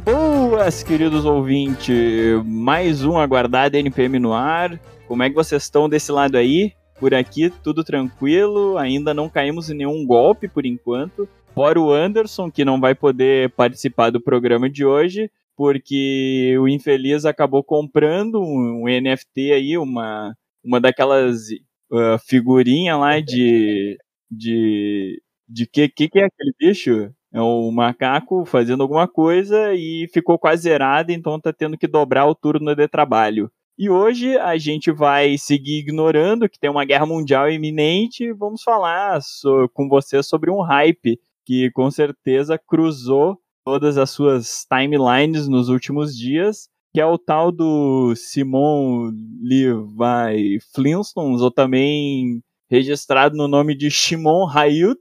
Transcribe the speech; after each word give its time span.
Boas, 0.00 0.82
queridos 0.82 1.26
ouvintes! 1.26 2.42
Mais 2.46 3.04
um 3.04 3.18
aguardado 3.18 3.76
NPM 3.76 4.18
no 4.18 4.32
ar. 4.32 4.80
Como 5.06 5.22
é 5.22 5.28
que 5.28 5.34
vocês 5.34 5.64
estão 5.64 5.86
desse 5.86 6.10
lado 6.10 6.38
aí? 6.38 6.72
Por 6.98 7.12
aqui, 7.12 7.50
tudo 7.62 7.84
tranquilo, 7.84 8.78
ainda 8.78 9.12
não 9.12 9.28
caímos 9.28 9.68
em 9.68 9.74
nenhum 9.74 10.06
golpe 10.06 10.48
por 10.48 10.64
enquanto. 10.64 11.28
Fora 11.54 11.78
o 11.78 11.92
Anderson, 11.92 12.50
que 12.50 12.64
não 12.64 12.80
vai 12.80 12.94
poder 12.94 13.50
participar 13.50 14.08
do 14.08 14.18
programa 14.18 14.70
de 14.70 14.82
hoje, 14.82 15.30
porque 15.54 16.56
o 16.58 16.66
infeliz 16.66 17.26
acabou 17.26 17.62
comprando 17.62 18.40
um, 18.40 18.84
NFT 18.86 19.52
aí, 19.52 19.76
uma, 19.76 20.34
uma 20.64 20.80
daquelas 20.80 21.50
uh, 21.90 22.18
figurinhas 22.26 22.98
lá 22.98 23.20
de. 23.20 23.98
de. 24.30 25.20
de 25.46 25.66
que, 25.66 25.86
que, 25.90 26.08
que 26.08 26.18
é 26.18 26.24
aquele 26.24 26.54
bicho? 26.58 27.12
É 27.32 27.40
o 27.40 27.70
macaco 27.70 28.44
fazendo 28.44 28.82
alguma 28.82 29.08
coisa 29.08 29.74
e 29.74 30.06
ficou 30.12 30.38
quase 30.38 30.62
zerado, 30.62 31.12
então 31.12 31.40
tá 31.40 31.52
tendo 31.52 31.78
que 31.78 31.86
dobrar 31.86 32.26
o 32.26 32.34
turno 32.34 32.74
de 32.74 32.86
trabalho. 32.86 33.50
E 33.78 33.88
hoje 33.88 34.36
a 34.36 34.56
gente 34.58 34.92
vai 34.92 35.38
seguir 35.38 35.78
ignorando 35.78 36.48
que 36.48 36.58
tem 36.58 36.70
uma 36.70 36.84
guerra 36.84 37.06
mundial 37.06 37.50
iminente 37.50 38.24
e 38.24 38.32
vamos 38.32 38.62
falar 38.62 39.20
so, 39.22 39.68
com 39.72 39.88
você 39.88 40.22
sobre 40.22 40.50
um 40.50 40.60
hype 40.60 41.18
que 41.44 41.70
com 41.70 41.90
certeza 41.90 42.58
cruzou 42.58 43.38
todas 43.64 43.96
as 43.96 44.10
suas 44.10 44.66
timelines 44.66 45.48
nos 45.48 45.68
últimos 45.68 46.16
dias, 46.16 46.68
que 46.92 47.00
é 47.00 47.06
o 47.06 47.16
tal 47.16 47.50
do 47.50 48.14
Simon 48.14 49.10
Levi 49.40 50.60
Flintstones, 50.74 51.40
ou 51.40 51.50
também 51.50 52.42
registrado 52.70 53.36
no 53.36 53.48
nome 53.48 53.74
de 53.74 53.90
Shimon 53.90 54.46
Hayut, 54.48 55.00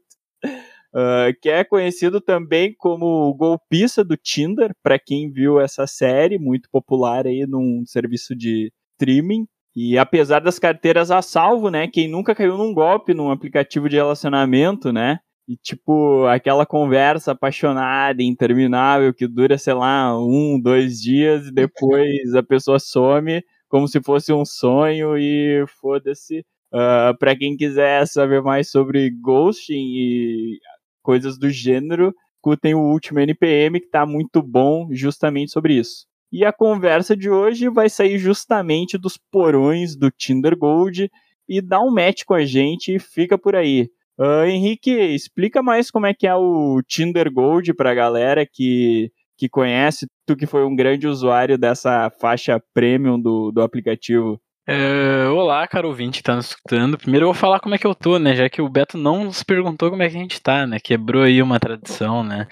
uh, 0.93 1.33
que 1.41 1.49
é 1.49 1.63
conhecido 1.63 2.21
também 2.21 2.73
como 2.77 3.33
golpista 3.35 4.03
do 4.03 4.17
Tinder, 4.17 4.71
para 4.83 4.99
quem 4.99 5.31
viu 5.31 5.59
essa 5.59 5.87
série, 5.87 6.37
muito 6.39 6.69
popular 6.71 7.25
aí 7.25 7.45
num 7.47 7.83
serviço 7.85 8.35
de 8.35 8.71
streaming. 8.93 9.47
E 9.75 9.97
apesar 9.97 10.39
das 10.39 10.59
carteiras 10.59 11.11
a 11.11 11.21
salvo, 11.21 11.69
né, 11.69 11.87
quem 11.87 12.07
nunca 12.07 12.35
caiu 12.35 12.57
num 12.57 12.73
golpe 12.73 13.13
num 13.13 13.31
aplicativo 13.31 13.87
de 13.87 13.95
relacionamento, 13.95 14.91
né, 14.91 15.19
e, 15.47 15.55
tipo, 15.57 16.25
aquela 16.27 16.65
conversa 16.65 17.31
apaixonada, 17.31 18.21
interminável, 18.23 19.13
que 19.13 19.27
dura, 19.27 19.57
sei 19.57 19.73
lá, 19.73 20.17
um, 20.17 20.59
dois 20.61 21.01
dias, 21.01 21.47
e 21.47 21.51
depois 21.51 22.33
a 22.35 22.43
pessoa 22.43 22.79
some 22.79 23.43
como 23.67 23.87
se 23.87 24.01
fosse 24.01 24.33
um 24.33 24.45
sonho 24.45 25.17
e 25.17 25.65
foda-se. 25.79 26.45
Uh, 26.73 27.17
para 27.17 27.35
quem 27.35 27.57
quiser 27.57 28.05
saber 28.07 28.41
mais 28.41 28.69
sobre 28.69 29.09
ghosting 29.09 29.73
e 29.93 30.59
coisas 31.01 31.37
do 31.37 31.49
gênero, 31.49 32.13
escutem 32.35 32.73
o 32.73 32.79
último 32.79 33.19
NPM, 33.19 33.79
que 33.79 33.89
tá 33.89 34.05
muito 34.05 34.41
bom 34.41 34.87
justamente 34.91 35.51
sobre 35.51 35.75
isso. 35.75 36.05
E 36.31 36.45
a 36.45 36.53
conversa 36.53 37.15
de 37.15 37.29
hoje 37.29 37.69
vai 37.69 37.89
sair 37.89 38.17
justamente 38.17 38.97
dos 38.97 39.17
porões 39.17 39.95
do 39.95 40.09
Tinder 40.09 40.57
Gold 40.57 41.11
e 41.47 41.61
dá 41.61 41.81
um 41.81 41.91
match 41.91 42.23
com 42.25 42.33
a 42.33 42.45
gente 42.45 42.95
e 42.95 42.99
fica 42.99 43.37
por 43.37 43.55
aí. 43.55 43.89
Uh, 44.17 44.45
Henrique, 44.45 44.91
explica 44.91 45.61
mais 45.61 45.91
como 45.91 46.05
é 46.05 46.13
que 46.13 46.25
é 46.25 46.33
o 46.33 46.81
Tinder 46.87 47.31
Gold 47.31 47.73
para 47.73 47.91
a 47.91 47.95
galera 47.95 48.45
que, 48.45 49.11
que 49.37 49.49
conhece, 49.49 50.07
tu 50.25 50.35
que 50.35 50.45
foi 50.45 50.63
um 50.63 50.75
grande 50.75 51.07
usuário 51.07 51.57
dessa 51.57 52.09
faixa 52.09 52.61
premium 52.73 53.19
do, 53.19 53.51
do 53.51 53.61
aplicativo. 53.61 54.39
Uh, 54.69 55.33
olá, 55.33 55.67
caro 55.67 55.87
ouvinte 55.87 56.19
que 56.19 56.23
tá 56.23 56.35
nos 56.35 56.49
escutando. 56.49 56.97
Primeiro 56.97 57.25
eu 57.25 57.33
vou 57.33 57.39
falar 57.39 57.59
como 57.59 57.73
é 57.73 57.77
que 57.79 57.87
eu 57.87 57.95
tô, 57.95 58.19
né? 58.19 58.35
Já 58.35 58.47
que 58.47 58.61
o 58.61 58.69
Beto 58.69 58.97
não 58.97 59.23
nos 59.23 59.41
perguntou 59.41 59.89
como 59.89 60.03
é 60.03 60.09
que 60.09 60.15
a 60.15 60.19
gente 60.19 60.39
tá, 60.39 60.67
né? 60.67 60.79
Quebrou 60.79 61.23
aí 61.23 61.41
uma 61.41 61.59
tradição, 61.59 62.23
né? 62.23 62.47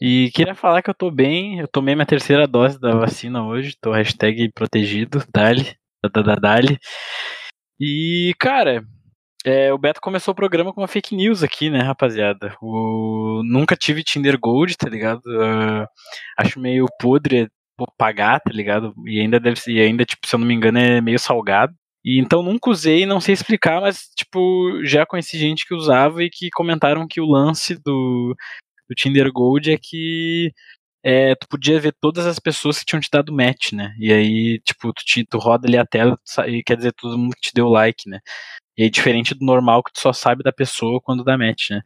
E 0.00 0.32
queria 0.34 0.54
falar 0.56 0.82
que 0.82 0.90
eu 0.90 0.94
tô 0.94 1.10
bem, 1.10 1.60
eu 1.60 1.68
tomei 1.68 1.94
minha 1.94 2.06
terceira 2.06 2.48
dose 2.48 2.80
da 2.80 2.96
vacina 2.96 3.46
hoje, 3.46 3.76
tô 3.80 3.92
hashtag 3.92 4.50
protegido, 4.52 5.24
dali, 5.32 5.76
da, 6.12 6.34
dali. 6.34 6.78
E, 7.80 8.34
cara, 8.40 8.84
é, 9.44 9.72
o 9.72 9.78
Beto 9.78 10.00
começou 10.00 10.32
o 10.32 10.34
programa 10.34 10.72
com 10.72 10.80
uma 10.80 10.88
fake 10.88 11.14
news 11.14 11.44
aqui, 11.44 11.70
né, 11.70 11.80
rapaziada? 11.80 12.56
O... 12.60 13.42
Nunca 13.44 13.76
tive 13.76 14.02
Tinder 14.02 14.38
Gold, 14.38 14.76
tá 14.76 14.88
ligado? 14.88 15.22
Uh, 15.26 15.86
acho 16.38 16.58
meio 16.60 16.86
podre 17.00 17.48
pagar, 17.96 18.40
tá 18.40 18.50
ligado? 18.52 18.94
E 19.06 19.20
ainda 19.20 19.40
deve 19.40 19.56
ser, 19.56 19.72
e 19.72 19.80
ainda, 19.80 20.04
tipo, 20.04 20.26
se 20.26 20.34
eu 20.34 20.38
não 20.38 20.46
me 20.46 20.54
engano, 20.54 20.78
é 20.78 21.00
meio 21.00 21.18
salgado. 21.18 21.74
E 22.04 22.20
então 22.20 22.42
nunca 22.42 22.70
usei, 22.70 23.06
não 23.06 23.20
sei 23.20 23.34
explicar, 23.34 23.80
mas, 23.80 24.08
tipo, 24.16 24.84
já 24.84 25.06
conheci 25.06 25.38
gente 25.38 25.66
que 25.66 25.74
usava 25.74 26.22
e 26.24 26.30
que 26.30 26.50
comentaram 26.50 27.06
que 27.06 27.20
o 27.20 27.26
lance 27.26 27.76
do, 27.76 28.34
do 28.88 28.94
Tinder 28.96 29.30
Gold 29.32 29.72
é 29.72 29.78
que 29.80 30.52
é, 31.04 31.34
tu 31.34 31.48
podia 31.48 31.80
ver 31.80 31.94
todas 32.00 32.26
as 32.26 32.38
pessoas 32.38 32.78
que 32.78 32.84
tinham 32.86 33.00
te 33.00 33.08
dado 33.10 33.32
match, 33.32 33.72
né? 33.72 33.94
E 33.98 34.12
aí, 34.12 34.60
tipo, 34.64 34.92
tu, 34.92 35.04
te, 35.04 35.24
tu 35.24 35.38
roda 35.38 35.66
ali 35.68 35.76
a 35.76 35.86
tela 35.86 36.18
e 36.48 36.62
quer 36.62 36.76
dizer 36.76 36.92
todo 36.92 37.18
mundo 37.18 37.34
que 37.34 37.48
te 37.50 37.54
deu 37.54 37.68
like, 37.68 38.08
né? 38.08 38.20
E 38.76 38.84
aí, 38.84 38.90
diferente 38.90 39.34
do 39.34 39.44
normal 39.44 39.82
que 39.82 39.92
tu 39.92 40.00
só 40.00 40.12
sabe 40.12 40.42
da 40.42 40.52
pessoa 40.52 41.00
quando 41.02 41.24
dá 41.24 41.36
match, 41.38 41.70
né? 41.70 41.82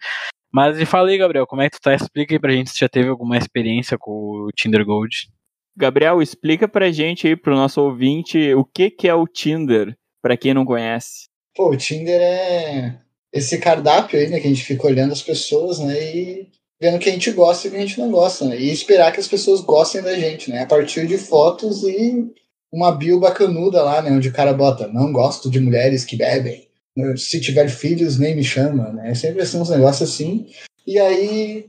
Mas 0.53 0.81
e 0.81 0.87
fala 0.87 1.09
aí, 1.09 1.19
Gabriel, 1.19 1.47
como 1.47 1.63
é 1.63 1.71
que 1.71 1.79
tu 1.79 1.83
tá? 1.83 1.95
Explica 1.95 2.35
aí 2.35 2.41
pra 2.41 2.53
gente 2.53 2.71
se 2.71 2.79
já 2.81 2.89
teve 2.89 3.09
alguma 3.09 3.37
experiência 3.37 3.99
com 3.99 4.11
o 4.13 4.51
Tinder 4.57 4.85
Gold. 4.85 5.29
Gabriel, 5.77 6.23
explica 6.23 6.67
pra 6.67 6.91
gente 6.91 7.27
aí, 7.27 7.37
pro 7.37 7.55
nosso 7.55 7.81
ouvinte, 7.83 8.55
o 8.55 8.65
que 8.65 8.91
que 8.91 9.09
é 9.09 9.15
o 9.15 9.27
Tinder, 9.27 9.97
pra 10.23 10.37
quem 10.37 10.55
não 10.55 10.65
conhece. 10.65 11.27
Pô, 11.55 11.71
o 11.71 11.77
Tinder 11.77 12.21
é 12.21 12.99
esse 13.33 13.59
cardápio 13.59 14.19
aí, 14.19 14.29
né, 14.29 14.41
que 14.41 14.47
a 14.47 14.51
gente 14.51 14.65
fica 14.65 14.87
olhando 14.87 15.13
as 15.13 15.23
pessoas, 15.23 15.79
né, 15.79 15.95
e 16.17 16.49
vendo 16.81 16.97
o 16.97 16.99
que 16.99 17.09
a 17.09 17.13
gente 17.13 17.31
gosta 17.33 17.67
e 17.67 17.69
o 17.69 17.73
que 17.73 17.79
a 17.79 17.81
gente 17.81 17.99
não 17.99 18.11
gosta, 18.11 18.47
né, 18.47 18.59
e 18.59 18.73
esperar 18.73 19.13
que 19.13 19.21
as 19.21 19.29
pessoas 19.29 19.61
gostem 19.61 20.03
da 20.03 20.15
gente, 20.15 20.51
né, 20.51 20.63
a 20.63 20.67
partir 20.67 21.07
de 21.07 21.19
fotos 21.19 21.83
e 21.83 22.25
uma 22.73 22.93
bio 22.93 23.21
bacanuda 23.21 23.83
lá, 23.83 24.01
né, 24.01 24.11
onde 24.11 24.29
o 24.29 24.33
cara 24.33 24.53
bota, 24.53 24.89
não 24.89 25.13
gosto 25.13 25.51
de 25.51 25.61
mulheres 25.61 26.05
que 26.05 26.17
bebem, 26.17 26.67
se 27.17 27.41
tiver 27.41 27.69
filhos, 27.69 28.19
nem 28.19 28.35
me 28.35 28.43
chama, 28.43 28.91
né? 28.91 29.11
É 29.11 29.15
sempre 29.15 29.43
assim, 29.43 29.61
uns 29.61 29.69
negócios 29.69 30.11
assim. 30.11 30.47
E 30.87 30.99
aí, 30.99 31.67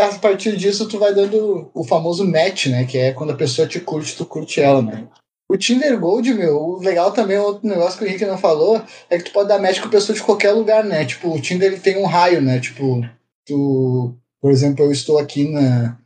a 0.00 0.18
partir 0.18 0.56
disso, 0.56 0.88
tu 0.88 0.98
vai 0.98 1.14
dando 1.14 1.70
o 1.74 1.84
famoso 1.84 2.24
match, 2.24 2.66
né? 2.66 2.84
Que 2.84 2.98
é 2.98 3.12
quando 3.12 3.30
a 3.30 3.36
pessoa 3.36 3.68
te 3.68 3.80
curte, 3.80 4.16
tu 4.16 4.24
curte 4.24 4.60
ela, 4.60 4.80
né? 4.80 5.06
O 5.48 5.56
Tinder 5.56 5.98
Gold, 5.98 6.34
meu, 6.34 6.56
o 6.56 6.78
legal 6.78 7.10
também, 7.10 7.38
outro 7.38 7.66
negócio 7.66 7.98
que 7.98 8.04
o 8.04 8.06
Henrique 8.06 8.26
não 8.26 8.36
falou, 8.36 8.82
é 9.08 9.16
que 9.16 9.24
tu 9.24 9.32
pode 9.32 9.48
dar 9.48 9.58
match 9.58 9.80
com 9.80 9.88
pessoa 9.88 10.14
de 10.14 10.22
qualquer 10.22 10.52
lugar, 10.52 10.84
né? 10.84 11.04
Tipo, 11.06 11.34
o 11.34 11.40
Tinder 11.40 11.72
ele 11.72 11.80
tem 11.80 11.96
um 11.96 12.06
raio, 12.06 12.42
né? 12.42 12.60
Tipo, 12.60 13.02
tu, 13.46 14.14
por 14.42 14.50
exemplo, 14.50 14.84
eu 14.84 14.92
estou 14.92 15.18
aqui 15.18 15.50
na 15.50 15.98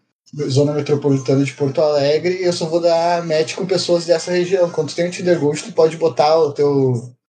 zona 0.49 0.73
metropolitana 0.73 1.45
de 1.45 1.53
Porto 1.53 1.81
Alegre 1.81 2.41
e 2.41 2.45
eu 2.45 2.53
só 2.53 2.67
vou 2.67 2.81
dar 2.81 3.25
match 3.27 3.55
com 3.55 3.67
pessoas 3.67 4.07
dessa 4.07 4.31
região. 4.31 4.71
Quando 4.71 4.89
tu 4.89 4.95
tem 4.97 5.09
o 5.09 5.11
Tinder 5.11 5.39
Gold, 5.39 5.63
tu 5.63 5.73
pode 5.73 5.97
botar 5.97 6.39
o 6.39 6.53
teu 6.53 6.95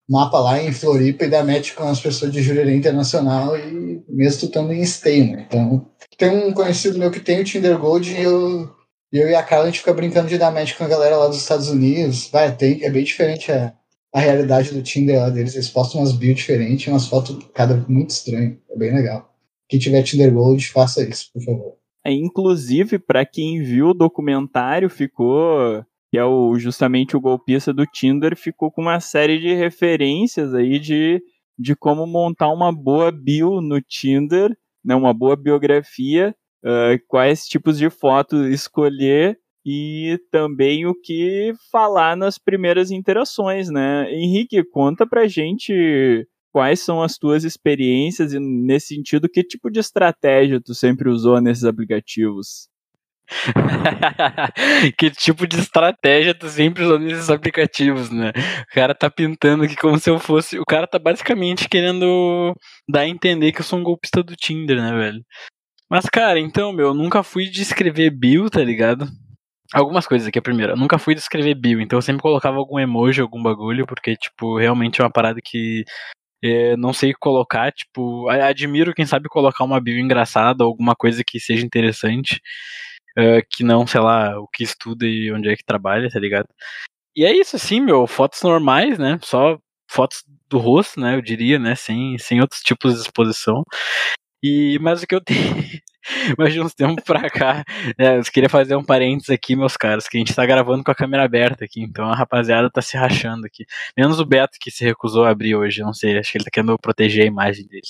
mapa 0.10 0.40
lá 0.40 0.64
em 0.64 0.72
Floripa 0.72 1.26
e 1.26 1.30
dar 1.30 1.44
match 1.44 1.74
com 1.74 1.84
as 1.84 2.00
pessoas 2.00 2.32
de 2.32 2.42
Jurerê 2.42 2.74
Internacional 2.74 3.58
e 3.58 4.02
mesmo 4.08 4.40
tu 4.40 4.46
estando 4.46 4.72
em 4.72 4.82
esteio, 4.82 5.32
né? 5.34 5.46
Então, 5.48 5.86
tem 6.18 6.30
um 6.30 6.52
conhecido 6.54 6.98
meu 6.98 7.12
que 7.12 7.20
tem 7.20 7.40
o 7.40 7.44
Tinder 7.44 7.78
Gold 7.78 8.12
e 8.12 8.22
eu, 8.22 8.70
eu 9.12 9.30
e 9.30 9.36
a 9.36 9.44
Carla 9.44 9.66
a 9.66 9.68
gente 9.68 9.80
fica 9.80 9.94
brincando 9.94 10.28
de 10.28 10.38
dar 10.38 10.52
match 10.52 10.76
com 10.76 10.84
a 10.84 10.88
galera 10.88 11.16
lá 11.16 11.28
dos 11.28 11.38
Estados 11.38 11.70
Unidos. 11.70 12.30
Vai, 12.30 12.56
tem, 12.56 12.84
é 12.84 12.90
bem 12.90 13.04
diferente 13.04 13.52
a, 13.52 13.74
a 14.14 14.20
realidade 14.20 14.74
do 14.74 14.82
Tinder 14.82 15.20
lá 15.20 15.30
deles. 15.30 15.54
Eles 15.54 15.70
postam 15.70 16.02
umas 16.02 16.14
bio 16.14 16.34
diferentes, 16.34 16.88
umas 16.88 17.08
fotos 17.08 17.38
cada 17.54 17.76
muito 17.88 18.10
estranho. 18.10 18.60
É 18.70 18.78
bem 18.78 18.94
legal. 18.94 19.32
Quem 19.70 19.80
tiver 19.80 20.02
Tinder 20.04 20.34
Gold, 20.34 20.68
faça 20.70 21.08
isso, 21.08 21.30
por 21.34 21.44
favor. 21.44 21.74
É, 22.06 22.12
inclusive, 22.12 22.98
para 22.98 23.26
quem 23.26 23.62
viu 23.62 23.90
o 23.90 23.94
documentário, 23.94 24.90
ficou 24.90 25.84
que 26.10 26.18
é 26.18 26.24
o, 26.24 26.58
justamente 26.58 27.18
o 27.18 27.22
golpista 27.22 27.74
do 27.74 27.86
Tinder, 27.86 28.36
ficou 28.36 28.72
com 28.72 28.82
uma 28.82 29.00
série 29.00 29.40
de 29.40 29.54
referências 29.54 30.54
aí 30.54 30.80
de, 30.80 31.22
de 31.60 31.76
como 31.76 32.08
montar 32.08 32.50
uma 32.50 32.72
boa 32.72 33.12
bio 33.12 33.60
no 33.60 33.82
Tinder, 33.82 34.56
né, 34.88 34.96
uma 34.96 35.14
boa 35.14 35.36
biografia, 35.36 36.34
uh, 36.64 36.98
quais 37.08 37.46
tipos 37.46 37.78
de 37.78 37.90
fotos 37.90 38.48
escolher 38.48 39.38
e 39.66 40.18
também 40.32 40.86
o 40.86 40.96
que 40.96 41.54
falar 41.70 42.16
nas 42.16 42.38
primeiras 42.38 42.90
interações, 42.90 43.70
né? 43.70 44.10
Henrique, 44.10 44.64
conta 44.64 45.06
pra 45.06 45.28
gente 45.28 46.26
quais 46.54 46.80
são 46.80 47.04
as 47.04 47.18
tuas 47.18 47.44
experiências 47.44 48.32
e 48.32 48.40
nesse 48.40 48.96
sentido 48.96 49.28
que 49.28 49.44
tipo 49.44 49.70
de 49.70 49.80
estratégia 49.82 50.62
tu 50.62 50.74
sempre 50.74 51.10
usou 51.10 51.42
nesses 51.42 51.66
aplicativos? 51.66 52.70
que 54.98 55.12
tipo 55.12 55.46
de 55.46 55.60
estratégia 55.60 56.34
tu 56.34 56.48
sempre 56.48 56.84
usou 56.84 57.00
nesses 57.00 57.30
aplicativos, 57.30 58.10
né? 58.10 58.32
O 58.72 58.74
cara 58.74 58.96
tá 58.96 59.10
pintando 59.10 59.64
aqui 59.64 59.76
como 59.76 60.00
se 60.00 60.10
eu 60.10 60.20
fosse. 60.20 60.60
O 60.60 60.66
cara 60.66 60.88
tá 60.88 60.98
basicamente 61.00 61.68
querendo 61.68 62.54
dar 62.90 63.02
a 63.02 63.08
entender 63.08 63.52
que 63.52 63.62
eu 63.62 63.66
sou 63.66 63.80
um 63.80 63.84
golpista 63.84 64.24
do 64.24 64.36
Tinder, 64.36 64.78
né, 64.78 64.92
velho? 64.98 65.24
Mas, 65.90 66.06
cara, 66.06 66.40
então, 66.40 66.74
meu, 66.74 66.88
eu 66.88 66.94
nunca 66.94 67.24
fui 67.24 67.46
de 67.50 67.62
escrever 67.62 68.10
bio, 68.12 68.50
tá 68.50 68.64
ligado? 68.64 69.08
Algumas 69.74 70.08
coisas 70.08 70.28
aqui, 70.28 70.40
a 70.40 70.42
primeira. 70.42 70.74
Eu 70.74 70.78
nunca 70.78 70.98
fui 71.00 71.16
de 71.16 71.22
escrever 71.22 71.56
bio, 71.56 71.82
então 71.82 71.98
eu 71.98 72.02
sempre 72.02 72.22
colocava 72.22 72.58
algum 72.58 72.80
emoji, 72.80 73.22
algum 73.22 73.42
bagulho, 73.42 73.86
porque, 73.88 74.16
tipo, 74.16 74.58
realmente 74.58 75.02
é 75.02 75.04
uma 75.04 75.12
parada 75.12 75.40
que 75.44 75.84
é, 76.44 76.78
não 76.78 76.94
sei 76.94 77.14
colocar, 77.14 77.72
tipo, 77.72 78.30
admiro 78.30 78.94
quem 78.94 79.06
sabe 79.06 79.30
colocar 79.30 79.64
uma 79.64 79.82
bio 79.82 80.00
engraçada, 80.00 80.64
alguma 80.64 80.96
coisa 80.96 81.24
que 81.26 81.40
seja 81.40 81.66
interessante. 81.66 82.42
Uh, 83.18 83.42
que 83.50 83.64
não, 83.64 83.86
sei 83.88 84.02
lá, 84.02 84.40
o 84.40 84.48
que 84.48 84.64
estuda 84.64 85.06
e 85.06 85.32
onde 85.32 85.50
é 85.50 85.56
que 85.56 85.66
trabalha, 85.66 86.10
tá 86.10 86.20
ligado? 86.20 86.48
E 87.16 87.26
é 87.26 87.36
isso, 87.36 87.56
assim, 87.56 87.82
meu, 87.82 88.06
fotos 88.08 88.42
normais, 88.44 89.00
né? 89.00 89.20
Só 89.24 89.58
fotos 89.90 90.24
do 90.50 90.58
rosto, 90.60 91.00
né? 91.00 91.16
Eu 91.16 91.22
diria, 91.22 91.60
né? 91.60 91.76
Sem, 91.76 92.18
sem 92.18 92.42
outros 92.42 92.62
tipos 92.62 92.94
de 92.96 93.02
exposição. 93.02 93.64
E, 94.44 94.78
mas 94.82 95.04
o 95.04 95.08
que 95.08 95.16
eu 95.16 95.22
tenho. 95.22 95.42
Mas 96.38 96.54
de 96.54 96.62
uns 96.62 96.74
tempos 96.74 97.04
pra 97.04 97.30
cá, 97.30 97.66
né, 98.00 98.18
eu 98.18 98.24
queria 98.24 98.48
fazer 98.48 98.78
um 98.78 98.84
parênteses 98.84 99.30
aqui, 99.30 99.58
meus 99.58 99.76
caros, 99.76 100.08
que 100.08 100.18
a 100.18 100.20
gente 100.20 100.34
tá 100.34 100.46
gravando 100.46 100.82
com 100.82 100.90
a 100.90 100.96
câmera 100.96 101.26
aberta 101.26 101.66
aqui, 101.66 101.82
então 101.82 102.06
a 102.06 102.16
rapaziada 102.16 102.70
tá 102.70 102.82
se 102.82 102.96
rachando 102.96 103.46
aqui. 103.46 103.66
Menos 103.98 104.18
o 104.18 104.26
Beto 104.26 104.58
que 104.58 104.72
se 104.72 104.86
recusou 104.86 105.26
a 105.26 105.32
abrir 105.32 105.56
hoje, 105.56 105.82
não 105.82 105.94
sei, 105.94 106.18
acho 106.18 106.32
que 106.32 106.38
ele 106.38 106.46
tá 106.46 106.52
querendo 106.52 106.78
proteger 106.80 107.24
a 107.24 107.28
imagem 107.28 107.68
dele. 107.68 107.88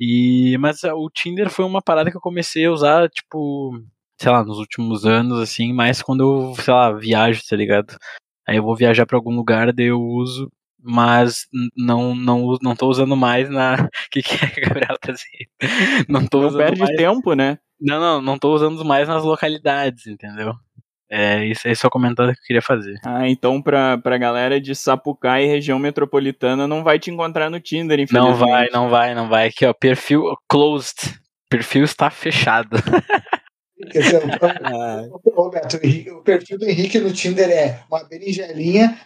E, 0.00 0.56
mas 0.58 0.82
o 0.84 1.10
Tinder 1.10 1.50
foi 1.50 1.64
uma 1.64 1.82
parada 1.82 2.10
que 2.10 2.16
eu 2.16 2.20
comecei 2.22 2.64
a 2.66 2.72
usar, 2.72 3.08
tipo, 3.10 3.72
sei 4.18 4.30
lá, 4.30 4.44
nos 4.44 4.58
últimos 4.58 5.04
anos, 5.04 5.38
assim, 5.40 5.72
mais 5.72 6.02
quando 6.02 6.22
eu, 6.22 6.54
sei 6.62 6.72
lá, 6.72 6.92
viajo, 6.92 7.42
tá 7.48 7.56
ligado? 7.56 7.96
Aí 8.46 8.56
eu 8.56 8.62
vou 8.62 8.76
viajar 8.76 9.06
para 9.06 9.16
algum 9.16 9.34
lugar, 9.34 9.72
daí 9.72 9.86
eu 9.86 10.00
uso 10.00 10.50
mas 10.88 11.48
não 11.76 12.14
não 12.14 12.56
não 12.62 12.76
tô 12.76 12.86
usando 12.86 13.16
mais 13.16 13.50
na 13.50 13.88
que 14.08 14.22
que 14.22 14.34
é 14.36 14.60
Gabriel 14.68 14.96
tá 15.00 15.12
dizendo? 15.12 16.06
Não 16.08 16.24
tô 16.26 16.40
não 16.40 16.48
usando 16.48 16.60
perde 16.60 16.80
mais... 16.80 16.96
tempo, 16.96 17.34
né? 17.34 17.58
Não, 17.80 18.00
não, 18.00 18.22
não 18.22 18.38
tô 18.38 18.54
usando 18.54 18.84
mais 18.84 19.08
nas 19.08 19.24
localidades, 19.24 20.06
entendeu? 20.06 20.54
É, 21.10 21.44
isso, 21.44 21.68
é 21.68 21.72
o 21.86 21.90
comentário 21.90 22.32
que 22.32 22.40
eu 22.40 22.46
queria 22.46 22.62
fazer. 22.62 22.98
Ah, 23.04 23.28
então 23.28 23.62
pra, 23.62 23.98
pra 23.98 24.18
galera 24.18 24.60
de 24.60 24.74
Sapucaí 24.74 25.44
e 25.44 25.48
região 25.48 25.78
metropolitana 25.78 26.66
não 26.66 26.82
vai 26.82 26.98
te 26.98 27.10
encontrar 27.10 27.48
no 27.48 27.60
Tinder, 27.60 28.00
infelizmente. 28.00 28.40
Não 28.40 28.48
vai, 28.48 28.68
não 28.70 28.88
vai, 28.88 29.14
não 29.14 29.28
vai. 29.28 29.48
Aqui, 29.48 29.64
ó, 29.66 29.72
perfil 29.72 30.36
closed. 30.48 31.14
Perfil 31.48 31.84
está 31.84 32.10
fechado. 32.10 32.76
Quer 33.90 34.00
dizer, 34.00 34.22
o, 34.24 35.18
Roberto, 35.36 35.76
o 35.76 36.22
perfil 36.22 36.58
do 36.58 36.66
Henrique 36.66 36.98
no 36.98 37.12
Tinder 37.12 37.50
é 37.50 37.80
uma 37.90 38.04
berinjelinha, 38.04 38.98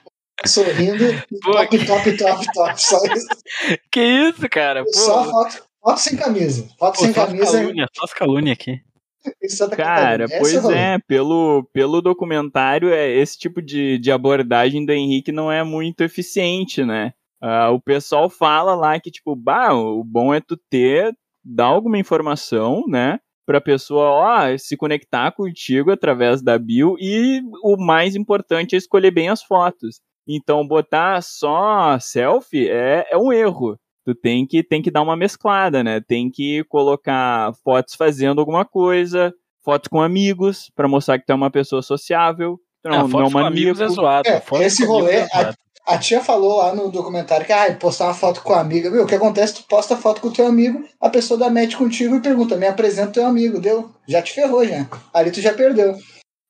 sorrindo, 0.47 1.05
top, 1.43 1.87
top, 1.87 2.17
top, 2.17 2.47
top. 2.53 2.81
Só 2.83 2.99
isso. 3.13 3.27
Que 3.91 4.01
isso, 4.01 4.49
cara? 4.49 4.85
Pô. 4.85 4.93
Só 4.93 5.25
foto, 5.25 5.65
foto 5.83 5.99
sem 5.99 6.17
camisa. 6.17 6.69
Foto 6.79 6.95
Pô, 6.95 7.05
sem 7.05 7.13
só 7.13 7.27
camisa. 7.27 7.59
Calúnia, 7.59 7.89
só 7.95 8.05
as 8.05 8.15
calúnia 8.15 8.53
aqui. 8.53 8.81
Cara, 9.77 10.27
pois 10.39 10.65
é, 10.71 10.99
pelo, 11.07 11.69
pelo 11.73 12.01
documentário, 12.01 12.91
é, 12.91 13.11
esse 13.11 13.39
tipo 13.39 13.61
de, 13.61 13.99
de 13.99 14.11
abordagem 14.11 14.87
do 14.87 14.93
Henrique 14.93 15.31
não 15.31 15.53
é 15.53 15.63
muito 15.63 16.03
eficiente, 16.03 16.85
né? 16.85 17.13
Uh, 17.43 17.73
o 17.75 17.81
pessoal 17.81 18.31
fala 18.31 18.75
lá 18.75 18.99
que, 19.01 19.11
tipo, 19.11 19.35
bah, 19.35 19.75
o 19.75 20.05
bom 20.05 20.33
é 20.33 20.41
tu 20.41 20.57
ter, 20.71 21.15
dar 21.45 21.67
alguma 21.67 21.99
informação, 21.99 22.85
né? 22.87 23.19
Pra 23.51 23.61
pessoa, 23.61 24.11
ó, 24.11 24.57
se 24.57 24.77
conectar 24.77 25.33
contigo 25.33 25.91
através 25.91 26.41
da 26.41 26.57
bio 26.57 26.95
e 27.01 27.43
o 27.65 27.77
mais 27.77 28.15
importante 28.15 28.77
é 28.77 28.79
escolher 28.79 29.11
bem 29.11 29.29
as 29.29 29.43
fotos. 29.43 30.01
Então, 30.25 30.65
botar 30.65 31.21
só 31.21 31.99
selfie 31.99 32.69
é, 32.71 33.09
é 33.11 33.19
um 33.19 33.33
erro. 33.33 33.77
Tu 34.05 34.15
tem 34.15 34.47
que, 34.47 34.63
tem 34.63 34.81
que 34.81 34.89
dar 34.89 35.03
uma 35.03 35.17
mesclada, 35.17 35.83
né? 35.83 36.01
Tem 36.01 36.31
que 36.31 36.63
colocar 36.69 37.53
fotos 37.65 37.97
fazendo 37.97 38.39
alguma 38.39 38.65
coisa, 38.65 39.35
fotos 39.65 39.89
com 39.89 40.01
amigos, 40.01 40.71
para 40.77 40.87
mostrar 40.87 41.19
que 41.19 41.27
tu 41.27 41.33
é 41.33 41.35
uma 41.35 41.51
pessoa 41.51 41.83
sociável. 41.83 42.57
Não, 42.85 42.93
é, 42.93 43.09
fotos 43.09 43.13
não 43.13 43.31
com 43.33 43.39
amigos 43.45 43.81
é 43.81 43.89
zoado. 43.89 44.29
É, 44.29 44.41
esse 44.61 44.87
rolê, 44.87 45.23
é 45.23 45.53
a, 45.87 45.95
a, 45.95 45.99
tia 45.99 46.21
falou 46.21 46.59
lá 46.59 46.75
no 46.75 46.91
documentário 46.91 47.47
que 47.47 47.53
ah, 47.53 47.75
postar 47.75 48.07
uma 48.07 48.15
foto 48.15 48.43
com 48.43 48.53
a 48.53 48.61
amiga. 48.61 48.91
Meu, 48.91 49.05
o 49.05 49.07
que 49.07 49.15
acontece? 49.15 49.55
Tu 49.55 49.65
posta 49.65 49.97
foto 49.97 50.21
com 50.21 50.29
o 50.29 50.33
teu 50.33 50.47
amigo, 50.47 50.85
a 51.01 51.09
pessoa 51.09 51.39
dá 51.39 51.51
match 51.51 51.77
contigo 51.77 52.17
e 52.17 52.21
pergunta, 52.21 52.57
me 52.57 52.67
apresenta 52.67 53.13
teu 53.13 53.27
amigo, 53.27 53.61
deu? 53.61 53.91
Já 54.07 54.23
te 54.23 54.33
ferrou, 54.33 54.65
já. 54.65 54.87
Ali 55.13 55.31
tu 55.31 55.41
já 55.41 55.53
perdeu. 55.53 55.97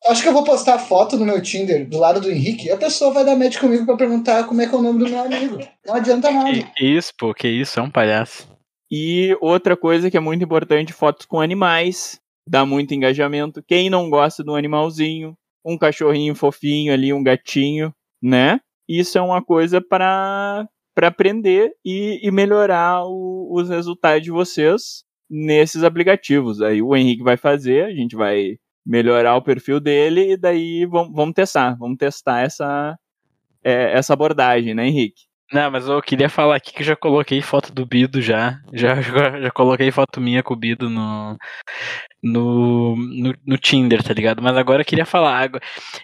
Acho 0.06 0.23
que 0.23 0.29
eu 0.29 0.32
vou 0.32 0.44
postar 0.44 0.79
foto 0.79 1.19
no 1.19 1.27
meu 1.27 1.43
Tinder 1.43 1.87
do 1.87 1.99
lado 1.99 2.21
do 2.21 2.31
Henrique 2.31 2.69
e 2.69 2.71
a 2.71 2.77
pessoa 2.77 3.12
vai 3.12 3.25
dar 3.25 3.37
match 3.37 3.59
comigo 3.59 3.85
pra 3.85 3.97
perguntar 3.97 4.44
como 4.44 4.62
é 4.62 4.67
que 4.67 4.75
é 4.75 4.79
o 4.79 4.82
nome 4.82 4.99
do 4.99 5.11
meu 5.11 5.21
amigo. 5.21 5.59
Não 5.87 5.94
adianta 5.94 6.31
nada. 6.31 6.50
Que 6.75 6.85
isso, 6.85 7.12
pô, 7.19 7.35
que 7.35 7.47
isso, 7.47 7.79
é 7.79 7.83
um 7.83 7.91
palhaço. 7.91 8.49
E 8.91 9.37
outra 9.41 9.76
coisa 9.76 10.11
que 10.11 10.17
é 10.17 10.21
muito 10.21 10.43
importante, 10.43 10.93
fotos 10.93 11.26
com 11.26 11.41
animais. 11.41 12.19
Dá 12.49 12.65
muito 12.65 12.94
engajamento. 12.94 13.62
Quem 13.62 13.91
não 13.91 14.09
gosta 14.11 14.43
de 14.43 14.50
um 14.50 14.56
animalzinho, 14.56 15.37
um 15.65 15.76
cachorrinho 15.79 16.35
fofinho 16.35 16.93
ali, 16.93 17.12
um 17.12 17.23
gatinho, 17.23 17.94
né? 18.21 18.59
Isso 18.99 19.17
é 19.17 19.21
uma 19.21 19.41
coisa 19.43 19.81
para 19.81 20.67
para 20.93 21.07
aprender 21.07 21.73
e, 21.85 22.21
e 22.23 22.31
melhorar 22.33 23.05
o, 23.07 23.49
os 23.55 23.69
resultados 23.69 24.23
de 24.25 24.31
vocês 24.31 25.05
nesses 25.31 25.85
aplicativos. 25.85 26.61
Aí 26.61 26.83
o 26.83 26.95
Henrique 26.97 27.23
vai 27.23 27.37
fazer, 27.37 27.85
a 27.85 27.95
gente 27.95 28.17
vai 28.17 28.59
melhorar 28.85 29.37
o 29.37 29.43
perfil 29.43 29.79
dele 29.79 30.33
e 30.33 30.37
daí 30.37 30.85
vamos, 30.87 31.15
vamos 31.15 31.35
testar, 31.35 31.77
vamos 31.79 31.97
testar 31.97 32.41
essa, 32.41 32.99
é, 33.63 33.93
essa 33.97 34.13
abordagem, 34.13 34.75
né, 34.75 34.89
Henrique? 34.89 35.30
Não, 35.52 35.69
mas 35.69 35.88
eu 35.88 36.00
queria 36.00 36.29
falar 36.29 36.55
aqui 36.55 36.73
que 36.73 36.85
já 36.85 36.94
coloquei 36.94 37.43
foto 37.43 37.73
do 37.73 37.85
Bido 37.85 38.23
já. 38.23 38.61
Já, 38.73 38.94
já, 39.02 39.41
já 39.41 39.50
coloquei 39.50 39.91
foto 39.91 40.20
minha 40.20 40.44
com 40.44 40.55
o 40.55 40.56
Bido 40.56 40.88
no, 40.88 41.37
no, 42.23 42.97
no, 42.97 43.35
no, 43.44 43.58
Tinder, 43.58 44.00
tá 44.00 44.14
ligado? 44.14 44.41
Mas 44.41 44.56
agora 44.56 44.82
eu 44.82 44.87
queria 44.87 45.05
falar. 45.05 45.50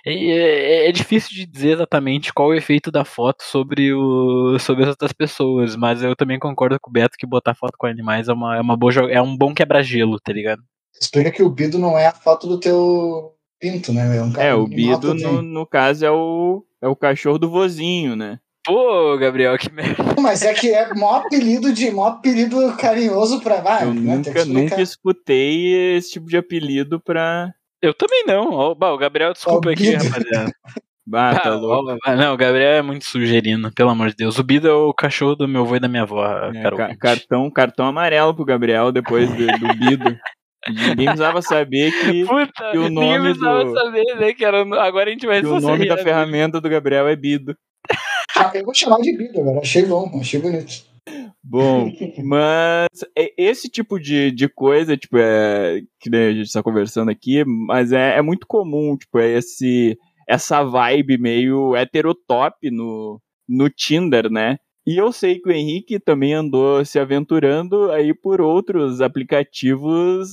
É, 0.04 0.12
é, 0.12 0.88
é, 0.88 0.92
difícil 0.92 1.30
de 1.30 1.46
dizer 1.46 1.74
exatamente 1.74 2.32
qual 2.32 2.48
o 2.48 2.54
efeito 2.54 2.90
da 2.90 3.04
foto 3.04 3.44
sobre, 3.44 3.94
o, 3.94 4.58
sobre 4.58 4.82
as 4.82 4.90
outras 4.90 5.12
pessoas, 5.12 5.76
mas 5.76 6.02
eu 6.02 6.16
também 6.16 6.40
concordo 6.40 6.78
com 6.80 6.90
o 6.90 6.92
Beto 6.92 7.16
que 7.16 7.26
botar 7.26 7.54
foto 7.54 7.76
com 7.78 7.86
animais 7.86 8.28
é, 8.28 8.32
uma, 8.32 8.56
é, 8.56 8.60
uma 8.60 8.76
boa, 8.76 8.92
é 9.10 9.22
um 9.22 9.36
bom 9.36 9.54
quebra-gelo, 9.54 10.18
tá 10.18 10.32
ligado? 10.32 10.62
Explica 11.00 11.30
que 11.30 11.42
o 11.42 11.50
Bido 11.50 11.78
não 11.78 11.96
é 11.96 12.06
a 12.06 12.12
foto 12.12 12.48
do 12.48 12.58
teu 12.58 13.32
pinto, 13.60 13.92
né? 13.92 14.16
É, 14.16 14.22
um 14.22 14.32
é 14.40 14.54
o 14.54 14.66
Bido, 14.66 15.14
no, 15.14 15.40
no 15.40 15.66
caso, 15.66 16.04
é 16.04 16.10
o, 16.10 16.64
é 16.82 16.88
o 16.88 16.96
cachorro 16.96 17.38
do 17.38 17.50
vozinho, 17.50 18.16
né? 18.16 18.40
Pô, 18.66 19.16
Gabriel, 19.16 19.56
que 19.56 19.72
merda. 19.72 20.16
Mas 20.20 20.42
é 20.42 20.52
que 20.52 20.74
é 20.74 20.92
maior 20.92 21.22
apelido 21.24 21.72
de 21.72 21.88
maior 21.90 22.14
apelido 22.14 22.76
carinhoso 22.76 23.40
pra 23.40 23.60
vai. 23.60 23.84
Eu 23.84 23.94
né? 23.94 24.16
nunca, 24.16 24.44
nunca 24.44 24.82
escutei 24.82 25.96
esse 25.96 26.10
tipo 26.12 26.26
de 26.26 26.36
apelido 26.36 27.00
pra. 27.00 27.54
Eu 27.80 27.94
também 27.94 28.24
não. 28.26 28.50
o 28.50 28.98
Gabriel, 28.98 29.32
desculpa 29.32 29.70
aqui, 29.70 29.92
rapaziada. 29.92 30.52
Bah, 31.06 31.38
tá 31.38 31.54
louco. 31.54 31.96
Ah, 32.04 32.16
não, 32.16 32.34
o 32.34 32.36
Gabriel 32.36 32.72
é 32.72 32.82
muito 32.82 33.04
sugerino, 33.04 33.70
pelo 33.72 33.90
amor 33.90 34.08
de 34.08 34.16
Deus. 34.16 34.40
O 34.40 34.42
Bido 34.42 34.66
é 34.66 34.72
o 34.72 34.92
cachorro 34.92 35.36
do 35.36 35.46
meu 35.46 35.62
avô 35.62 35.76
e 35.76 35.80
da 35.80 35.86
minha 35.86 36.02
avó, 36.02 36.26
é, 36.26 36.96
cartão, 36.96 37.48
cartão 37.48 37.86
amarelo 37.86 38.34
pro 38.34 38.44
Gabriel 38.44 38.90
depois 38.90 39.30
do, 39.30 39.46
do 39.46 39.74
Bido. 39.78 40.18
Ninguém 40.68 41.06
precisava 41.06 41.40
saber 41.42 41.92
que, 41.92 42.24
Puta, 42.26 42.70
que 42.72 42.78
o 42.78 42.90
nome 42.90 43.06
ninguém 43.06 43.22
precisava 43.22 43.64
do... 43.64 43.72
saber, 43.72 44.16
né, 44.18 44.32
que 44.32 44.44
era, 44.44 44.62
agora 44.84 45.08
a 45.08 45.12
gente 45.12 45.26
vai 45.26 45.40
que 45.40 45.46
o 45.46 45.60
nome 45.60 45.86
da 45.86 45.96
ferramenta 45.96 46.60
do 46.60 46.68
Gabriel 46.68 47.06
é 47.06 47.14
Bido. 47.14 47.56
Eu 48.54 48.64
vou 48.64 48.74
chamar 48.74 49.00
de 49.00 49.16
Bido 49.16 49.40
agora, 49.40 49.60
achei 49.60 49.84
bom, 49.84 50.10
achei 50.20 50.40
bonito. 50.40 50.84
Bom, 51.42 51.90
mas 52.24 52.88
esse 53.16 53.68
tipo 53.68 54.00
de, 54.00 54.30
de 54.30 54.48
coisa, 54.48 54.96
tipo, 54.96 55.16
é 55.18 55.80
que 56.00 56.14
a 56.14 56.32
gente 56.32 56.46
está 56.46 56.62
conversando 56.62 57.10
aqui, 57.10 57.44
mas 57.44 57.92
é, 57.92 58.16
é 58.16 58.22
muito 58.22 58.46
comum, 58.46 58.96
tipo, 58.96 59.18
é 59.18 59.38
esse, 59.38 59.96
essa 60.28 60.64
vibe 60.64 61.18
meio 61.18 61.76
heterotop 61.76 62.70
no, 62.70 63.20
no 63.48 63.70
Tinder, 63.70 64.30
né? 64.30 64.58
E 64.86 64.96
eu 64.96 65.12
sei 65.12 65.40
que 65.40 65.48
o 65.48 65.52
Henrique 65.52 65.98
também 65.98 66.32
andou 66.34 66.84
se 66.84 66.98
aventurando 66.98 67.90
aí 67.90 68.14
por 68.14 68.40
outros 68.40 69.00
aplicativos 69.00 70.30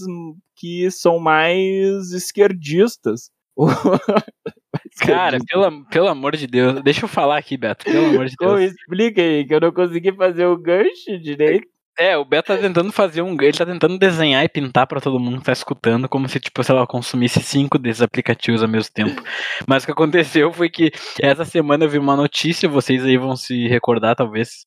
que 0.55 0.91
são 0.91 1.19
mais 1.19 2.11
esquerdistas. 2.11 3.31
Cara, 4.99 5.37
pelo, 5.47 5.85
pelo 5.85 6.07
amor 6.07 6.35
de 6.35 6.47
Deus, 6.47 6.81
deixa 6.81 7.05
eu 7.05 7.09
falar 7.09 7.37
aqui, 7.37 7.57
Beto, 7.57 7.85
pelo 7.85 8.07
amor 8.07 8.25
de 8.25 8.35
Deus. 8.39 8.61
Explica 8.61 9.21
aí, 9.21 9.45
que 9.45 9.53
eu 9.53 9.59
não 9.59 9.71
consegui 9.71 10.11
fazer 10.13 10.45
o 10.45 10.57
gancho 10.57 11.19
direito. 11.21 11.67
É, 11.97 12.17
o 12.17 12.25
Beto 12.25 12.47
tá 12.47 12.57
tentando 12.57 12.91
fazer 12.91 13.21
um. 13.21 13.39
Ele 13.39 13.55
tá 13.55 13.65
tentando 13.65 13.99
desenhar 13.99 14.43
e 14.43 14.49
pintar 14.49 14.87
para 14.87 14.99
todo 14.99 15.19
mundo 15.19 15.39
que 15.39 15.45
tá 15.45 15.51
escutando, 15.51 16.09
como 16.09 16.27
se, 16.27 16.39
tipo, 16.39 16.63
sei 16.63 16.73
lá, 16.73 16.87
consumisse 16.87 17.39
cinco 17.41 17.77
desses 17.77 18.01
aplicativos 18.01 18.63
ao 18.63 18.69
mesmo 18.69 18.91
tempo. 18.91 19.21
Mas 19.67 19.83
o 19.83 19.85
que 19.85 19.91
aconteceu 19.91 20.51
foi 20.51 20.69
que 20.69 20.91
essa 21.21 21.45
semana 21.45 21.85
eu 21.85 21.89
vi 21.89 21.99
uma 21.99 22.15
notícia, 22.15 22.67
vocês 22.67 23.05
aí 23.05 23.17
vão 23.17 23.35
se 23.35 23.67
recordar, 23.67 24.15
talvez. 24.15 24.65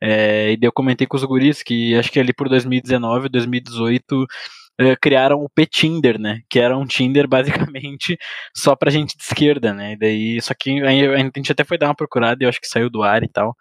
É, 0.00 0.52
e 0.52 0.56
daí 0.56 0.66
eu 0.66 0.72
comentei 0.72 1.06
com 1.06 1.16
os 1.16 1.24
guris 1.24 1.62
que 1.62 1.94
acho 1.94 2.10
que 2.10 2.18
ali 2.18 2.32
por 2.32 2.48
2019, 2.48 3.28
2018 3.28 4.26
é, 4.78 4.96
criaram 4.96 5.42
o 5.42 5.48
P-Tinder, 5.48 6.18
né? 6.18 6.40
Que 6.48 6.58
era 6.58 6.76
um 6.76 6.86
Tinder 6.86 7.28
basicamente 7.28 8.18
só 8.56 8.74
pra 8.76 8.90
gente 8.90 9.16
de 9.16 9.22
esquerda, 9.22 9.74
né? 9.74 9.92
E 9.92 9.96
daí, 9.96 10.40
só 10.40 10.54
que 10.54 10.80
a 10.82 10.90
gente 11.36 11.52
até 11.52 11.64
foi 11.64 11.78
dar 11.78 11.88
uma 11.88 11.94
procurada 11.94 12.42
e 12.42 12.44
eu 12.44 12.48
acho 12.48 12.60
que 12.60 12.68
saiu 12.68 12.90
do 12.90 13.02
ar 13.02 13.22
e 13.22 13.28
tal 13.28 13.56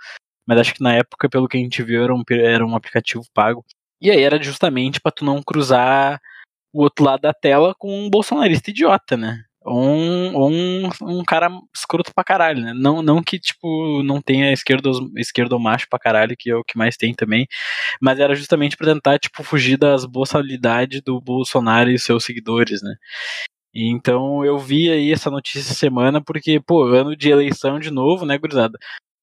mas 0.51 0.59
acho 0.59 0.73
que 0.73 0.83
na 0.83 0.95
época, 0.95 1.29
pelo 1.29 1.47
que 1.47 1.57
a 1.57 1.59
gente 1.59 1.81
viu, 1.83 2.03
era 2.03 2.13
um, 2.13 2.23
era 2.29 2.65
um 2.65 2.75
aplicativo 2.75 3.23
pago. 3.33 3.65
E 4.01 4.09
aí 4.09 4.21
era 4.21 4.41
justamente 4.41 4.99
para 4.99 5.11
tu 5.11 5.23
não 5.23 5.41
cruzar 5.41 6.19
o 6.73 6.81
outro 6.81 7.05
lado 7.05 7.21
da 7.21 7.33
tela 7.33 7.75
com 7.77 8.05
um 8.05 8.09
bolsonarista 8.09 8.69
idiota, 8.69 9.15
né? 9.15 9.43
Um, 9.63 10.85
um, 10.87 10.89
um 11.03 11.23
cara 11.23 11.47
escroto 11.75 12.11
pra 12.15 12.23
caralho, 12.23 12.61
né? 12.61 12.73
Não, 12.73 13.03
não 13.03 13.21
que, 13.21 13.39
tipo, 13.39 14.01
não 14.03 14.19
tenha 14.19 14.51
esquerdo, 14.51 15.11
esquerdo 15.17 15.59
macho 15.59 15.87
pra 15.87 15.99
caralho, 15.99 16.35
que 16.37 16.49
é 16.49 16.55
o 16.55 16.63
que 16.63 16.75
mais 16.77 16.97
tem 16.97 17.13
também, 17.13 17.45
mas 18.01 18.19
era 18.19 18.35
justamente 18.35 18.77
pra 18.77 18.93
tentar, 18.93 19.19
tipo, 19.19 19.43
fugir 19.43 19.77
das 19.77 20.05
boçalidades 20.05 21.01
do 21.03 21.21
Bolsonaro 21.21 21.91
e 21.91 21.99
seus 21.99 22.23
seguidores, 22.25 22.81
né? 22.83 22.95
Então 23.75 24.45
eu 24.45 24.59
vi 24.59 24.91
aí 24.91 25.11
essa 25.11 25.29
notícia 25.31 25.73
semana 25.75 26.21
porque, 26.23 26.59
pô, 26.61 26.83
ano 26.85 27.15
de 27.15 27.29
eleição 27.29 27.79
de 27.79 27.91
novo, 27.91 28.25
né, 28.25 28.37
gurizada? 28.37 28.77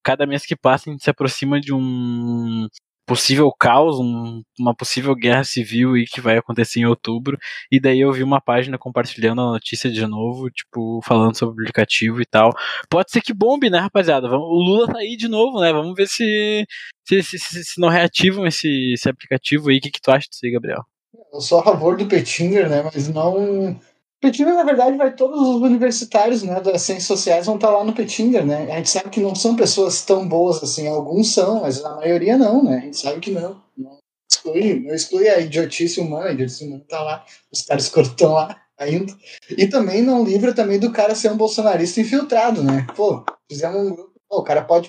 Cada 0.05 0.27
mês 0.27 0.47
que 0.47 0.57
passa 0.57 0.91
a 0.91 0.93
gente 0.93 1.05
se 1.05 1.11
aproxima 1.11 1.61
de 1.61 1.73
um 1.75 2.69
possível 3.09 3.51
caos, 3.51 3.99
um, 3.99 4.43
uma 4.61 4.75
possível 4.75 5.15
guerra 5.15 5.43
civil 5.43 5.95
aí 5.95 6.05
que 6.05 6.21
vai 6.21 6.37
acontecer 6.37 6.81
em 6.81 6.85
outubro. 6.85 7.39
E 7.73 7.81
daí 7.81 8.01
eu 8.01 8.13
vi 8.13 8.23
uma 8.23 8.41
página 8.41 8.77
compartilhando 8.77 9.41
a 9.41 9.53
notícia 9.53 9.91
de 9.91 10.07
novo, 10.07 10.51
tipo, 10.51 11.01
falando 11.03 11.35
sobre 11.37 11.55
o 11.55 11.63
aplicativo 11.63 12.21
e 12.21 12.27
tal. 12.27 12.53
Pode 12.91 13.11
ser 13.11 13.23
que 13.23 13.33
bombe, 13.33 13.71
né, 13.71 13.79
rapaziada? 13.79 14.29
Vamos, 14.29 14.47
o 14.47 14.63
Lula 14.63 14.87
tá 14.87 14.99
aí 14.99 15.17
de 15.17 15.27
novo, 15.27 15.61
né? 15.61 15.73
Vamos 15.73 15.95
ver 15.97 16.07
se, 16.07 16.67
se, 17.07 17.23
se, 17.23 17.39
se, 17.39 17.65
se 17.65 17.81
não 17.81 17.89
reativam 17.89 18.47
esse, 18.47 18.93
esse 18.93 19.09
aplicativo 19.09 19.71
aí. 19.71 19.79
O 19.79 19.81
que, 19.81 19.91
que 19.91 20.03
tu 20.03 20.11
acha 20.11 20.29
disso 20.29 20.45
aí, 20.45 20.53
Gabriel? 20.53 20.85
Eu 21.33 21.41
sou 21.41 21.61
a 21.61 21.65
favor 21.65 21.97
do 21.97 22.07
Petinger, 22.07 22.69
né? 22.69 22.83
Mas 22.83 23.09
não 23.09 23.81
Petinger, 24.21 24.55
na 24.55 24.65
verdade, 24.65 24.97
vai 24.97 25.15
todos 25.15 25.41
os 25.41 25.63
universitários 25.63 26.43
né, 26.43 26.61
das 26.61 26.83
ciências 26.83 27.07
sociais 27.07 27.47
vão 27.47 27.55
estar 27.55 27.71
lá 27.71 27.85
no 27.85 27.93
Petinger, 27.93 28.45
né? 28.45 28.71
A 28.73 28.77
gente 28.77 28.91
sabe 28.91 29.11
que 29.11 29.21
não 29.21 29.35
são 29.35 29.55
pessoas 29.55 30.03
tão 30.03 30.29
boas 30.29 30.61
assim, 30.63 30.89
alguns 30.89 31.33
são, 31.33 31.61
mas 31.61 31.85
a 31.85 31.95
maioria 31.97 32.37
não, 32.37 32.65
né? 32.65 32.79
A 32.79 32.81
gente 32.81 32.99
sabe 32.99 33.21
que 33.21 33.31
não. 33.31 33.63
Não 33.77 33.99
exclui, 34.29 34.81
não 34.81 34.95
exclui 34.95 35.29
a 35.29 35.39
idiotice 35.39 36.01
humana, 36.01 36.27
a 36.27 36.33
idiotice 36.33 36.65
humana 36.65 36.85
tá 36.89 37.01
lá, 37.01 37.25
os 37.53 37.63
caras 37.63 37.87
estão 37.87 38.33
lá 38.33 38.61
ainda. 38.77 39.17
E 39.57 39.69
também 39.69 40.03
não 40.03 40.25
livra 40.25 40.53
também 40.53 40.81
do 40.81 40.93
cara 40.93 41.15
ser 41.15 41.31
um 41.31 41.37
bolsonarista 41.37 42.01
infiltrado, 42.01 42.63
né? 42.63 42.87
Pô, 42.97 43.25
fizemos 43.49 43.81
um 43.81 43.95
grupo, 43.95 44.21
pô, 44.29 44.39
o 44.39 44.45
cara 44.45 44.63
pode 44.63 44.89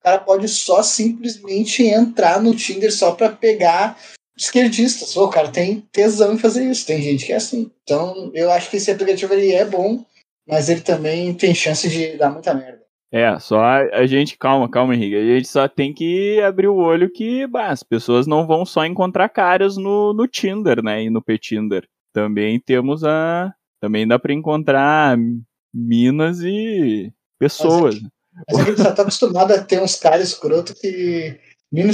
o 0.00 0.04
cara 0.04 0.20
pode 0.20 0.46
só 0.46 0.82
simplesmente 0.82 1.82
entrar 1.82 2.40
no 2.40 2.54
Tinder 2.54 2.94
só 2.94 3.12
para 3.12 3.30
pegar 3.30 3.98
esquerdistas. 4.42 5.16
O 5.16 5.28
cara 5.28 5.48
tem 5.48 5.80
tesão 5.92 6.34
em 6.34 6.38
fazer 6.38 6.68
isso. 6.70 6.86
Tem 6.86 7.02
gente 7.02 7.26
que 7.26 7.32
é 7.32 7.36
assim. 7.36 7.70
Então, 7.82 8.30
eu 8.34 8.50
acho 8.50 8.70
que 8.70 8.76
esse 8.76 8.90
aplicativo 8.90 9.32
ele 9.34 9.52
é 9.52 9.64
bom, 9.64 10.04
mas 10.46 10.68
ele 10.68 10.80
também 10.80 11.34
tem 11.34 11.54
chance 11.54 11.88
de 11.88 12.16
dar 12.16 12.30
muita 12.30 12.54
merda. 12.54 12.78
É, 13.10 13.38
só 13.38 13.58
a, 13.60 14.06
gente, 14.06 14.36
calma, 14.36 14.68
calma, 14.68 14.94
Henrique. 14.94 15.16
A 15.16 15.24
gente 15.24 15.48
só 15.48 15.66
tem 15.66 15.94
que 15.94 16.40
abrir 16.42 16.68
o 16.68 16.76
olho 16.76 17.10
que 17.10 17.46
bah, 17.46 17.68
as 17.68 17.82
pessoas 17.82 18.26
não 18.26 18.46
vão 18.46 18.66
só 18.66 18.84
encontrar 18.84 19.30
caras 19.30 19.78
no, 19.78 20.12
no 20.12 20.26
Tinder, 20.26 20.82
né? 20.82 21.04
E 21.04 21.10
no 21.10 21.22
Petinder. 21.22 21.86
Também 22.12 22.60
temos 22.60 23.04
a. 23.04 23.52
Também 23.80 24.06
dá 24.06 24.18
para 24.18 24.34
encontrar 24.34 25.16
minas 25.72 26.40
e 26.42 27.10
pessoas. 27.38 27.94
Mas, 27.94 28.02
é 28.04 28.52
mas 28.52 28.58
a 28.58 28.64
gente 28.64 28.82
já 28.82 28.92
tá 28.92 29.02
acostumado 29.02 29.52
a 29.52 29.62
ter 29.62 29.80
uns 29.80 29.96
caras 29.96 30.28
escroto 30.28 30.74
que 30.74 31.38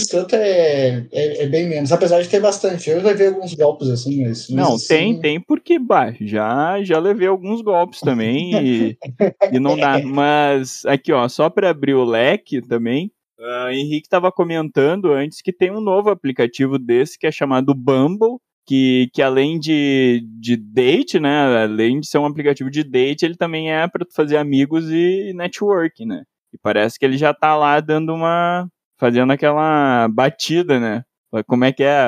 Tanto 0.08 0.36
é, 0.36 1.04
é, 1.10 1.42
é, 1.42 1.46
bem 1.48 1.68
menos, 1.68 1.90
apesar 1.90 2.22
de 2.22 2.28
ter 2.28 2.40
bastante. 2.40 2.88
Eu 2.88 3.02
levei 3.02 3.26
alguns 3.26 3.54
golpes 3.54 3.88
assim, 3.88 4.24
mas. 4.24 4.48
Não, 4.48 4.74
assim... 4.74 4.86
tem, 4.86 5.20
tem, 5.20 5.40
porque 5.40 5.80
bah, 5.80 6.14
já, 6.20 6.80
já 6.82 6.98
levei 7.00 7.26
alguns 7.26 7.60
golpes 7.60 8.00
também 8.00 8.54
e, 8.54 8.98
e 9.52 9.58
não 9.58 9.76
dá. 9.76 10.00
Mas 10.00 10.84
aqui, 10.86 11.12
ó, 11.12 11.28
só 11.28 11.50
para 11.50 11.70
abrir 11.70 11.94
o 11.94 12.04
leque 12.04 12.62
também, 12.62 13.10
uh, 13.38 13.70
Henrique 13.70 14.06
estava 14.06 14.30
comentando 14.30 15.12
antes 15.12 15.42
que 15.42 15.52
tem 15.52 15.72
um 15.72 15.80
novo 15.80 16.08
aplicativo 16.08 16.78
desse 16.78 17.18
que 17.18 17.26
é 17.26 17.32
chamado 17.32 17.74
Bumble. 17.74 18.38
Que, 18.66 19.10
que 19.12 19.20
além 19.20 19.58
de, 19.58 20.26
de 20.40 20.56
date, 20.56 21.20
né? 21.20 21.64
Além 21.64 22.00
de 22.00 22.06
ser 22.06 22.16
um 22.16 22.24
aplicativo 22.24 22.70
de 22.70 22.82
date, 22.82 23.22
ele 23.22 23.36
também 23.36 23.70
é 23.70 23.86
para 23.86 24.06
fazer 24.10 24.38
amigos 24.38 24.88
e 24.88 25.34
network, 25.34 26.06
né? 26.06 26.22
E 26.50 26.56
parece 26.56 26.98
que 26.98 27.04
ele 27.04 27.18
já 27.18 27.34
tá 27.34 27.54
lá 27.54 27.78
dando 27.80 28.14
uma, 28.14 28.66
fazendo 28.98 29.32
aquela 29.32 30.08
batida, 30.08 30.78
né? 30.80 31.02
Como 31.46 31.64
é 31.64 31.72
que 31.72 31.82
é? 31.82 32.06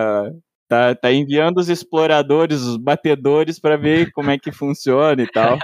Tá, 0.68 0.94
tá 0.94 1.12
enviando 1.12 1.58
os 1.58 1.68
exploradores, 1.68 2.62
os 2.62 2.76
batedores 2.76 3.58
para 3.60 3.76
ver 3.76 4.10
como 4.12 4.30
é 4.30 4.38
que 4.38 4.50
funciona 4.50 5.22
e 5.22 5.26
tal. 5.26 5.58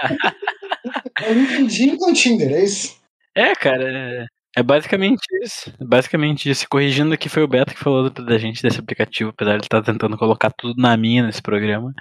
É 1.21 1.31
um 1.31 1.97
com 1.97 2.13
Tinder, 2.13 2.51
é 2.51 2.63
isso? 2.63 2.97
É, 3.35 3.53
cara, 3.55 3.83
é, 3.83 4.25
é 4.55 4.61
basicamente 4.61 5.21
isso. 5.41 5.73
É 5.79 5.83
basicamente 5.83 6.49
isso. 6.49 6.67
Corrigindo 6.69 7.17
que 7.17 7.27
foi 7.27 7.43
o 7.43 7.47
Beto 7.47 7.73
que 7.73 7.79
falou 7.79 8.09
da 8.09 8.37
gente 8.37 8.61
desse 8.61 8.79
aplicativo, 8.79 9.31
apesar 9.31 9.57
de 9.57 9.65
estar 9.65 9.81
tá 9.81 9.91
tentando 9.91 10.17
colocar 10.17 10.51
tudo 10.51 10.79
na 10.79 10.95
minha 10.95 11.23
nesse 11.23 11.41
programa. 11.41 11.91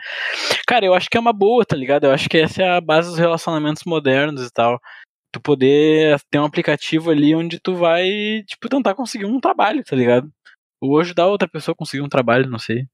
Cara, 0.66 0.84
eu 0.84 0.94
acho 0.94 1.08
que 1.08 1.16
é 1.16 1.20
uma 1.20 1.32
boa, 1.32 1.64
tá 1.64 1.76
ligado? 1.76 2.04
Eu 2.04 2.12
acho 2.12 2.28
que 2.28 2.38
essa 2.38 2.62
é 2.62 2.76
a 2.76 2.80
base 2.80 3.08
dos 3.08 3.18
relacionamentos 3.18 3.82
modernos 3.86 4.46
e 4.46 4.50
tal 4.52 4.78
tu 5.32 5.40
poder 5.40 6.20
ter 6.30 6.38
um 6.38 6.44
aplicativo 6.44 7.10
ali 7.10 7.34
onde 7.34 7.58
tu 7.58 7.74
vai, 7.74 8.42
tipo, 8.46 8.68
tentar 8.68 8.94
conseguir 8.94 9.24
um 9.24 9.40
trabalho, 9.40 9.82
tá 9.82 9.96
ligado? 9.96 10.30
Ou 10.80 10.98
ajudar 11.00 11.28
outra 11.28 11.48
pessoa 11.48 11.72
a 11.72 11.76
conseguir 11.76 12.02
um 12.02 12.08
trabalho, 12.08 12.50
não 12.50 12.58
sei. 12.58 12.84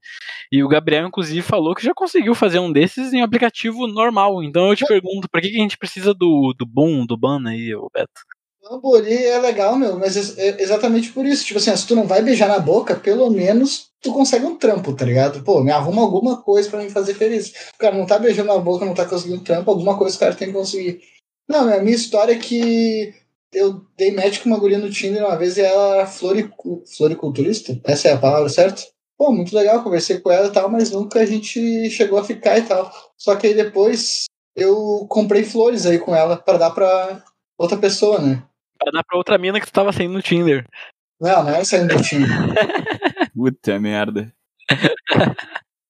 E 0.53 0.63
o 0.63 0.69
Gabriel, 0.69 1.07
inclusive, 1.07 1.43
falou 1.43 1.75
que 1.75 1.85
já 1.85 1.95
conseguiu 1.95 2.35
fazer 2.35 2.59
um 2.59 2.71
desses 2.71 3.13
em 3.13 3.23
um 3.23 3.25
aplicativo 3.25 3.87
normal. 3.87 4.43
Então 4.43 4.69
eu 4.69 4.77
te 4.77 4.87
pergunto, 4.87 5.29
por 5.31 5.41
que, 5.41 5.49
que 5.49 5.57
a 5.57 5.63
gente 5.63 5.79
precisa 5.79 6.15
do, 6.15 6.55
do 6.57 6.67
Boom, 6.67 7.07
do 7.07 7.17
Ban 7.17 7.43
aí, 7.49 7.73
Beto? 7.93 8.21
O 8.71 8.81
Bori 8.81 9.25
é 9.25 9.39
legal, 9.39 9.77
meu, 9.77 9.99
mas 9.99 10.37
é 10.37 10.61
exatamente 10.61 11.11
por 11.13 11.25
isso. 11.25 11.45
Tipo 11.45 11.59
assim, 11.59 11.75
se 11.75 11.87
tu 11.87 11.97
não 11.97 12.07
vai 12.07 12.23
beijar 12.23 12.49
na 12.49 12.59
boca, 12.59 12.95
pelo 12.95 13.31
menos 13.31 13.89
tu 14.01 14.13
consegue 14.13 14.45
um 14.45 14.57
trampo, 14.57 14.93
tá 14.93 15.07
ligado? 15.07 15.43
Pô, 15.43 15.63
me 15.63 15.71
arruma 15.71 16.03
alguma 16.03 16.43
coisa 16.43 16.69
para 16.69 16.83
me 16.83 16.91
fazer 16.91 17.15
feliz. 17.15 17.49
O 17.75 17.79
cara 17.79 17.97
não 17.97 18.05
tá 18.05 18.19
beijando 18.19 18.49
na 18.49 18.59
boca, 18.59 18.85
não 18.85 18.95
tá 18.95 19.07
conseguindo 19.07 19.41
um 19.41 19.45
trampo, 19.45 19.71
alguma 19.71 19.97
coisa 19.97 20.15
o 20.15 20.21
cara 20.21 20.35
tem 20.35 20.49
que 20.49 20.55
conseguir. 20.55 21.01
Não, 21.49 21.73
a 21.73 21.81
minha 21.81 21.97
história 21.97 22.35
é 22.35 22.39
que 22.39 23.15
eu 23.53 23.87
dei 23.97 24.13
match 24.13 24.43
com 24.43 24.51
uma 24.51 24.59
guria 24.59 24.79
no 24.79 24.91
Tinder 24.91 25.25
uma 25.25 25.37
vez 25.37 25.57
e 25.57 25.63
ela 25.63 25.97
era 25.97 26.07
floricu 26.07 26.85
floriculturista. 26.97 27.81
Essa 27.85 28.09
é 28.09 28.13
a 28.13 28.19
palavra 28.19 28.49
certa? 28.49 28.83
Pô, 29.17 29.33
muito 29.33 29.57
legal, 29.57 29.83
conversei 29.83 30.21
com 30.21 30.31
ela 30.31 30.49
e 30.49 30.53
tal, 30.53 30.71
mas 30.71 30.91
nunca 30.91 31.21
a 31.21 31.27
gente 31.27 31.91
chegou 31.91 32.19
a 32.19 32.25
ficar 32.25 32.59
e 32.59 32.63
tal. 32.63 32.93
Só 33.17 33.35
que 33.35 33.49
aí 33.49 33.55
depois 33.55 34.27
eu 34.55 35.07
comprei 35.09 35.43
flores 35.43 35.87
aí 35.87 35.99
com 35.99 36.15
ela 36.15 36.37
para 36.37 36.59
dar 36.59 36.71
pra 36.71 37.25
outra 37.57 37.77
pessoa, 37.79 38.21
né? 38.21 38.43
Pra 38.79 38.93
dar 38.93 39.03
pra 39.03 39.17
outra 39.17 39.39
mina 39.39 39.59
que 39.59 39.67
tu 39.67 39.73
tava 39.73 39.93
saindo 39.93 40.13
no 40.13 40.23
Tinder. 40.23 40.65
Não, 41.21 41.43
não 41.43 41.55
é 41.55 41.65
saindo 41.65 41.97
do 41.97 42.03
Tinder. 42.03 42.29
Puta 43.35 43.81
merda. 43.81 44.33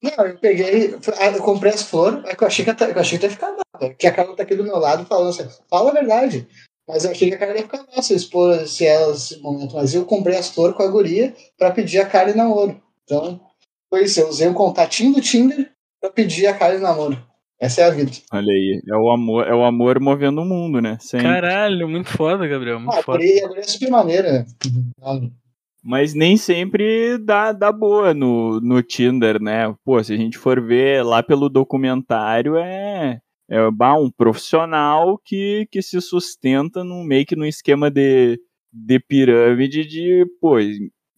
Não, 0.03 0.25
eu 0.25 0.39
peguei, 0.39 0.95
eu 0.95 1.43
comprei 1.43 1.73
as 1.73 1.83
flores, 1.83 2.25
é 2.25 2.35
que 2.35 2.43
eu 2.43 2.47
achei 2.47 2.65
que, 2.65 2.71
eu 2.71 3.01
achei 3.01 3.19
que 3.19 3.27
ia 3.27 3.31
ficar. 3.31 3.53
Que 3.99 4.07
a 4.07 4.13
Carol 4.13 4.35
tá 4.35 4.43
aqui 4.43 4.55
do 4.55 4.65
meu 4.65 4.79
lado 4.79 5.05
falando 5.07 5.31
assim, 5.31 5.49
fala 5.69 5.91
a 5.91 5.95
verdade. 5.95 6.47
Mas 6.87 7.05
eu 7.05 7.11
achei 7.11 7.29
que 7.29 7.35
a 7.35 7.39
Carol 7.39 7.55
ia 7.55 7.63
ficar 7.63 7.85
mal 7.93 8.03
se 8.03 8.15
eu 8.15 8.17
expor 8.17 8.67
se 8.67 8.87
ela 8.87 9.13
nesse 9.13 9.39
momento. 9.41 9.75
Mas 9.75 9.95
eu 9.95 10.05
comprei 10.05 10.39
as 10.39 10.49
flores 10.49 10.77
com 10.77 10.83
a 10.83 10.89
guria 10.89 11.35
pra 11.59 11.71
pedir 11.71 11.99
a 11.99 12.07
Karen 12.07 12.35
namoro. 12.35 12.81
Então, 13.05 13.41
foi 13.91 14.05
isso. 14.05 14.21
Eu 14.21 14.29
usei 14.29 14.49
um 14.49 14.55
contatinho 14.55 15.15
do 15.15 15.21
Tinder 15.21 15.71
pra 16.01 16.11
pedir 16.11 16.47
a 16.47 16.55
Karen 16.55 16.79
namoro. 16.79 17.19
Essa 17.61 17.83
é 17.83 17.85
a 17.85 17.91
vida. 17.91 18.13
Olha 18.33 18.53
aí, 18.53 18.81
é 18.89 18.97
o 18.97 19.11
amor, 19.11 19.47
é 19.47 19.55
o 19.55 19.65
amor 19.65 19.99
movendo 19.99 20.41
o 20.43 20.45
mundo, 20.45 20.81
né? 20.81 20.97
Sempre. 21.01 21.27
Caralho, 21.27 21.89
muito 21.89 22.09
foda, 22.09 22.47
Gabriel. 22.47 22.79
Muito 22.79 22.97
ah, 22.97 23.03
foda. 23.03 23.19
A 23.19 23.21
guria, 23.21 23.45
a 23.45 23.49
guria 23.49 23.65
é 23.65 23.67
super 23.67 23.91
maneira. 23.91 24.47
Mas 25.83 26.15
nem 26.15 26.37
sempre 26.37 27.19
dá, 27.19 27.51
dá 27.51 27.73
boa 27.73 28.15
no, 28.15 28.61
no 28.61 28.81
Tinder, 28.81 29.43
né? 29.43 29.75
Pô, 29.85 30.03
se 30.03 30.13
a 30.13 30.17
gente 30.17 30.39
for 30.39 30.65
ver 30.65 31.05
lá 31.05 31.21
pelo 31.21 31.49
documentário, 31.49 32.57
é, 32.57 33.19
é 33.49 33.61
um 33.97 34.11
profissional 34.11 35.19
que, 35.25 35.67
que 35.71 35.81
se 35.81 36.01
sustenta 36.01 36.85
num, 36.85 37.03
meio 37.03 37.25
que 37.25 37.35
num 37.35 37.47
esquema 37.47 37.91
de, 37.91 38.39
de 38.73 39.01
pirâmide 39.01 39.87
de, 39.87 40.27
pô, 40.41 40.57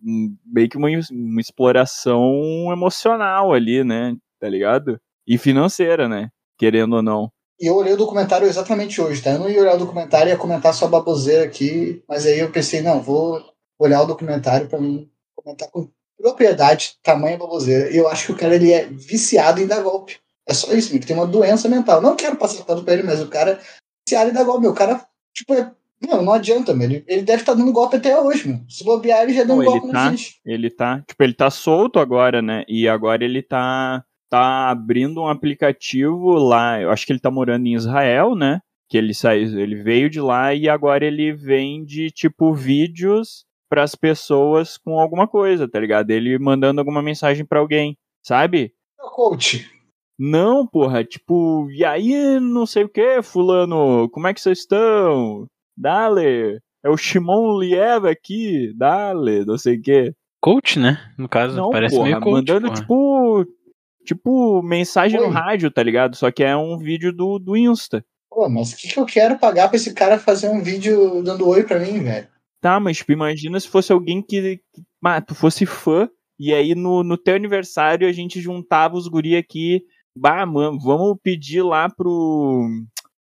meio 0.01 0.69
que 0.69 0.77
uma, 0.77 0.89
uma 1.11 1.41
exploração 1.41 2.73
emocional 2.73 3.53
ali, 3.53 3.83
né? 3.83 4.17
Tá 4.39 4.49
ligado? 4.49 5.01
E 5.27 5.37
financeira, 5.37 6.09
né? 6.09 6.31
Querendo 6.57 6.97
ou 6.97 7.03
não. 7.03 7.31
E 7.61 7.67
eu 7.67 7.77
olhei 7.77 7.93
o 7.93 7.97
documentário 7.97 8.47
exatamente 8.47 9.01
hoje, 9.01 9.23
tá? 9.23 9.33
Eu 9.33 9.41
não 9.41 9.51
ia 9.51 9.61
olhar 9.61 9.75
o 9.75 9.79
documentário 9.79 10.29
e 10.29 10.31
ia 10.31 10.39
comentar 10.39 10.73
só 10.73 10.89
baboseira 10.89 11.45
aqui, 11.45 12.03
mas 12.09 12.25
aí 12.25 12.39
eu 12.39 12.51
pensei, 12.51 12.81
não, 12.81 13.03
vou 13.03 13.43
olhar 13.79 14.01
o 14.01 14.07
documentário 14.07 14.67
para 14.67 14.81
mim 14.81 15.11
comentar 15.37 15.69
com 15.71 15.89
propriedade 16.17 16.97
tamanha 17.03 17.37
baboseira. 17.37 17.91
E 17.91 17.97
eu 17.97 18.09
acho 18.09 18.27
que 18.27 18.33
o 18.33 18.37
cara 18.37 18.55
ele 18.55 18.73
é 18.73 18.87
viciado 18.87 19.61
em 19.61 19.67
dar 19.67 19.83
golpe. 19.83 20.19
É 20.51 20.53
só 20.53 20.73
isso, 20.73 20.93
ele 20.93 21.07
tem 21.07 21.15
uma 21.15 21.29
doença 21.29 21.69
mental. 21.69 22.03
Não 22.03 22.17
quero 22.17 22.35
passar 22.35 22.65
pano 22.65 22.83
pra 22.83 22.95
ele, 22.95 23.05
mas 23.05 23.23
o 23.23 23.29
cara 23.29 23.61
viciado 24.05 24.31
em 24.31 24.33
dar 24.33 24.43
golpe. 24.43 24.67
O 24.67 24.75
cara, 24.75 25.01
tipo, 25.33 25.55
é, 25.55 25.71
não, 26.03 26.25
não 26.25 26.33
adianta, 26.33 26.75
meu. 26.75 26.91
Ele, 26.91 27.05
ele 27.07 27.23
deve 27.23 27.43
estar 27.43 27.53
tá 27.53 27.59
dando 27.59 27.73
golpe 27.73 27.95
até 27.95 28.21
hoje, 28.21 28.49
meu. 28.49 28.61
Se 28.69 28.83
bobear, 28.83 29.23
ele 29.23 29.33
já 29.33 29.45
deu 29.45 29.55
um 29.55 29.65
golpe 29.65 29.93
tá, 29.93 30.13
Ele 30.45 30.69
tá, 30.69 31.05
tipo, 31.07 31.23
ele 31.23 31.35
tá 31.35 31.51
solto 31.51 32.01
agora, 32.01 32.43
né? 32.43 32.65
E 32.67 32.89
agora 32.89 33.25
ele 33.25 33.43
tá, 33.43 34.05
tá 34.29 34.71
abrindo 34.71 35.21
um 35.21 35.29
aplicativo 35.29 36.33
lá. 36.33 36.81
Eu 36.81 36.91
acho 36.91 37.07
que 37.07 37.13
ele 37.13 37.21
tá 37.21 37.31
morando 37.31 37.69
em 37.69 37.77
Israel, 37.77 38.35
né? 38.35 38.61
Que 38.89 38.99
ele 38.99 39.15
saiu, 39.15 39.57
ele 39.57 39.77
veio 39.77 40.11
de 40.11 40.21
lá 40.21 40.53
e 40.53 40.69
agora 40.69 41.05
ele 41.05 41.33
vende, 41.33 42.11
tipo, 42.11 42.53
vídeos 42.53 43.45
para 43.69 43.85
as 43.85 43.95
pessoas 43.95 44.77
com 44.77 44.99
alguma 44.99 45.29
coisa, 45.29 45.69
tá 45.69 45.79
ligado? 45.79 46.11
Ele 46.11 46.37
mandando 46.41 46.81
alguma 46.81 47.01
mensagem 47.01 47.45
para 47.45 47.61
alguém, 47.61 47.97
sabe? 48.21 48.75
Coach. 48.99 49.80
Não, 50.23 50.67
porra, 50.67 51.03
tipo, 51.03 51.71
e 51.71 51.83
aí, 51.83 52.39
não 52.39 52.67
sei 52.67 52.85
o 52.85 52.89
que, 52.89 53.23
fulano, 53.23 54.07
como 54.11 54.27
é 54.27 54.35
que 54.35 54.41
vocês 54.41 54.59
estão? 54.59 55.47
Dale, 55.75 56.61
é 56.85 56.91
o 56.91 56.97
Shimon 56.97 57.59
Liev 57.59 58.07
aqui, 58.07 58.75
dale, 58.77 59.47
não 59.47 59.57
sei 59.57 59.79
o 59.79 59.83
que. 59.83 60.13
Coach, 60.43 60.79
né? 60.79 60.99
No 61.17 61.27
caso, 61.29 61.57
não, 61.57 61.71
parece 61.71 61.97
porra, 61.97 62.09
meio 62.09 62.21
coach. 62.21 62.33
Mandando, 62.35 62.67
porra. 62.69 62.81
tipo, 62.81 63.47
Tipo, 64.05 64.63
mensagem 64.63 65.21
Oi. 65.21 65.27
no 65.27 65.33
rádio, 65.33 65.71
tá 65.71 65.83
ligado? 65.83 66.17
Só 66.17 66.31
que 66.31 66.43
é 66.43 66.57
um 66.57 66.79
vídeo 66.79 67.13
do, 67.13 67.39
do 67.39 67.57
Insta. 67.57 68.05
Pô, 68.29 68.49
mas 68.49 68.73
o 68.73 68.77
que, 68.77 68.89
que 68.89 68.99
eu 68.99 69.05
quero 69.05 69.39
pagar 69.39 69.69
pra 69.69 69.77
esse 69.77 69.93
cara 69.93 70.19
fazer 70.19 70.49
um 70.49 70.63
vídeo 70.63 71.23
dando 71.23 71.47
oi 71.49 71.65
pra 71.65 71.79
mim, 71.79 71.99
velho? 72.03 72.29
Tá, 72.61 72.79
mas 72.79 72.99
tipo, 72.99 73.13
imagina 73.13 73.59
se 73.59 73.69
fosse 73.69 73.93
alguém 73.93 74.23
que, 74.23 74.57
que 74.57 74.83
ah, 75.05 75.21
tu 75.21 75.35
fosse 75.35 75.67
fã, 75.67 76.09
e 76.39 76.53
aí 76.55 76.75
no, 76.75 77.03
no 77.03 77.17
teu 77.17 77.35
aniversário 77.35 78.09
a 78.09 78.13
gente 78.13 78.41
juntava 78.41 78.97
os 78.97 79.09
guri 79.09 79.37
aqui, 79.37 79.83
bah, 80.17 80.45
mano, 80.47 80.79
vamos 80.81 81.17
pedir 81.23 81.63
lá 81.63 81.89
pro, 81.89 82.69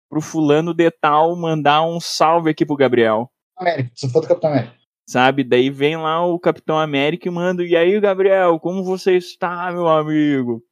pro 0.09 0.21
fulano 0.21 0.73
de 0.73 0.89
tal 0.91 1.35
mandar 1.35 1.83
um 1.83 1.99
salve 1.99 2.49
aqui 2.49 2.65
pro 2.65 2.75
Gabriel. 2.75 3.29
América, 3.57 3.91
sou 3.95 4.09
fã 4.09 4.19
do 4.19 4.27
Capitão 4.27 4.49
América. 4.51 4.73
Sabe? 5.07 5.43
Daí 5.43 5.69
vem 5.69 5.97
lá 5.97 6.25
o 6.25 6.39
Capitão 6.39 6.79
América 6.79 7.27
e 7.27 7.31
manda, 7.31 7.63
e 7.63 7.75
aí, 7.75 7.99
Gabriel, 7.99 8.59
como 8.59 8.83
você 8.83 9.15
está, 9.15 9.71
meu 9.71 9.87
amigo? 9.87 10.63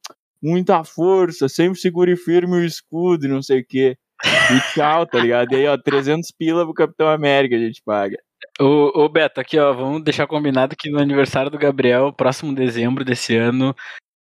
Muita 0.42 0.84
força, 0.84 1.48
sempre 1.48 1.78
segure 1.78 2.16
firme 2.16 2.56
o 2.56 2.64
escudo 2.64 3.26
e 3.26 3.28
não 3.28 3.42
sei 3.42 3.60
o 3.60 3.66
quê. 3.66 3.96
E 4.24 4.72
tchau, 4.72 5.06
tá 5.06 5.18
ligado? 5.18 5.52
E 5.52 5.56
aí, 5.56 5.66
ó, 5.66 5.76
300 5.76 6.30
pila 6.32 6.64
pro 6.64 6.74
Capitão 6.74 7.08
América 7.08 7.56
a 7.56 7.58
gente 7.58 7.82
paga. 7.84 8.16
Ô, 8.60 9.04
ô 9.04 9.08
Beto, 9.08 9.40
aqui 9.40 9.58
ó, 9.58 9.72
vamos 9.72 10.02
deixar 10.04 10.26
combinado 10.26 10.76
que 10.76 10.90
no 10.90 10.98
aniversário 10.98 11.50
do 11.50 11.58
Gabriel, 11.58 12.12
próximo 12.12 12.54
dezembro 12.54 13.04
desse 13.04 13.36
ano, 13.36 13.74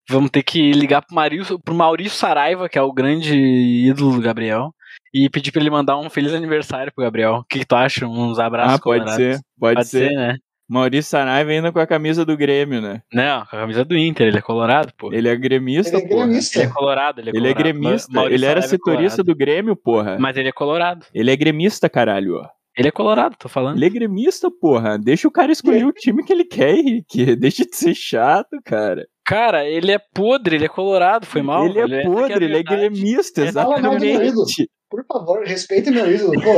vamos 0.10 0.30
ter 0.30 0.44
que 0.44 0.72
ligar 0.72 1.02
pro 1.02 1.16
Maurício, 1.16 1.60
pro 1.60 1.74
Maurício 1.76 2.18
Saraiva, 2.18 2.68
que 2.70 2.78
é 2.78 2.82
o 2.82 2.92
grande 2.94 3.36
ídolo 3.36 4.16
do 4.16 4.22
Gabriel, 4.22 4.74
e 5.14 5.30
pedir 5.30 5.52
pra 5.52 5.62
ele 5.62 5.70
mandar 5.70 5.98
um 5.98 6.10
feliz 6.10 6.34
aniversário 6.34 6.92
pro 6.94 7.04
Gabriel. 7.04 7.36
O 7.36 7.44
que, 7.44 7.60
que 7.60 7.66
tu 7.66 7.76
acha? 7.76 8.06
Uns 8.08 8.40
abraços 8.40 8.76
Ah, 8.76 8.80
pode 8.82 9.12
ser, 9.16 9.40
pode, 9.60 9.76
Pode 9.76 9.88
ser. 9.88 10.10
ser, 10.10 10.16
né? 10.16 10.36
Maurício 10.70 11.10
Saraiva 11.12 11.52
ainda 11.52 11.72
com 11.72 11.80
a 11.80 11.86
camisa 11.86 12.26
do 12.26 12.38
Grêmio, 12.38 12.82
né? 12.82 13.02
Não, 13.14 13.42
com 13.46 13.56
a 13.56 13.60
camisa 13.60 13.84
do 13.86 13.98
Inter, 13.98 14.28
ele 14.28 14.38
é 14.38 14.42
colorado, 14.42 14.92
pô. 14.98 15.12
Ele 15.14 15.28
é 15.28 15.36
gremista, 15.36 15.98
Ele 15.98 16.06
é 16.06 16.08
porra. 16.10 16.26
gremista. 16.26 16.60
Ele 16.60 16.68
é 16.68 16.74
colorado, 16.74 17.22
ele 17.22 17.30
é 17.30 17.32
Ele 17.32 17.38
é 17.50 17.54
colorado. 17.54 17.64
gremista. 17.80 18.12
Ma- 18.12 18.20
Maurício 18.22 18.38
Ele 18.38 18.46
era 18.46 18.62
Saraiva 18.62 18.66
é 18.66 18.70
setorista 18.70 19.18
colorado. 19.18 19.24
do 19.26 19.36
Grêmio, 19.38 19.76
porra. 19.76 20.18
Mas 20.20 20.38
ele 20.38 20.50
é 20.50 20.52
colorado. 20.54 21.06
Ele 21.14 21.30
é 21.32 21.36
gremista, 21.36 21.90
caralho. 21.90 22.38
ó. 22.38 22.48
Ele 22.76 22.88
é 22.88 22.92
colorado, 22.92 23.36
tô 23.38 23.48
falando. 23.48 23.76
Ele 23.78 23.86
é 23.86 23.90
gremista, 23.90 24.50
porra. 24.50 24.98
Deixa 24.98 25.28
o 25.28 25.32
cara 25.32 25.52
escolher 25.52 25.86
o 25.86 25.92
time 25.92 26.24
que 26.24 26.34
ele 26.34 26.46
quer, 26.46 26.74
Henrique. 26.74 27.36
Deixa 27.36 27.66
de 27.66 27.76
ser 27.76 27.94
chato, 27.94 28.58
cara. 28.66 29.06
Cara, 29.26 29.66
ele 29.66 29.92
é 29.92 30.00
podre, 30.00 30.56
ele 30.58 30.66
é 30.66 30.70
colorado, 30.70 31.26
foi 31.26 31.42
mal. 31.42 31.66
ele 31.66 31.80
é 31.80 32.04
podre, 32.04 32.46
ele 32.46 32.58
é 32.58 32.64
gremista, 32.64 33.50
Fala 33.52 33.80
mal 33.80 33.94
do 33.96 34.00
meu 34.00 34.10
ídolo. 34.10 34.44
exatamente. 34.44 34.70
Por 34.90 35.06
favor, 35.06 35.44
respeita 35.44 35.90
meu 35.90 36.14
ídolo, 36.14 36.34
pô. 36.34 36.52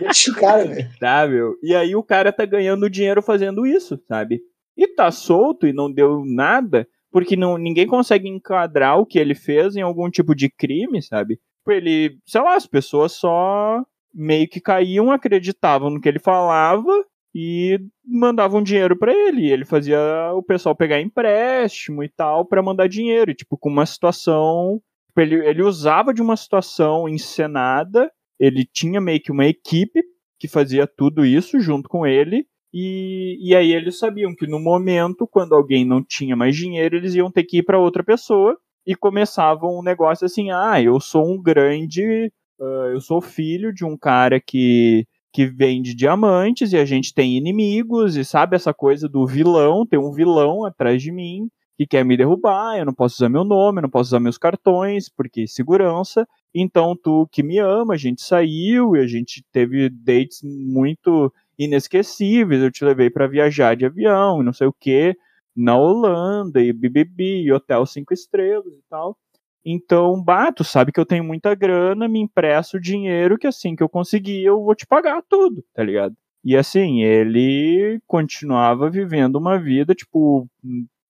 Deixa 0.00 0.30
o 0.32 0.34
cara, 0.34 0.64
velho. 0.64 0.88
Tá, 0.98 1.26
meu? 1.28 1.54
E 1.62 1.74
aí 1.74 1.94
o 1.94 2.02
cara 2.02 2.32
tá 2.32 2.44
ganhando 2.44 2.90
dinheiro 2.90 3.22
fazendo 3.22 3.64
isso, 3.66 4.00
sabe? 4.08 4.40
E 4.76 4.88
tá 4.88 5.10
solto 5.10 5.66
e 5.66 5.72
não 5.72 5.92
deu 5.92 6.24
nada, 6.24 6.88
porque 7.10 7.36
não, 7.36 7.56
ninguém 7.58 7.86
consegue 7.86 8.28
enquadrar 8.28 8.98
o 8.98 9.06
que 9.06 9.18
ele 9.18 9.34
fez 9.34 9.76
em 9.76 9.82
algum 9.82 10.10
tipo 10.10 10.34
de 10.34 10.50
crime, 10.50 11.00
sabe? 11.02 11.36
Tipo, 11.58 11.70
Ele, 11.72 12.16
sei 12.26 12.40
lá, 12.40 12.56
as 12.56 12.66
pessoas 12.66 13.12
só 13.12 13.80
meio 14.12 14.48
que 14.48 14.60
caíam, 14.60 15.12
acreditavam 15.12 15.88
no 15.90 16.00
que 16.00 16.08
ele 16.08 16.18
falava 16.18 16.90
e 17.34 17.78
mandavam 18.04 18.62
dinheiro 18.62 18.98
pra 18.98 19.12
ele. 19.12 19.50
Ele 19.50 19.64
fazia 19.64 19.98
o 20.34 20.42
pessoal 20.42 20.74
pegar 20.76 21.00
empréstimo 21.00 22.02
e 22.04 22.08
tal 22.08 22.44
pra 22.46 22.62
mandar 22.62 22.88
dinheiro, 22.88 23.34
tipo, 23.34 23.56
com 23.58 23.68
uma 23.70 23.86
situação. 23.86 24.80
tipo, 25.08 25.20
Ele, 25.20 25.46
ele 25.46 25.62
usava 25.62 26.12
de 26.12 26.20
uma 26.22 26.36
situação 26.36 27.08
encenada, 27.08 28.10
ele 28.38 28.64
tinha 28.64 29.00
meio 29.00 29.20
que 29.20 29.32
uma 29.32 29.46
equipe 29.46 30.00
que 30.38 30.48
fazia 30.48 30.86
tudo 30.86 31.24
isso 31.24 31.60
junto 31.60 31.88
com 31.88 32.06
ele. 32.06 32.46
E, 32.74 33.36
e 33.40 33.54
aí 33.54 33.72
eles 33.72 33.98
sabiam 33.98 34.34
que 34.34 34.46
no 34.46 34.58
momento, 34.58 35.26
quando 35.26 35.54
alguém 35.54 35.84
não 35.84 36.02
tinha 36.02 36.34
mais 36.34 36.56
dinheiro, 36.56 36.96
eles 36.96 37.14
iam 37.14 37.30
ter 37.30 37.44
que 37.44 37.58
ir 37.58 37.62
para 37.62 37.78
outra 37.78 38.02
pessoa 38.02 38.56
e 38.86 38.94
começavam 38.96 39.78
um 39.78 39.82
negócio 39.82 40.24
assim: 40.24 40.50
ah, 40.50 40.80
eu 40.82 40.98
sou 41.00 41.24
um 41.30 41.40
grande. 41.40 42.32
ah, 42.60 42.88
eu 42.92 43.00
sou 43.00 43.20
filho 43.20 43.72
de 43.74 43.84
um 43.84 43.96
cara 43.96 44.40
que, 44.40 45.06
que 45.32 45.46
vende 45.46 45.94
diamantes 45.94 46.72
e 46.72 46.76
a 46.76 46.84
gente 46.84 47.14
tem 47.14 47.36
inimigos, 47.36 48.16
e 48.16 48.24
sabe 48.24 48.56
essa 48.56 48.74
coisa 48.74 49.08
do 49.08 49.26
vilão, 49.26 49.86
tem 49.86 49.98
um 49.98 50.12
vilão 50.12 50.64
atrás 50.64 51.02
de 51.02 51.10
mim 51.10 51.48
que 51.76 51.86
quer 51.86 52.04
me 52.04 52.16
derrubar, 52.16 52.78
eu 52.78 52.84
não 52.84 52.92
posso 52.92 53.16
usar 53.16 53.28
meu 53.28 53.44
nome, 53.44 53.78
eu 53.78 53.82
não 53.82 53.90
posso 53.90 54.08
usar 54.08 54.20
meus 54.20 54.38
cartões, 54.38 55.08
porque 55.08 55.46
segurança. 55.46 56.26
Então, 56.54 56.94
tu 56.94 57.26
que 57.32 57.42
me 57.42 57.58
ama, 57.58 57.94
a 57.94 57.96
gente 57.96 58.22
saiu 58.22 58.94
e 58.94 59.00
a 59.00 59.06
gente 59.06 59.42
teve 59.50 59.88
dates 59.88 60.40
muito 60.42 61.32
inesquecíveis. 61.58 62.62
Eu 62.62 62.70
te 62.70 62.84
levei 62.84 63.10
para 63.10 63.26
viajar 63.26 63.74
de 63.74 63.86
avião 63.86 64.42
não 64.42 64.52
sei 64.52 64.66
o 64.66 64.72
que, 64.72 65.16
na 65.56 65.76
Holanda 65.76 66.60
e 66.60 66.72
BBB, 66.72 67.42
e 67.42 67.52
hotel 67.52 67.86
cinco 67.86 68.12
estrelas 68.12 68.74
e 68.74 68.82
tal. 68.88 69.16
Então, 69.64 70.22
bah, 70.22 70.52
tu 70.52 70.64
sabe 70.64 70.92
que 70.92 70.98
eu 70.98 71.06
tenho 71.06 71.24
muita 71.24 71.54
grana, 71.54 72.08
me 72.08 72.20
empresta 72.20 72.76
o 72.76 72.80
dinheiro 72.80 73.38
que 73.38 73.46
assim 73.46 73.76
que 73.76 73.82
eu 73.82 73.88
conseguir 73.88 74.42
eu 74.44 74.62
vou 74.62 74.74
te 74.74 74.86
pagar 74.86 75.22
tudo, 75.28 75.64
tá 75.74 75.82
ligado? 75.82 76.14
E 76.44 76.56
assim, 76.56 77.02
ele 77.02 78.00
continuava 78.06 78.90
vivendo 78.90 79.36
uma 79.36 79.58
vida, 79.58 79.94
tipo, 79.94 80.48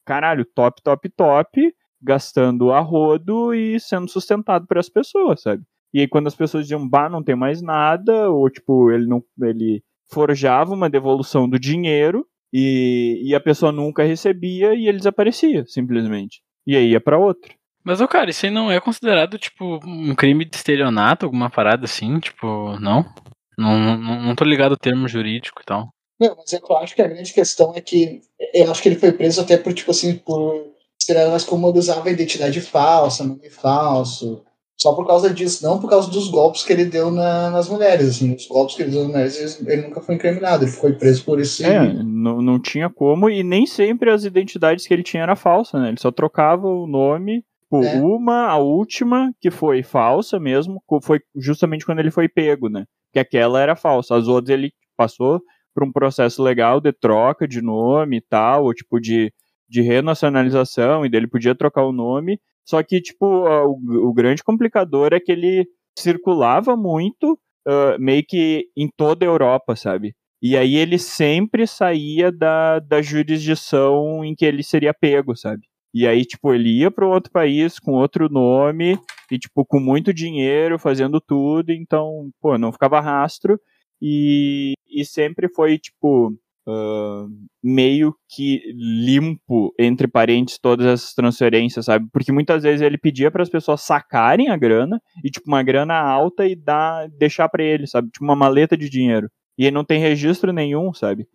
caralho, 0.04 0.44
top, 0.44 0.82
top, 0.82 1.08
top, 1.10 1.74
gastando 2.02 2.72
a 2.72 2.80
rodo 2.80 3.54
e 3.54 3.80
sendo 3.80 4.08
sustentado 4.10 4.66
por 4.66 4.76
as 4.78 4.88
pessoas, 4.88 5.40
sabe? 5.42 5.62
E 5.94 6.00
aí 6.00 6.08
quando 6.08 6.26
as 6.26 6.34
pessoas 6.34 6.64
diziam, 6.64 6.86
bah, 6.88 7.08
não 7.08 7.22
tem 7.22 7.36
mais 7.36 7.62
nada, 7.62 8.30
ou 8.30 8.50
tipo, 8.50 8.90
ele 8.90 9.06
não 9.06 9.22
ele 9.42 9.82
forjava 10.10 10.74
uma 10.74 10.90
devolução 10.90 11.48
do 11.48 11.58
dinheiro 11.58 12.26
e, 12.52 13.22
e 13.24 13.34
a 13.34 13.40
pessoa 13.40 13.72
nunca 13.72 14.02
recebia 14.02 14.74
e 14.74 14.86
ele 14.86 14.98
desaparecia, 14.98 15.64
simplesmente. 15.66 16.42
E 16.66 16.76
aí 16.76 16.90
ia 16.90 17.00
pra 17.00 17.18
outro. 17.18 17.54
Mas, 17.84 18.00
ô, 18.00 18.08
cara, 18.08 18.30
isso 18.30 18.46
aí 18.46 18.52
não 18.52 18.70
é 18.70 18.80
considerado, 18.80 19.38
tipo, 19.38 19.80
um 19.84 20.14
crime 20.14 20.44
de 20.44 20.56
estelionato, 20.56 21.26
alguma 21.26 21.50
parada 21.50 21.84
assim? 21.84 22.20
Tipo, 22.20 22.78
não? 22.78 23.04
Não, 23.58 23.78
não, 23.78 24.22
não 24.22 24.34
tô 24.34 24.44
ligado 24.44 24.72
ao 24.72 24.78
termo 24.78 25.08
jurídico 25.08 25.60
e 25.62 25.64
tal. 25.64 25.88
Não, 26.20 26.36
mas 26.36 26.52
é 26.52 26.60
que 26.60 26.70
eu 26.70 26.76
acho 26.76 26.94
que 26.94 27.02
a 27.02 27.08
grande 27.08 27.32
questão 27.32 27.72
é 27.74 27.80
que 27.80 28.20
eu 28.54 28.70
acho 28.70 28.80
que 28.80 28.88
ele 28.88 28.98
foi 28.98 29.12
preso 29.12 29.40
até 29.40 29.56
por, 29.56 29.72
tipo 29.72 29.90
assim, 29.90 30.16
por 30.16 30.72
mas 31.30 31.44
como 31.44 31.68
ele 31.68 31.78
usava 31.78 32.10
identidade 32.10 32.60
falsa, 32.60 33.24
nome 33.24 33.50
falso. 33.50 34.44
Só 34.80 34.94
por 34.94 35.06
causa 35.06 35.32
disso, 35.32 35.64
não 35.64 35.78
por 35.78 35.88
causa 35.88 36.10
dos 36.10 36.28
golpes 36.28 36.64
que 36.64 36.72
ele 36.72 36.84
deu 36.84 37.10
na, 37.10 37.50
nas 37.50 37.68
mulheres. 37.68 38.08
Assim, 38.08 38.34
os 38.34 38.46
golpes 38.46 38.74
que 38.74 38.82
ele 38.82 38.90
deu 38.90 39.02
nas 39.02 39.10
mulheres, 39.10 39.60
ele 39.66 39.82
nunca 39.82 40.00
foi 40.00 40.16
incriminado, 40.16 40.64
ele 40.64 40.72
foi 40.72 40.92
preso 40.92 41.24
por 41.24 41.38
isso. 41.38 41.64
É, 41.64 41.92
não, 42.02 42.42
não 42.42 42.58
tinha 42.58 42.90
como, 42.90 43.30
e 43.30 43.42
nem 43.44 43.66
sempre 43.66 44.10
as 44.10 44.24
identidades 44.24 44.86
que 44.86 44.92
ele 44.92 45.04
tinha 45.04 45.22
era 45.22 45.36
falsa, 45.36 45.78
né? 45.78 45.88
Ele 45.88 46.00
só 46.00 46.10
trocava 46.10 46.66
o 46.66 46.86
nome. 46.86 47.44
Tipo, 47.72 47.84
É. 47.84 48.00
uma, 48.00 48.46
a 48.48 48.58
última, 48.58 49.32
que 49.40 49.50
foi 49.50 49.82
falsa 49.82 50.38
mesmo, 50.38 50.82
foi 51.02 51.20
justamente 51.36 51.86
quando 51.86 52.00
ele 52.00 52.10
foi 52.10 52.28
pego, 52.28 52.68
né? 52.68 52.84
Que 53.12 53.18
aquela 53.18 53.60
era 53.60 53.74
falsa. 53.74 54.14
As 54.16 54.28
outras 54.28 54.50
ele 54.50 54.72
passou 54.96 55.40
por 55.74 55.84
um 55.84 55.92
processo 55.92 56.42
legal 56.42 56.80
de 56.80 56.92
troca 56.92 57.48
de 57.48 57.62
nome 57.62 58.18
e 58.18 58.20
tal, 58.20 58.64
ou 58.64 58.74
tipo 58.74 59.00
de, 59.00 59.32
de 59.68 59.80
renacionalização, 59.80 61.04
e 61.06 61.08
dele 61.08 61.26
podia 61.26 61.54
trocar 61.54 61.84
o 61.84 61.92
nome. 61.92 62.38
Só 62.68 62.82
que, 62.82 63.00
tipo, 63.00 63.26
o, 63.26 64.08
o 64.08 64.12
grande 64.12 64.44
complicador 64.44 65.12
é 65.14 65.20
que 65.20 65.32
ele 65.32 65.66
circulava 65.98 66.76
muito, 66.76 67.38
ah, 67.66 67.96
meio 67.98 68.22
que 68.26 68.66
em 68.76 68.88
toda 68.94 69.24
a 69.24 69.28
Europa, 69.28 69.74
sabe? 69.76 70.14
E 70.42 70.56
aí 70.56 70.74
ele 70.76 70.98
sempre 70.98 71.66
saía 71.66 72.30
da, 72.32 72.80
da 72.80 73.00
jurisdição 73.00 74.24
em 74.24 74.34
que 74.34 74.44
ele 74.44 74.62
seria 74.62 74.92
pego, 74.92 75.34
sabe? 75.36 75.62
E 75.94 76.06
aí, 76.06 76.24
tipo, 76.24 76.52
ele 76.54 76.70
ia 76.80 76.90
para 76.90 77.06
outro 77.06 77.30
país 77.32 77.78
com 77.78 77.92
outro 77.92 78.28
nome 78.30 78.98
e, 79.30 79.38
tipo, 79.38 79.64
com 79.64 79.78
muito 79.80 80.12
dinheiro, 80.12 80.78
fazendo 80.78 81.20
tudo, 81.20 81.70
então, 81.70 82.30
pô, 82.40 82.56
não 82.58 82.72
ficava 82.72 83.00
rastro. 83.00 83.60
E, 84.00 84.74
e 84.88 85.04
sempre 85.04 85.48
foi, 85.48 85.78
tipo, 85.78 86.34
ah, 86.66 87.26
meio 87.62 88.14
que 88.28 88.60
limpo, 88.74 89.72
entre 89.78 90.08
parentes, 90.08 90.58
todas 90.58 90.86
essas 90.86 91.14
transferências, 91.14 91.84
sabe? 91.86 92.08
Porque 92.12 92.32
muitas 92.32 92.62
vezes 92.62 92.80
ele 92.82 92.98
pedia 92.98 93.30
para 93.30 93.42
as 93.42 93.48
pessoas 93.50 93.82
sacarem 93.82 94.48
a 94.48 94.56
grana, 94.56 95.00
e, 95.24 95.30
tipo, 95.30 95.46
uma 95.48 95.62
grana 95.62 95.94
alta 95.94 96.46
e 96.46 96.56
dar, 96.56 97.08
deixar 97.10 97.48
para 97.48 97.62
ele, 97.62 97.86
sabe? 97.86 98.10
Tipo, 98.10 98.24
uma 98.24 98.36
maleta 98.36 98.76
de 98.76 98.88
dinheiro. 98.88 99.30
E 99.58 99.70
não 99.70 99.84
tem 99.84 100.00
registro 100.00 100.52
nenhum, 100.52 100.92
sabe? 100.94 101.26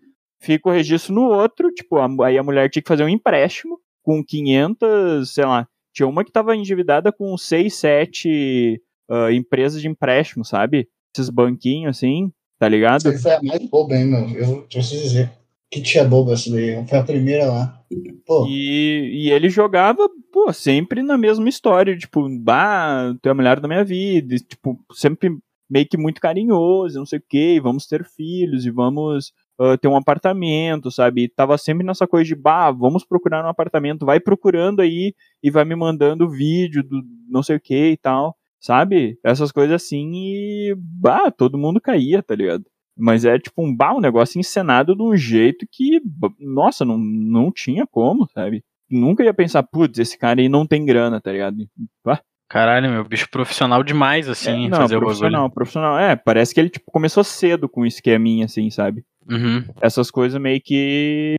Fica 0.41 0.69
o 0.69 0.71
registro 0.73 1.13
no 1.15 1.23
outro, 1.29 1.71
tipo, 1.71 1.97
a- 1.97 2.07
aí 2.27 2.37
a 2.37 2.43
mulher 2.43 2.69
tinha 2.69 2.81
que 2.83 2.87
fazer 2.87 3.03
um 3.03 3.09
empréstimo 3.09 3.79
com 4.07 4.23
500, 4.23 5.29
sei 5.29 5.43
lá. 5.43 5.67
Tinha 5.93 6.07
uma 6.07 6.23
que 6.23 6.31
tava 6.31 6.55
endividada 6.55 7.11
com 7.11 7.37
6, 7.37 7.75
7 7.75 8.81
ah, 9.09 9.33
empresas 9.33 9.81
de 9.81 9.89
empréstimo, 9.89 10.45
sabe? 10.45 10.87
Esses 11.13 11.29
banquinhos 11.29 11.97
assim, 11.97 12.31
tá 12.57 12.69
ligado? 12.69 13.09
Essa 13.09 13.19
foi 13.19 13.31
a 13.33 13.41
mais 13.43 13.69
boba, 13.69 13.97
hein, 13.97 14.05
meu? 14.05 14.29
Eu 14.29 14.61
preciso 14.61 15.03
dizer. 15.03 15.29
Que 15.69 15.81
tia 15.81 16.05
boba 16.05 16.31
essa 16.31 16.49
daí. 16.49 16.87
Foi 16.87 16.97
a 16.97 17.03
primeira 17.03 17.47
lá. 17.47 17.83
Pô, 18.25 18.47
E, 18.47 19.25
e 19.25 19.29
ele 19.29 19.49
jogava, 19.49 20.07
pô, 20.31 20.53
sempre 20.53 21.03
na 21.03 21.17
mesma 21.17 21.49
história, 21.49 21.97
tipo, 21.97 22.29
bah, 22.39 23.13
tu 23.21 23.27
é 23.27 23.31
a 23.33 23.35
mulher 23.35 23.59
da 23.59 23.67
minha 23.67 23.83
vida, 23.83 24.35
e, 24.35 24.39
tipo, 24.39 24.79
sempre 24.93 25.37
meio 25.69 25.85
que 25.85 25.97
muito 25.97 26.21
carinhoso, 26.21 26.97
não 26.97 27.05
sei 27.05 27.19
o 27.19 27.23
que, 27.27 27.59
vamos 27.59 27.85
ter 27.85 28.05
filhos, 28.05 28.65
e 28.65 28.71
vamos 28.71 29.33
uh, 29.59 29.77
ter 29.77 29.87
um 29.87 29.95
apartamento, 29.95 30.91
sabe? 30.91 31.27
Tava 31.29 31.57
sempre 31.57 31.85
nessa 31.85 32.07
coisa 32.07 32.27
de, 32.27 32.35
bah, 32.35 32.71
vamos 32.71 33.05
procurar 33.05 33.45
um 33.45 33.49
apartamento, 33.49 34.05
vai 34.05 34.19
procurando 34.19 34.81
aí 34.81 35.13
e 35.43 35.51
vai 35.51 35.65
me 35.65 35.75
mandando 35.75 36.29
vídeo 36.29 36.83
do 36.83 37.03
não 37.29 37.43
sei 37.43 37.57
o 37.57 37.61
que 37.61 37.91
e 37.91 37.97
tal, 37.97 38.35
sabe? 38.59 39.19
Essas 39.23 39.51
coisas 39.51 39.75
assim 39.75 40.11
e, 40.13 40.75
bah, 40.77 41.31
todo 41.31 41.57
mundo 41.57 41.81
caía, 41.81 42.23
tá 42.23 42.35
ligado? 42.35 42.65
Mas 42.97 43.25
é 43.25 43.37
tipo 43.37 43.63
um, 43.63 43.75
bah, 43.75 43.95
um 43.95 44.01
negócio 44.01 44.39
encenado 44.39 44.95
de 44.95 45.03
um 45.03 45.15
jeito 45.15 45.67
que, 45.71 46.01
nossa, 46.39 46.83
não, 46.85 46.97
não 46.97 47.51
tinha 47.51 47.85
como, 47.85 48.27
sabe? 48.33 48.63
Nunca 48.89 49.23
ia 49.23 49.33
pensar, 49.33 49.63
putz, 49.63 49.99
esse 49.99 50.17
cara 50.17 50.39
aí 50.41 50.49
não 50.49 50.65
tem 50.65 50.85
grana, 50.85 51.21
tá 51.21 51.31
ligado? 51.31 51.57
Bah. 52.03 52.21
Caralho, 52.49 52.89
meu 52.89 53.03
bicho 53.03 53.29
profissional 53.29 53.83
demais, 53.83 54.29
assim, 54.29 54.67
é, 54.67 54.69
não, 54.69 54.77
fazer 54.77 54.97
profissional, 54.97 55.41
o 55.41 55.43
bagulho. 55.43 55.53
profissional. 55.53 55.99
É, 55.99 56.15
parece 56.15 56.53
que 56.53 56.59
ele 56.59 56.69
tipo, 56.69 56.89
começou 56.91 57.23
cedo 57.23 57.67
com 57.67 57.81
um 57.81 57.85
esqueminha, 57.85 58.45
assim, 58.45 58.69
sabe? 58.69 59.03
Uhum. 59.29 59.65
Essas 59.81 60.09
coisas 60.09 60.39
meio 60.39 60.61
que 60.61 61.35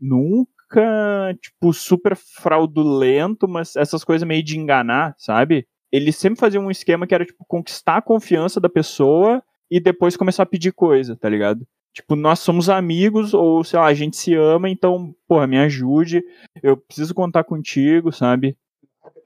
nunca, 0.00 1.36
tipo, 1.42 1.72
super 1.74 2.16
fraudulento, 2.16 3.46
mas 3.46 3.76
essas 3.76 4.02
coisas 4.02 4.26
meio 4.26 4.42
de 4.42 4.58
enganar, 4.58 5.14
sabe? 5.18 5.66
Ele 5.92 6.12
sempre 6.12 6.40
fazia 6.40 6.60
um 6.60 6.70
esquema 6.70 7.06
que 7.06 7.14
era, 7.14 7.26
tipo, 7.26 7.44
conquistar 7.46 7.96
a 7.96 8.02
confiança 8.02 8.58
da 8.58 8.68
pessoa 8.68 9.42
e 9.70 9.78
depois 9.78 10.16
começar 10.16 10.44
a 10.44 10.46
pedir 10.46 10.72
coisa, 10.72 11.14
tá 11.14 11.28
ligado? 11.28 11.66
Tipo, 11.92 12.14
nós 12.16 12.38
somos 12.38 12.70
amigos, 12.70 13.34
ou 13.34 13.62
sei 13.64 13.78
lá, 13.78 13.86
a 13.86 13.94
gente 13.94 14.16
se 14.16 14.34
ama, 14.34 14.70
então, 14.70 15.14
porra, 15.26 15.46
me 15.46 15.58
ajude, 15.58 16.22
eu 16.62 16.76
preciso 16.76 17.14
contar 17.14 17.44
contigo, 17.44 18.12
sabe? 18.12 18.56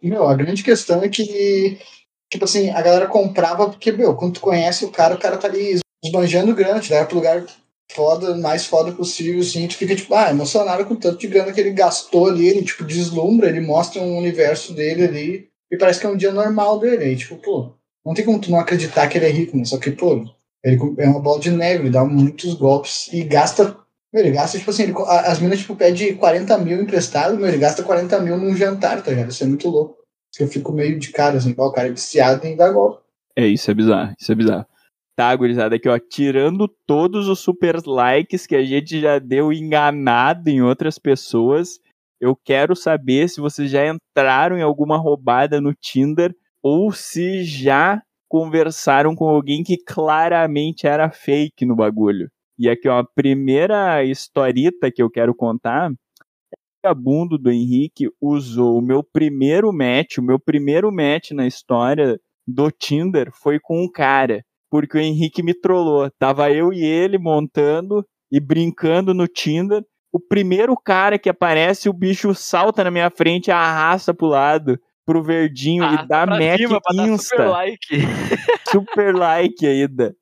Meu, 0.03 0.27
a 0.29 0.35
grande 0.35 0.63
questão 0.63 1.03
é 1.03 1.09
que, 1.09 1.79
tipo 2.31 2.45
assim, 2.45 2.71
a 2.71 2.81
galera 2.83 3.07
comprava 3.07 3.69
porque, 3.69 3.93
meu, 3.93 4.15
quando 4.15 4.35
tu 4.35 4.41
conhece 4.41 4.85
o 4.85 4.91
cara, 4.91 5.15
o 5.15 5.19
cara 5.19 5.37
tá 5.37 5.49
ali 5.49 5.81
esbanjando 6.05 6.55
grana, 6.55 6.81
te 6.81 6.91
leva 6.91 7.07
pro 7.07 7.17
lugar 7.17 7.45
foda, 7.93 8.37
mais 8.37 8.65
foda 8.65 8.93
possível, 8.93 9.41
assim, 9.41 9.69
tu 9.69 9.77
fica, 9.77 9.95
tipo, 9.95 10.15
ah, 10.15 10.31
emocionado 10.31 10.85
com 10.85 10.95
o 10.95 10.97
tanto 10.97 11.19
de 11.19 11.29
grana 11.29 11.53
que 11.53 11.61
ele 11.61 11.73
gastou 11.73 12.29
ali, 12.29 12.49
ele, 12.49 12.65
tipo, 12.65 12.85
deslumbra, 12.85 13.49
ele 13.49 13.61
mostra 13.61 14.01
um 14.01 14.17
universo 14.17 14.73
dele 14.73 15.05
ali, 15.05 15.49
e 15.71 15.77
parece 15.77 16.01
que 16.01 16.07
é 16.07 16.09
um 16.09 16.17
dia 16.17 16.33
normal 16.33 16.79
dele, 16.79 17.05
aí, 17.05 17.17
tipo, 17.17 17.37
pô, 17.37 17.75
não 18.05 18.15
tem 18.15 18.25
como 18.25 18.41
tu 18.41 18.51
não 18.51 18.59
acreditar 18.59 19.07
que 19.09 19.19
ele 19.19 19.27
é 19.27 19.31
rico, 19.31 19.57
né? 19.57 19.65
Só 19.65 19.79
que, 19.79 19.91
pô, 19.91 20.25
ele 20.65 20.79
é 20.99 21.09
uma 21.09 21.21
bola 21.21 21.41
de 21.41 21.51
neve, 21.51 21.85
ele 21.85 21.91
dá 21.91 22.05
muitos 22.05 22.55
golpes 22.55 23.09
e 23.13 23.23
gasta. 23.25 23.77
Meu, 24.13 24.23
ele 24.23 24.33
gasta, 24.33 24.59
tipo 24.59 24.71
assim, 24.71 24.85
ele, 24.85 24.95
as 25.07 25.41
minas, 25.41 25.61
tipo, 25.61 25.75
pede 25.75 26.15
40 26.15 26.59
mil 26.59 26.83
emprestado, 26.83 27.37
meu, 27.37 27.49
ele 27.49 27.59
gasta 27.59 27.83
40 27.83 28.21
mil 28.21 28.37
num 28.37 28.55
jantar, 28.55 29.03
tá 29.03 29.11
ligado? 29.11 29.31
Isso 29.31 29.43
é 29.43 29.47
muito 29.47 29.69
louco. 29.69 29.97
Eu 30.39 30.49
fico 30.49 30.73
meio 30.73 30.99
de 30.99 31.11
cara, 31.11 31.39
assim, 31.39 31.55
o 31.57 31.73
cara 31.73 31.89
é 31.89 31.93
viciado 31.93 32.47
em 32.47 32.57
dar 32.57 32.73
golpe. 32.73 33.03
É, 33.37 33.47
isso 33.47 33.71
é 33.71 33.75
bizarro, 33.75 34.15
isso 34.19 34.31
é 34.31 34.35
bizarro. 34.35 34.67
Tá, 35.17 35.35
gurizada, 35.37 35.77
aqui, 35.77 35.89
ó, 35.89 35.99
tirando 35.99 36.69
todos 36.87 37.29
os 37.29 37.39
super 37.41 37.77
likes 37.87 38.47
que 38.47 38.57
a 38.57 38.65
gente 38.65 39.01
já 39.01 39.19
deu 39.19 39.53
enganado 39.53 40.49
em 40.49 40.63
outras 40.63 40.99
pessoas, 40.99 41.79
eu 42.21 42.35
quero 42.35 42.75
saber 42.75 43.29
se 43.29 43.41
vocês 43.41 43.71
já 43.71 43.87
entraram 43.87 44.57
em 44.57 44.63
alguma 44.63 44.97
roubada 44.97 45.61
no 45.61 45.75
Tinder 45.75 46.35
ou 46.63 46.93
se 46.93 47.45
já 47.45 48.03
conversaram 48.29 49.15
com 49.15 49.29
alguém 49.29 49.63
que 49.63 49.77
claramente 49.77 50.87
era 50.87 51.11
fake 51.11 51.67
no 51.67 51.77
bagulho. 51.77 52.31
E 52.59 52.69
aqui, 52.69 52.89
ó, 52.89 52.99
a 53.01 53.05
primeira 53.05 54.05
historita 54.05 54.91
que 54.91 55.03
eu 55.03 55.11
quero 55.11 55.35
contar 55.35 55.91
o 55.91 55.95
vagabundo 56.85 57.39
do 57.39 57.51
Henrique 57.51 58.09
usou 58.21 58.79
o 58.79 58.83
meu 58.83 59.03
primeiro 59.05 59.73
match, 59.73 60.19
o 60.19 60.23
meu 60.23 60.39
primeiro 60.39 60.91
match 60.93 61.31
na 61.33 61.47
história 61.47 62.19
do 62.47 62.71
Tinder 62.71 63.31
foi 63.33 63.61
com 63.61 63.83
um 63.85 63.91
cara, 63.91 64.45
porque 64.71 64.99
o 64.99 65.01
Henrique 65.01 65.43
me 65.43 65.55
trollou. 65.55 66.11
Tava 66.19 66.51
eu 66.51 66.73
e 66.73 66.85
ele 66.85 67.19
montando 67.19 68.05
e 68.31 68.41
brincando 68.41 69.15
no 69.15 69.27
Tinder. 69.29 69.83
O 70.13 70.21
primeiro 70.21 70.77
cara 70.77 71.19
que 71.19 71.29
aparece, 71.31 71.89
o 71.89 71.93
bicho 71.93 72.35
salta 72.35 72.85
na 72.85 72.91
minha 72.91 73.11
frente, 73.11 73.51
arrasta 73.51 74.13
pro 74.13 74.27
lado, 74.27 74.79
pro 75.07 75.23
verdinho 75.23 75.85
Ah, 75.85 76.03
e 76.05 76.09
dá 76.09 76.27
match 76.27 76.59
cima, 76.59 76.81
insta. 76.93 77.37
super 77.37 77.49
like. 77.49 77.87
Super 78.71 79.15
like 79.15 79.67
ainda. 79.67 80.15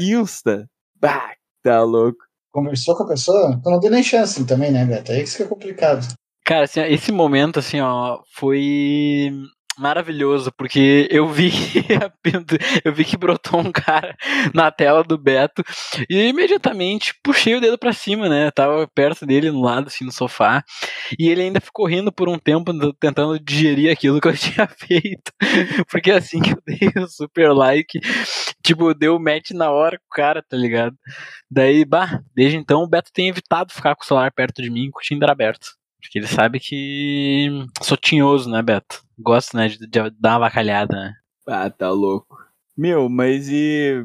Insta. 0.00 0.66
Bah, 1.00 1.32
tá 1.70 1.82
louco. 1.82 2.18
Conversou 2.52 2.96
com 2.96 3.02
a 3.02 3.08
pessoa? 3.08 3.60
Tu 3.62 3.70
não 3.70 3.78
deu 3.78 3.90
nem 3.90 4.02
chance 4.02 4.44
também, 4.46 4.70
né, 4.70 4.84
Beto? 4.84 5.12
É 5.12 5.22
isso 5.22 5.36
que 5.36 5.42
é 5.42 5.46
complicado. 5.46 6.06
Cara, 6.44 6.64
assim, 6.64 6.80
esse 6.80 7.10
momento, 7.10 7.58
assim, 7.58 7.80
ó, 7.80 8.20
foi 8.32 9.32
maravilhoso, 9.78 10.52
porque 10.56 11.08
eu 11.10 11.28
vi 11.28 11.50
eu 12.84 12.92
vi 12.92 13.04
que 13.04 13.16
brotou 13.16 13.60
um 13.60 13.70
cara 13.72 14.16
na 14.54 14.70
tela 14.70 15.02
do 15.02 15.18
Beto 15.18 15.62
e 16.08 16.28
imediatamente 16.28 17.14
puxei 17.22 17.54
o 17.54 17.60
dedo 17.60 17.78
pra 17.78 17.92
cima, 17.92 18.28
né? 18.28 18.50
Tava 18.50 18.88
perto 18.88 19.26
dele 19.26 19.50
no 19.50 19.62
lado, 19.62 19.88
assim, 19.88 20.04
no 20.04 20.12
sofá, 20.12 20.64
e 21.18 21.28
ele 21.28 21.42
ainda 21.42 21.60
ficou 21.60 21.86
rindo 21.86 22.12
por 22.12 22.28
um 22.28 22.38
tempo, 22.38 22.72
tentando 22.98 23.38
digerir 23.38 23.92
aquilo 23.92 24.20
que 24.20 24.28
eu 24.28 24.36
tinha 24.36 24.66
feito, 24.66 25.32
porque 25.90 26.10
assim 26.10 26.40
que 26.40 26.52
eu 26.52 26.62
dei 26.66 26.90
o 27.02 27.08
super 27.08 27.52
like, 27.52 28.00
tipo, 28.64 28.94
deu 28.94 29.18
match 29.18 29.50
na 29.50 29.70
hora 29.70 29.98
com 29.98 30.06
o 30.06 30.16
cara, 30.16 30.42
tá 30.42 30.56
ligado? 30.56 30.96
Daí, 31.50 31.84
bah, 31.84 32.20
desde 32.34 32.56
então 32.56 32.82
o 32.82 32.88
Beto 32.88 33.10
tem 33.12 33.28
evitado 33.28 33.72
ficar 33.72 33.94
com 33.94 34.02
o 34.02 34.06
celular 34.06 34.32
perto 34.32 34.62
de 34.62 34.70
mim 34.70 34.90
com 34.90 34.98
o 34.98 35.02
Tinder 35.02 35.30
aberto. 35.30 35.75
Porque 36.00 36.18
ele 36.18 36.26
sabe 36.26 36.60
que 36.60 37.48
sou 37.82 37.96
tinhoso, 37.96 38.50
né, 38.50 38.62
Beto? 38.62 39.02
Gosto, 39.18 39.56
né, 39.56 39.68
de, 39.68 39.78
de 39.78 40.10
dar 40.20 40.32
uma 40.34 40.40
vacalhada, 40.40 40.94
né? 40.96 41.14
Ah, 41.48 41.70
tá 41.70 41.90
louco. 41.90 42.36
Meu, 42.76 43.08
mas 43.08 43.48
e. 43.48 44.04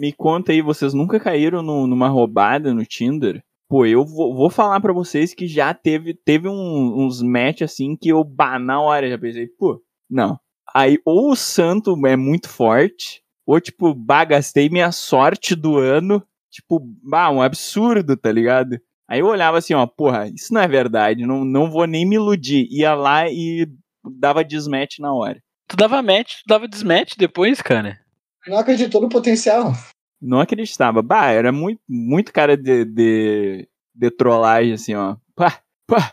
Me 0.00 0.12
conta 0.12 0.52
aí, 0.52 0.62
vocês 0.62 0.94
nunca 0.94 1.18
caíram 1.18 1.60
no- 1.60 1.86
numa 1.86 2.08
roubada 2.08 2.72
no 2.72 2.84
Tinder? 2.84 3.42
Pô, 3.68 3.84
eu 3.84 4.04
vou, 4.04 4.32
vou 4.34 4.48
falar 4.48 4.80
pra 4.80 4.92
vocês 4.92 5.34
que 5.34 5.46
já 5.48 5.74
teve, 5.74 6.14
teve 6.14 6.48
um- 6.48 7.04
uns 7.04 7.20
match 7.20 7.62
assim 7.62 7.96
que 7.96 8.08
eu, 8.10 8.22
bah, 8.22 8.58
na 8.60 8.80
hora 8.80 9.08
já 9.10 9.18
pensei, 9.18 9.48
pô, 9.48 9.82
não. 10.08 10.38
Aí, 10.72 10.98
ou 11.04 11.32
o 11.32 11.36
santo 11.36 11.94
é 12.06 12.16
muito 12.16 12.48
forte, 12.48 13.22
ou 13.44 13.60
tipo, 13.60 13.92
bah, 13.92 14.24
gastei 14.24 14.68
minha 14.68 14.92
sorte 14.92 15.54
do 15.56 15.76
ano, 15.78 16.22
tipo, 16.50 16.78
bah, 17.02 17.30
um 17.30 17.42
absurdo, 17.42 18.16
tá 18.16 18.30
ligado? 18.30 18.78
Aí 19.08 19.20
eu 19.20 19.26
olhava 19.26 19.58
assim, 19.58 19.72
ó, 19.72 19.86
porra, 19.86 20.28
isso 20.28 20.52
não 20.52 20.60
é 20.60 20.68
verdade, 20.68 21.24
não, 21.24 21.44
não 21.44 21.70
vou 21.70 21.86
nem 21.86 22.04
me 22.04 22.16
iludir. 22.16 22.68
Ia 22.70 22.94
lá 22.94 23.28
e 23.28 23.66
dava 24.04 24.44
desmatch 24.44 24.98
na 24.98 25.12
hora. 25.14 25.42
Tu 25.66 25.76
dava 25.76 26.02
match, 26.02 26.34
tu 26.40 26.44
dava 26.46 26.68
desmatch 26.68 27.16
depois, 27.16 27.62
cara. 27.62 27.98
Não 28.46 28.58
acreditou 28.58 29.00
no 29.00 29.08
potencial. 29.08 29.72
Não 30.20 30.40
acreditava. 30.40 31.00
Bah, 31.00 31.30
era 31.30 31.52
muito, 31.52 31.80
muito 31.88 32.32
cara 32.32 32.56
de, 32.56 32.84
de, 32.84 33.68
de 33.94 34.10
trollagem, 34.10 34.72
assim, 34.72 34.94
ó. 34.94 35.16
Pá, 35.34 35.60
pá. 35.86 36.12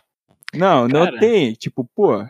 Não, 0.54 0.88
não 0.88 1.04
Cara. 1.04 1.18
tem. 1.18 1.52
Tipo, 1.52 1.84
pô. 1.94 2.24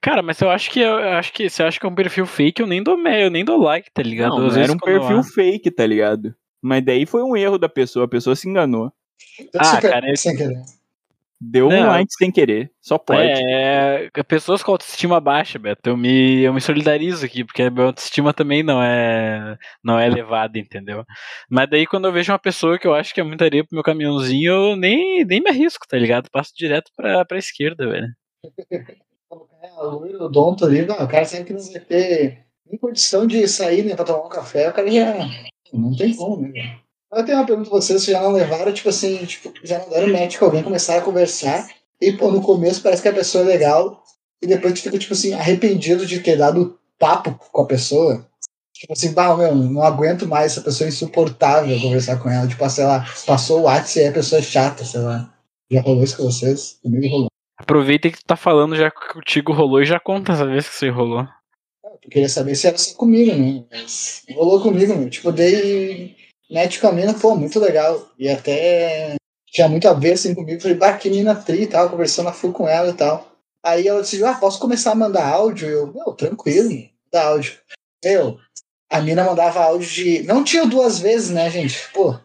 Cara, 0.00 0.22
mas 0.22 0.40
eu 0.40 0.50
acho 0.50 0.70
que 0.70 0.80
eu 0.80 0.96
acho 0.96 1.32
que 1.32 1.48
se 1.48 1.62
eu 1.62 1.66
acho 1.66 1.78
que 1.78 1.86
é 1.86 1.88
um 1.88 1.94
perfil 1.94 2.26
fake, 2.26 2.60
eu 2.60 2.66
nem 2.66 2.82
dou 2.82 2.98
eu 2.98 3.30
nem 3.30 3.44
dou 3.44 3.60
like, 3.60 3.90
tá 3.92 4.02
ligado? 4.02 4.36
Não, 4.36 4.46
Às 4.46 4.56
não 4.56 4.62
era 4.62 4.72
um 4.72 4.76
perfil 4.76 5.22
fake, 5.22 5.70
tá 5.70 5.86
ligado? 5.86 6.34
Mas 6.60 6.84
daí 6.84 7.06
foi 7.06 7.22
um 7.22 7.36
erro 7.36 7.56
da 7.58 7.68
pessoa, 7.68 8.04
a 8.04 8.08
pessoa 8.08 8.34
se 8.34 8.48
enganou. 8.48 8.92
Tanto 9.52 9.58
Ah, 9.58 9.64
super 9.64 9.90
cara, 9.90 10.08
eu- 10.10 10.16
sem 10.16 10.36
querer. 10.36 10.62
Deu 11.44 11.66
um 11.66 11.70
Não. 11.70 11.88
like 11.88 12.12
sem 12.14 12.30
querer. 12.30 12.70
Só 12.80 12.96
pode. 12.98 13.20
É, 13.20 14.08
é, 14.16 14.22
pessoas 14.22 14.62
com 14.62 14.70
autoestima 14.70 15.18
baixa, 15.18 15.58
Beto. 15.58 15.90
Eu 15.90 15.96
me, 15.96 16.40
eu 16.42 16.54
me 16.54 16.60
solidarizo 16.60 17.26
aqui, 17.26 17.42
porque 17.44 17.62
a 17.62 17.70
minha 17.70 17.86
autoestima 17.86 18.32
também 18.32 18.62
não 18.62 18.80
é, 18.80 19.58
não 19.82 19.98
é 19.98 20.06
elevada, 20.06 20.56
entendeu? 20.56 21.04
Mas 21.50 21.68
daí 21.68 21.84
quando 21.84 22.04
eu 22.06 22.12
vejo 22.12 22.30
uma 22.30 22.38
pessoa 22.38 22.78
que 22.78 22.86
eu 22.86 22.94
acho 22.94 23.12
que 23.12 23.20
é 23.20 23.24
muita 23.24 23.44
areia 23.44 23.64
pro 23.64 23.74
meu 23.74 23.82
caminhãozinho, 23.82 24.52
eu 24.52 24.76
nem, 24.76 25.24
nem 25.24 25.40
me 25.40 25.50
arrisco, 25.50 25.84
tá 25.88 25.98
ligado? 25.98 26.30
Passo 26.30 26.52
direto 26.56 26.92
pra, 26.96 27.24
pra 27.24 27.38
esquerda, 27.38 27.88
velho. 27.90 28.06
Quando 29.28 29.42
o 29.42 29.46
cara 29.48 29.66
é 29.66 29.80
loiro, 29.80 30.22
odonto 30.24 30.64
ali, 30.64 30.86
não, 30.86 30.94
o 30.94 31.08
cara 31.08 31.24
que 31.26 31.52
não 31.52 31.60
vai 31.72 31.80
ter 31.80 32.44
nem 32.70 32.78
condição 32.78 33.26
de 33.26 33.48
sair 33.48 33.82
né, 33.82 33.96
pra 33.96 34.04
tomar 34.04 34.26
um 34.26 34.28
café, 34.28 34.68
o 34.68 34.72
cara 34.72 34.88
já. 34.88 35.14
Não 35.72 35.96
tem 35.96 36.14
como, 36.14 36.40
né? 36.48 36.78
Eu 37.12 37.24
tenho 37.24 37.38
uma 37.38 37.46
pergunta 37.46 37.68
pra 37.68 37.78
vocês, 37.78 38.02
vocês 38.02 38.16
já 38.16 38.22
não 38.22 38.32
levaram, 38.32 38.72
tipo 38.72 38.88
assim, 38.88 39.24
tipo, 39.26 39.52
já 39.62 39.78
não 39.78 39.90
deram 39.90 40.12
match 40.12 40.38
com 40.38 40.46
alguém, 40.46 40.62
começaram 40.62 41.00
a 41.00 41.04
conversar, 41.04 41.68
e 42.00 42.12
pô, 42.12 42.30
no 42.30 42.40
começo 42.40 42.82
parece 42.82 43.02
que 43.02 43.08
a 43.08 43.12
pessoa 43.12 43.44
é 43.44 43.48
legal, 43.48 44.02
e 44.40 44.46
depois 44.46 44.72
tu 44.72 44.82
fica, 44.82 44.98
tipo 44.98 45.12
assim, 45.12 45.34
arrependido 45.34 46.06
de 46.06 46.20
ter 46.20 46.38
dado 46.38 46.78
papo 46.98 47.38
com 47.52 47.62
a 47.62 47.66
pessoa. 47.66 48.26
Tipo 48.72 48.94
assim, 48.94 49.12
bah, 49.12 49.36
meu, 49.36 49.54
não 49.54 49.82
aguento 49.82 50.26
mais 50.26 50.52
essa 50.52 50.60
pessoa 50.60 50.88
é 50.88 50.88
insuportável 50.88 51.80
conversar 51.80 52.16
com 52.20 52.28
ela. 52.28 52.48
Tipo, 52.48 52.68
sei 52.68 52.84
lá, 52.84 53.06
passou 53.24 53.60
o 53.60 53.62
WhatsApp 53.64 53.98
e 53.98 54.02
aí 54.02 54.08
a 54.08 54.12
pessoa 54.12 54.40
é 54.40 54.42
chata, 54.42 54.84
sei 54.84 55.00
lá. 55.00 55.32
Já 55.70 55.80
rolou 55.82 56.02
isso 56.02 56.16
com 56.16 56.24
vocês? 56.24 56.78
Comigo 56.82 57.08
rolou. 57.08 57.28
Aproveita 57.56 58.10
que 58.10 58.18
tu 58.18 58.24
tá 58.24 58.34
falando 58.34 58.74
já 58.74 58.90
que 58.90 59.12
contigo 59.12 59.52
rolou 59.52 59.80
e 59.80 59.84
já 59.84 60.00
conta 60.00 60.32
essa 60.32 60.44
vez 60.44 60.68
que 60.68 60.74
você 60.74 60.88
rolou. 60.88 61.24
Eu 62.02 62.10
queria 62.10 62.28
saber 62.28 62.56
se 62.56 62.66
era 62.66 62.76
só 62.76 62.96
comigo, 62.96 63.32
né? 63.36 63.64
Mas 63.70 64.24
rolou 64.34 64.60
comigo, 64.60 64.96
meu. 64.96 65.08
Tipo, 65.08 65.30
dei 65.30 66.16
match 66.52 66.80
com 66.80 66.88
a 66.88 66.92
mina, 66.92 67.14
pô, 67.14 67.34
muito 67.34 67.58
legal. 67.58 68.08
E 68.18 68.28
até 68.28 69.14
tinha 69.46 69.68
muito 69.68 69.88
a 69.88 69.92
ver 69.92 70.12
assim 70.12 70.34
comigo. 70.34 70.60
Falei, 70.60 70.76
bah, 70.76 70.96
que 70.96 71.10
mina 71.10 71.34
tri 71.34 71.62
e 71.62 71.66
tal, 71.66 71.90
conversando 71.90 72.28
a 72.28 72.32
full 72.32 72.52
com 72.52 72.68
ela 72.68 72.90
e 72.90 72.94
tal. 72.94 73.32
Aí 73.64 73.86
ela 73.86 74.02
disse, 74.02 74.22
ah, 74.24 74.34
posso 74.34 74.58
começar 74.58 74.92
a 74.92 74.96
mandar 74.96 75.26
áudio? 75.26 75.68
Eu, 75.68 75.92
meu, 75.92 76.12
tranquilo, 76.12 76.68
manda 76.68 77.26
áudio. 77.26 77.54
Meu, 78.04 78.38
a 78.90 79.00
mina 79.00 79.24
mandava 79.24 79.62
áudio 79.62 79.88
de. 79.88 80.22
Não 80.24 80.42
tinha 80.42 80.66
duas 80.66 80.98
vezes, 80.98 81.30
né, 81.30 81.48
gente? 81.50 81.78
Pô, 81.92 82.16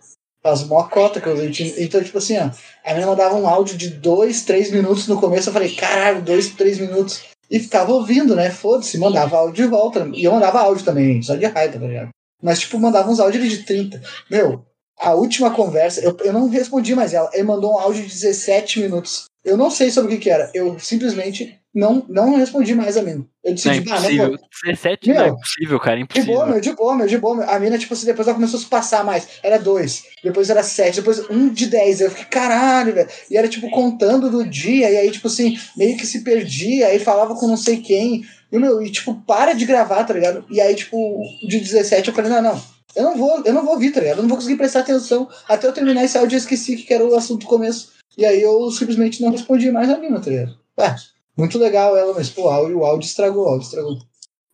Faz 0.47 0.61
uma 0.61 0.87
cota 0.87 1.19
que 1.19 1.27
eu 1.27 1.35
Então, 1.77 2.01
tipo 2.01 2.19
assim, 2.19 2.37
ó, 2.37 2.49
a 2.85 2.93
menina 2.93 3.07
mandava 3.07 3.35
um 3.35 3.45
áudio 3.47 3.77
de 3.77 3.89
dois, 3.89 4.43
três 4.43 4.71
minutos 4.71 5.05
no 5.05 5.19
começo. 5.19 5.49
Eu 5.49 5.53
falei, 5.53 5.75
caralho, 5.75 6.21
dois, 6.21 6.49
três 6.51 6.79
minutos. 6.79 7.23
E 7.51 7.59
ficava 7.59 7.91
ouvindo, 7.91 8.33
né? 8.33 8.49
Foda-se, 8.49 8.97
mandava 8.97 9.35
áudio 9.35 9.65
de 9.65 9.69
volta. 9.69 10.09
E 10.13 10.23
eu 10.23 10.31
mandava 10.31 10.61
áudio 10.61 10.85
também, 10.85 11.21
só 11.21 11.35
de 11.35 11.45
raiva, 11.45 11.79
tá 11.79 11.85
ligado? 11.85 12.09
Mas, 12.41 12.59
tipo, 12.59 12.79
mandava 12.79 13.09
uns 13.09 13.19
áudios 13.19 13.49
de 13.49 13.63
30. 13.63 14.01
Meu, 14.29 14.65
a 14.99 15.13
última 15.13 15.51
conversa, 15.51 16.01
eu, 16.01 16.15
eu 16.23 16.33
não 16.33 16.49
respondi 16.49 16.95
mais 16.95 17.13
ela. 17.13 17.29
Ele 17.33 17.43
mandou 17.43 17.73
um 17.73 17.79
áudio 17.79 18.03
de 18.03 18.09
17 18.09 18.79
minutos. 18.79 19.25
Eu 19.45 19.55
não 19.55 19.69
sei 19.69 19.89
sobre 19.91 20.13
o 20.13 20.17
que, 20.17 20.23
que 20.23 20.29
era. 20.29 20.51
Eu 20.53 20.77
simplesmente 20.79 21.57
não, 21.73 22.03
não 22.09 22.35
respondi 22.35 22.73
mais 22.73 22.97
a 22.97 23.03
mina. 23.03 23.23
Eu 23.43 23.53
decidi, 23.53 23.85
não 23.85 23.95
é 23.95 23.97
impossível. 23.99 24.25
Ah, 24.25 24.29
não 24.29 24.37
17 24.63 25.09
meu, 25.09 25.15
não 25.15 25.25
é 25.25 25.31
possível, 25.31 25.79
cara. 25.79 25.99
É 25.99 26.01
impossível. 26.01 26.27
De 26.27 26.33
boa, 26.33 26.45
meu, 26.47 26.59
de 26.59 26.71
boa, 26.73 26.95
meu, 26.95 27.07
de 27.07 27.17
boa. 27.17 27.35
Meu. 27.35 27.49
A 27.49 27.59
mina, 27.59 27.77
tipo 27.77 27.93
assim, 27.93 28.07
depois 28.07 28.27
ela 28.27 28.35
começou 28.35 28.57
a 28.57 28.63
se 28.63 28.67
passar 28.67 29.05
mais. 29.05 29.27
Era 29.43 29.59
dois, 29.59 30.03
depois 30.23 30.49
era 30.49 30.63
sete, 30.63 30.95
depois 30.95 31.29
um 31.29 31.49
de 31.49 31.67
dez. 31.67 32.01
Eu 32.01 32.09
fiquei, 32.09 32.25
caralho, 32.25 32.95
velho. 32.95 33.07
E 33.29 33.37
era, 33.37 33.47
tipo, 33.47 33.69
contando 33.69 34.29
do 34.29 34.43
dia, 34.43 34.89
e 34.89 34.97
aí, 34.97 35.11
tipo 35.11 35.27
assim, 35.27 35.55
meio 35.77 35.95
que 35.95 36.05
se 36.07 36.23
perdia, 36.23 36.87
aí 36.87 36.99
falava 36.99 37.35
com 37.35 37.47
não 37.47 37.57
sei 37.57 37.77
quem. 37.77 38.23
E, 38.51 38.57
meu, 38.57 38.81
e 38.81 38.91
tipo, 38.91 39.15
para 39.25 39.53
de 39.53 39.65
gravar, 39.65 40.03
tá 40.03 40.13
ligado? 40.13 40.45
E 40.49 40.61
aí, 40.61 40.75
tipo, 40.75 41.21
de 41.47 41.59
17 41.59 42.09
eu 42.09 42.13
falei, 42.13 42.31
não, 42.31 42.41
não. 42.41 42.61
Eu 42.95 43.03
não 43.03 43.17
vou, 43.17 43.43
eu 43.45 43.53
não 43.53 43.63
vou 43.63 43.73
ouvir, 43.73 43.91
tá 43.91 43.99
ligado? 43.99 44.17
Eu 44.17 44.23
não 44.23 44.29
vou 44.29 44.37
conseguir 44.37 44.57
prestar 44.57 44.79
atenção. 44.79 45.29
Até 45.47 45.67
eu 45.67 45.73
terminar 45.73 46.03
esse 46.03 46.17
áudio, 46.17 46.35
eu 46.35 46.39
esqueci 46.39 46.77
que 46.77 46.93
era 46.93 47.05
o 47.05 47.15
assunto 47.15 47.41
do 47.41 47.47
começo. 47.47 47.91
E 48.17 48.25
aí 48.25 48.41
eu 48.41 48.71
simplesmente 48.71 49.21
não 49.21 49.29
respondi 49.29 49.69
mais 49.71 49.89
a 49.89 49.97
mina, 49.97 50.19
tá 50.19 50.29
ligado? 50.29 50.57
Ah, 50.77 50.95
muito 51.37 51.59
legal 51.59 51.95
ela, 51.95 52.13
mas 52.13 52.29
pô, 52.29 52.45
o 52.45 52.49
áudio, 52.49 52.79
o 52.79 52.85
áudio 52.85 53.05
estragou, 53.05 53.45
o 53.45 53.49
áudio 53.49 53.65
estragou. 53.65 53.99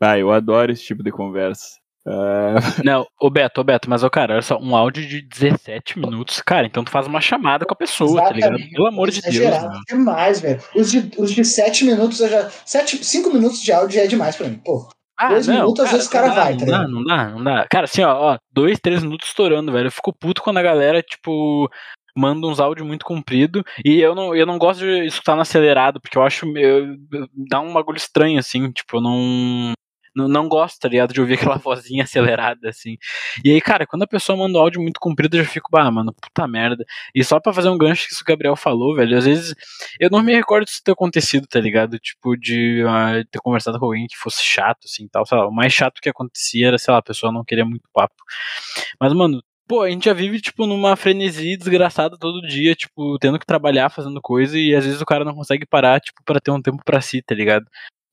Ah, 0.01 0.19
eu 0.19 0.31
adoro 0.31 0.71
esse 0.71 0.83
tipo 0.83 1.01
de 1.01 1.11
conversa. 1.11 1.77
Uh... 2.05 2.83
Não, 2.83 3.05
o 3.21 3.29
Beto, 3.29 3.61
o 3.61 3.63
Beto, 3.63 3.89
mas, 3.89 4.03
o 4.03 4.09
cara, 4.09 4.33
olha 4.33 4.41
só, 4.41 4.57
um 4.57 4.75
áudio 4.75 5.07
de 5.07 5.21
17 5.21 5.99
minutos, 5.99 6.41
cara, 6.41 6.67
então 6.67 6.83
tu 6.83 6.91
faz 6.91 7.07
uma 7.07 7.21
chamada 7.21 7.65
com 7.65 7.73
a 7.73 7.77
pessoa, 7.77 8.21
Exatamente. 8.21 8.41
tá 8.41 8.49
ligado? 8.49 8.69
Pelo 8.71 8.87
amor 8.87 9.09
de 9.09 9.19
é 9.25 9.31
Deus. 9.31 9.57
Mano. 9.61 9.79
demais, 9.87 10.41
velho. 10.41 10.61
Os 10.75 10.91
de, 10.91 11.11
os 11.17 11.31
de 11.31 11.45
7 11.45 11.85
minutos, 11.85 12.19
eu 12.19 12.29
já. 12.29 12.49
7, 12.65 13.03
5 13.03 13.33
minutos 13.33 13.61
de 13.61 13.71
áudio 13.71 13.95
já 13.95 14.03
é 14.03 14.07
demais 14.07 14.35
pra 14.35 14.47
mim, 14.47 14.59
pô. 14.63 14.87
Ah, 15.17 15.29
dois 15.29 15.47
não, 15.47 15.55
minutos, 15.55 15.75
cara, 15.77 15.85
às 15.85 15.91
vezes 15.93 16.07
o 16.07 16.11
cara 16.11 16.27
dá, 16.29 16.43
vai, 16.43 16.57
tá 16.57 16.65
não 16.65 16.71
dá, 16.71 16.87
não 16.87 17.03
dá, 17.03 17.29
não 17.29 17.43
dá. 17.43 17.67
Cara, 17.69 17.85
assim, 17.85 18.01
ó, 18.01 18.33
ó, 18.33 18.37
dois, 18.51 18.79
três 18.79 19.03
minutos 19.03 19.27
estourando, 19.27 19.71
velho. 19.71 19.87
Eu 19.87 19.91
fico 19.91 20.11
puto 20.11 20.41
quando 20.41 20.57
a 20.57 20.63
galera, 20.63 21.03
tipo, 21.03 21.69
manda 22.17 22.47
uns 22.47 22.59
áudios 22.59 22.85
muito 22.85 23.05
comprido 23.05 23.63
e 23.85 23.99
eu 23.99 24.15
não, 24.15 24.35
eu 24.35 24.45
não 24.45 24.57
gosto 24.57 24.79
de 24.79 25.05
escutar 25.05 25.35
no 25.35 25.41
acelerado, 25.41 25.99
porque 26.01 26.17
eu 26.17 26.23
acho 26.23 26.45
eu, 26.57 26.95
dá 27.49 27.59
um 27.59 27.73
bagulho 27.73 27.97
estranho 27.97 28.39
assim, 28.39 28.71
tipo, 28.71 28.97
eu 28.97 29.01
não 29.01 29.73
não, 30.15 30.27
não 30.27 30.47
gosto, 30.47 30.79
tá 30.79 30.87
ligado, 30.87 31.13
de 31.13 31.21
ouvir 31.21 31.35
aquela 31.35 31.57
vozinha 31.57 32.03
acelerada, 32.03 32.69
assim. 32.69 32.97
E 33.43 33.51
aí, 33.51 33.61
cara, 33.61 33.85
quando 33.87 34.03
a 34.03 34.07
pessoa 34.07 34.37
manda 34.37 34.57
um 34.57 34.61
áudio 34.61 34.81
muito 34.81 34.99
comprido, 34.99 35.37
eu 35.37 35.43
já 35.43 35.49
fico, 35.49 35.69
bah, 35.71 35.89
mano, 35.91 36.13
puta 36.13 36.47
merda. 36.47 36.85
E 37.13 37.23
só 37.23 37.39
pra 37.39 37.53
fazer 37.53 37.69
um 37.69 37.77
gancho 37.77 38.07
que 38.07 38.13
isso 38.13 38.23
o 38.23 38.27
Gabriel 38.27 38.55
falou, 38.55 38.95
velho, 38.95 39.17
às 39.17 39.25
vezes 39.25 39.55
eu 39.99 40.09
não 40.09 40.21
me 40.21 40.33
recordo 40.33 40.65
disso 40.65 40.81
ter 40.83 40.91
acontecido, 40.91 41.47
tá 41.47 41.59
ligado? 41.59 41.97
Tipo, 41.99 42.35
de 42.37 42.83
uh, 42.83 43.25
ter 43.31 43.39
conversado 43.39 43.79
com 43.79 43.85
alguém 43.85 44.07
que 44.07 44.17
fosse 44.17 44.43
chato, 44.43 44.85
assim, 44.85 45.07
tal, 45.07 45.25
sei 45.25 45.37
lá, 45.37 45.47
o 45.47 45.51
mais 45.51 45.73
chato 45.73 46.01
que 46.01 46.09
acontecia 46.09 46.67
era, 46.67 46.77
sei 46.77 46.91
lá, 46.91 46.99
a 46.99 47.03
pessoa 47.03 47.31
não 47.31 47.43
queria 47.43 47.65
muito 47.65 47.89
papo. 47.93 48.15
Mas, 48.99 49.13
mano, 49.13 49.41
Pô, 49.65 49.81
a 49.81 49.89
gente 49.89 50.05
já 50.05 50.13
vive, 50.13 50.41
tipo, 50.41 50.67
numa 50.67 50.95
frenesi 50.97 51.55
desgraçada 51.55 52.17
todo 52.17 52.45
dia, 52.45 52.75
tipo, 52.75 53.17
tendo 53.17 53.39
que 53.39 53.45
trabalhar, 53.45 53.89
fazendo 53.89 54.21
coisa, 54.21 54.59
e 54.59 54.75
às 54.75 54.85
vezes 54.85 54.99
o 54.99 55.05
cara 55.05 55.23
não 55.23 55.33
consegue 55.33 55.65
parar, 55.65 56.01
tipo, 56.01 56.21
para 56.25 56.39
ter 56.41 56.51
um 56.51 56.61
tempo 56.61 56.83
para 56.83 56.99
si, 56.99 57.21
tá 57.21 57.33
ligado? 57.33 57.65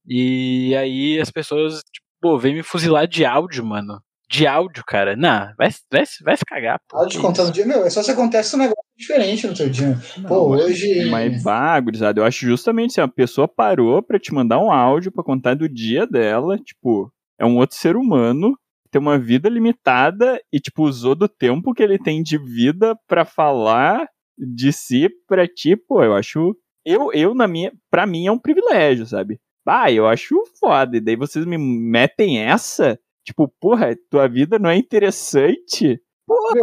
E 0.07 0.75
aí 0.77 1.21
as 1.21 1.31
pessoas, 1.31 1.81
tipo, 1.93 2.07
pô, 2.21 2.39
vem 2.39 2.55
me 2.55 2.63
fuzilar 2.63 3.07
de 3.07 3.25
áudio, 3.25 3.65
mano. 3.65 4.01
De 4.29 4.47
áudio, 4.47 4.85
cara. 4.87 5.17
Não, 5.17 5.53
vai, 5.59 5.71
vai, 5.91 6.05
vai 6.23 6.37
se 6.37 6.45
cagar, 6.47 6.81
pô. 6.89 6.99
Áudio 6.99 7.21
contando 7.21 7.53
dia, 7.53 7.67
meu, 7.67 7.85
é 7.85 7.91
só 7.91 8.03
se 8.03 8.11
acontece 8.11 8.55
um 8.55 8.61
negócio 8.61 8.85
diferente 8.97 9.47
no 9.47 9.55
teu 9.55 9.69
dia. 9.69 9.99
Não, 10.19 10.29
pô, 10.29 10.51
hoje. 10.51 11.11
Mas 11.11 11.43
bagulho, 11.43 11.99
eu 12.17 12.25
acho 12.25 12.47
justamente 12.47 12.93
assim, 12.93 13.01
a 13.01 13.09
pessoa 13.09 13.49
parou 13.49 14.03
pra 14.03 14.19
te 14.19 14.33
mandar 14.33 14.59
um 14.59 14.71
áudio 14.71 15.11
pra 15.11 15.25
contar 15.25 15.55
do 15.55 15.69
dia 15.69 16.07
dela, 16.07 16.57
tipo, 16.59 17.13
é 17.39 17.45
um 17.45 17.57
outro 17.57 17.77
ser 17.77 17.97
humano 17.97 18.57
tem 18.91 19.01
uma 19.01 19.19
vida 19.19 19.49
limitada 19.49 20.41
e, 20.53 20.59
tipo, 20.59 20.83
usou 20.83 21.15
do 21.15 21.29
tempo 21.29 21.73
que 21.73 21.83
ele 21.83 21.99
tem 21.99 22.23
de 22.23 22.37
vida 22.37 22.97
para 23.07 23.25
falar 23.25 24.07
de 24.37 24.73
si 24.73 25.09
pra 25.29 25.47
ti, 25.47 25.77
pô, 25.77 26.03
eu 26.03 26.15
acho. 26.15 26.57
Eu, 26.85 27.13
eu, 27.13 27.35
na 27.35 27.47
minha. 27.47 27.73
Pra 27.91 28.07
mim 28.07 28.27
é 28.27 28.33
um 28.33 28.39
privilégio, 28.39 29.07
sabe? 29.07 29.39
Ah, 29.67 29.91
eu 29.91 30.07
acho 30.07 30.43
foda. 30.59 30.97
E 30.97 31.01
daí 31.01 31.17
vocês 31.17 31.45
me 31.45 31.57
metem 31.59 32.41
essa? 32.41 32.99
Tipo, 33.25 33.49
porra, 33.61 33.97
tua 34.11 34.29
vida 34.29 34.59
não 34.59 34.71
é 34.71 34.77
interessante? 34.77 36.01
Porra! 36.27 36.61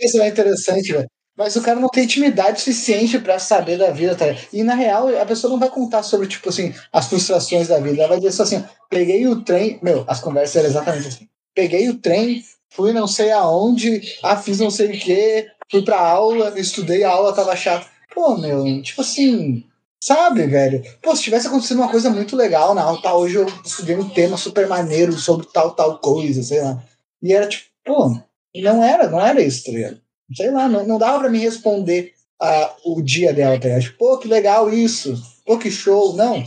Isso 0.00 0.20
é 0.20 0.28
interessante, 0.28 0.92
velho. 0.92 1.08
Mas 1.36 1.54
o 1.54 1.62
cara 1.62 1.78
não 1.78 1.88
tem 1.88 2.04
intimidade 2.04 2.60
suficiente 2.60 3.18
para 3.18 3.38
saber 3.38 3.78
da 3.78 3.90
vida, 3.90 4.16
tá? 4.16 4.26
E 4.52 4.64
na 4.64 4.74
real, 4.74 5.08
a 5.20 5.24
pessoa 5.24 5.52
não 5.52 5.58
vai 5.58 5.70
contar 5.70 6.02
sobre, 6.02 6.26
tipo 6.26 6.48
assim, 6.48 6.74
as 6.92 7.08
frustrações 7.08 7.68
da 7.68 7.78
vida. 7.78 7.98
Ela 7.98 8.08
vai 8.08 8.18
dizer 8.18 8.32
só 8.32 8.42
assim: 8.42 8.64
peguei 8.90 9.26
o 9.26 9.42
trem. 9.44 9.78
Meu, 9.82 10.04
as 10.08 10.20
conversas 10.20 10.56
eram 10.56 10.68
exatamente 10.68 11.08
assim 11.08 11.28
peguei 11.58 11.88
o 11.88 11.98
trem, 11.98 12.44
fui 12.70 12.92
não 12.92 13.08
sei 13.08 13.32
aonde, 13.32 14.00
ah, 14.22 14.36
fiz 14.36 14.60
não 14.60 14.70
sei 14.70 14.90
o 14.90 15.00
que, 15.00 15.44
fui 15.68 15.82
pra 15.82 15.98
aula, 15.98 16.54
estudei, 16.56 17.02
a 17.02 17.10
aula 17.10 17.34
tava 17.34 17.56
chata. 17.56 17.84
Pô, 18.14 18.38
meu, 18.38 18.80
tipo 18.80 19.00
assim, 19.00 19.64
sabe, 20.00 20.46
velho? 20.46 20.82
Pô, 21.02 21.14
se 21.14 21.22
tivesse 21.22 21.46
acontecido 21.46 21.78
uma 21.78 21.90
coisa 21.90 22.10
muito 22.10 22.36
legal 22.36 22.74
na 22.74 22.82
aula, 22.82 23.02
tá, 23.02 23.14
hoje 23.14 23.36
eu 23.36 23.46
estudei 23.64 23.96
um 23.96 24.08
tema 24.08 24.36
super 24.36 24.66
maneiro 24.66 25.12
sobre 25.12 25.46
tal, 25.52 25.72
tal 25.72 25.98
coisa, 25.98 26.42
sei 26.42 26.60
lá. 26.62 26.82
E 27.22 27.32
era 27.32 27.48
tipo, 27.48 27.66
pô, 27.84 28.16
não 28.56 28.82
era, 28.82 29.08
não 29.08 29.20
era 29.20 29.40
isso, 29.40 29.64
tá 29.64 29.72
ligado? 29.72 30.00
Sei 30.34 30.50
lá, 30.50 30.68
não, 30.68 30.86
não 30.86 30.98
dava 30.98 31.20
pra 31.20 31.30
me 31.30 31.38
responder 31.38 32.12
uh, 32.42 32.92
o 32.92 33.02
dia 33.02 33.32
dela, 33.32 33.58
tá 33.58 33.68
ligado? 33.68 33.82
Tipo, 33.82 33.98
pô, 33.98 34.18
que 34.18 34.28
legal 34.28 34.72
isso, 34.72 35.14
pô, 35.44 35.58
que 35.58 35.70
show. 35.70 36.14
Não, 36.14 36.44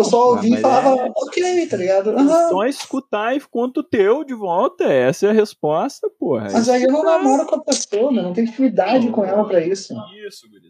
eu 0.00 0.04
só 0.04 0.30
ouvi 0.30 0.54
e 0.54 0.56
falava, 0.56 1.02
é... 1.02 1.12
ok, 1.14 1.66
tá 1.66 1.76
ligado? 1.76 2.10
Uhum. 2.10 2.48
Só 2.48 2.64
escutar 2.64 3.36
e 3.36 3.40
conta 3.40 3.80
o 3.80 3.84
teu 3.84 4.24
de 4.24 4.34
volta. 4.34 4.84
Essa 4.84 5.26
é 5.26 5.30
a 5.30 5.34
resposta, 5.34 6.08
porra. 6.18 6.48
Mas 6.50 6.68
aí 6.68 6.84
eu 6.84 6.92
não 6.92 7.04
namoro 7.04 7.46
com 7.46 7.56
a 7.56 7.62
pessoa, 7.62 8.10
né? 8.10 8.22
Não 8.22 8.32
tenho 8.32 8.48
intimidade 8.48 9.08
com 9.10 9.24
ela 9.24 9.46
pra 9.46 9.60
isso. 9.60 9.94
Isso, 10.26 10.48
gurizada. 10.48 10.69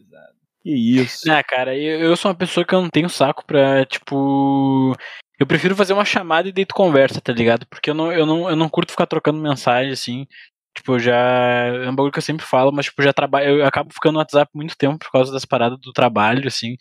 Que 0.63 0.71
isso. 0.71 1.31
Ah, 1.31 1.43
cara, 1.43 1.75
eu, 1.75 1.99
eu 1.99 2.15
sou 2.15 2.29
uma 2.29 2.37
pessoa 2.37 2.65
que 2.65 2.73
eu 2.73 2.81
não 2.81 2.89
tenho 2.89 3.09
saco 3.09 3.45
pra, 3.45 3.85
tipo. 3.85 4.95
Eu 5.39 5.47
prefiro 5.47 5.75
fazer 5.75 5.93
uma 5.93 6.05
chamada 6.05 6.47
e 6.47 6.51
deito 6.51 6.75
conversa, 6.75 7.19
tá 7.19 7.33
ligado? 7.33 7.65
Porque 7.67 7.89
eu 7.89 7.95
não, 7.95 8.11
eu 8.11 8.25
não, 8.27 8.49
eu 8.49 8.55
não 8.55 8.69
curto 8.69 8.91
ficar 8.91 9.07
trocando 9.07 9.41
mensagem, 9.41 9.91
assim. 9.91 10.27
Tipo, 10.75 10.93
eu 10.93 10.99
já. 10.99 11.15
É 11.15 11.89
um 11.89 11.95
bagulho 11.95 12.11
que 12.11 12.19
eu 12.19 12.23
sempre 12.23 12.45
falo, 12.45 12.71
mas, 12.71 12.85
tipo, 12.85 13.01
já 13.01 13.11
trabalho. 13.11 13.59
Eu 13.59 13.65
acabo 13.65 13.91
ficando 13.93 14.13
no 14.13 14.19
WhatsApp 14.19 14.51
muito 14.53 14.77
tempo 14.77 14.99
por 14.99 15.11
causa 15.11 15.31
das 15.31 15.45
paradas 15.45 15.79
do 15.79 15.91
trabalho, 15.91 16.47
assim. 16.47 16.75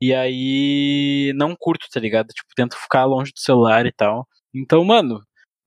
E 0.00 0.12
aí 0.14 1.32
não 1.34 1.56
curto, 1.58 1.86
tá 1.90 1.98
ligado? 1.98 2.28
Tipo, 2.28 2.48
tento 2.54 2.76
ficar 2.76 3.04
longe 3.06 3.32
do 3.32 3.40
celular 3.40 3.86
e 3.86 3.92
tal. 3.92 4.26
Então, 4.54 4.84
mano, 4.84 5.20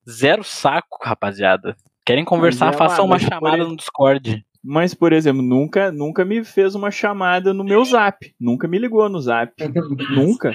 zero 0.08 0.44
saco, 0.44 1.00
rapaziada. 1.04 1.76
Querem 2.06 2.24
conversar, 2.24 2.74
é, 2.74 2.78
façam 2.78 3.04
uma 3.04 3.20
chamada 3.20 3.58
no 3.58 3.76
Discord. 3.76 4.46
Mas, 4.64 4.94
por 4.94 5.14
exemplo, 5.14 5.42
nunca, 5.42 5.92
nunca 5.92 6.26
me 6.26 6.44
fez 6.44 6.76
uma 6.76 6.92
chamada 6.92 7.54
no 7.54 7.64
meu 7.64 7.84
zap. 7.86 8.34
Nunca 8.40 8.68
me 8.68 8.78
ligou 8.78 9.08
no 9.10 9.20
zap. 9.20 9.54
nunca. 10.12 10.54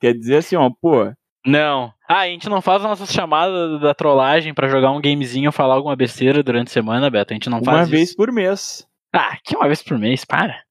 Quer 0.00 0.14
dizer 0.14 0.36
assim, 0.38 0.56
ó, 0.56 0.70
pô. 0.70 1.12
Não. 1.46 1.92
Ah, 2.08 2.20
a 2.20 2.26
gente 2.26 2.48
não 2.48 2.60
faz 2.60 2.82
as 2.82 2.88
nossas 2.88 3.12
chamadas 3.12 3.80
da 3.80 3.94
trollagem 3.94 4.52
para 4.52 4.68
jogar 4.68 4.90
um 4.90 5.00
gamezinho 5.00 5.48
ou 5.48 5.52
falar 5.52 5.74
alguma 5.74 5.96
besteira 5.96 6.42
durante 6.42 6.68
a 6.68 6.72
semana, 6.72 7.10
Beto. 7.10 7.32
A 7.32 7.34
gente 7.36 7.48
não 7.48 7.58
uma 7.58 7.64
faz 7.64 7.78
Uma 7.78 7.86
vez 7.86 8.08
isso. 8.08 8.16
por 8.16 8.30
mês. 8.32 8.86
Ah, 9.12 9.36
que 9.42 9.56
uma 9.56 9.66
vez 9.66 9.82
por 9.82 9.98
mês, 9.98 10.24
para. 10.24 10.62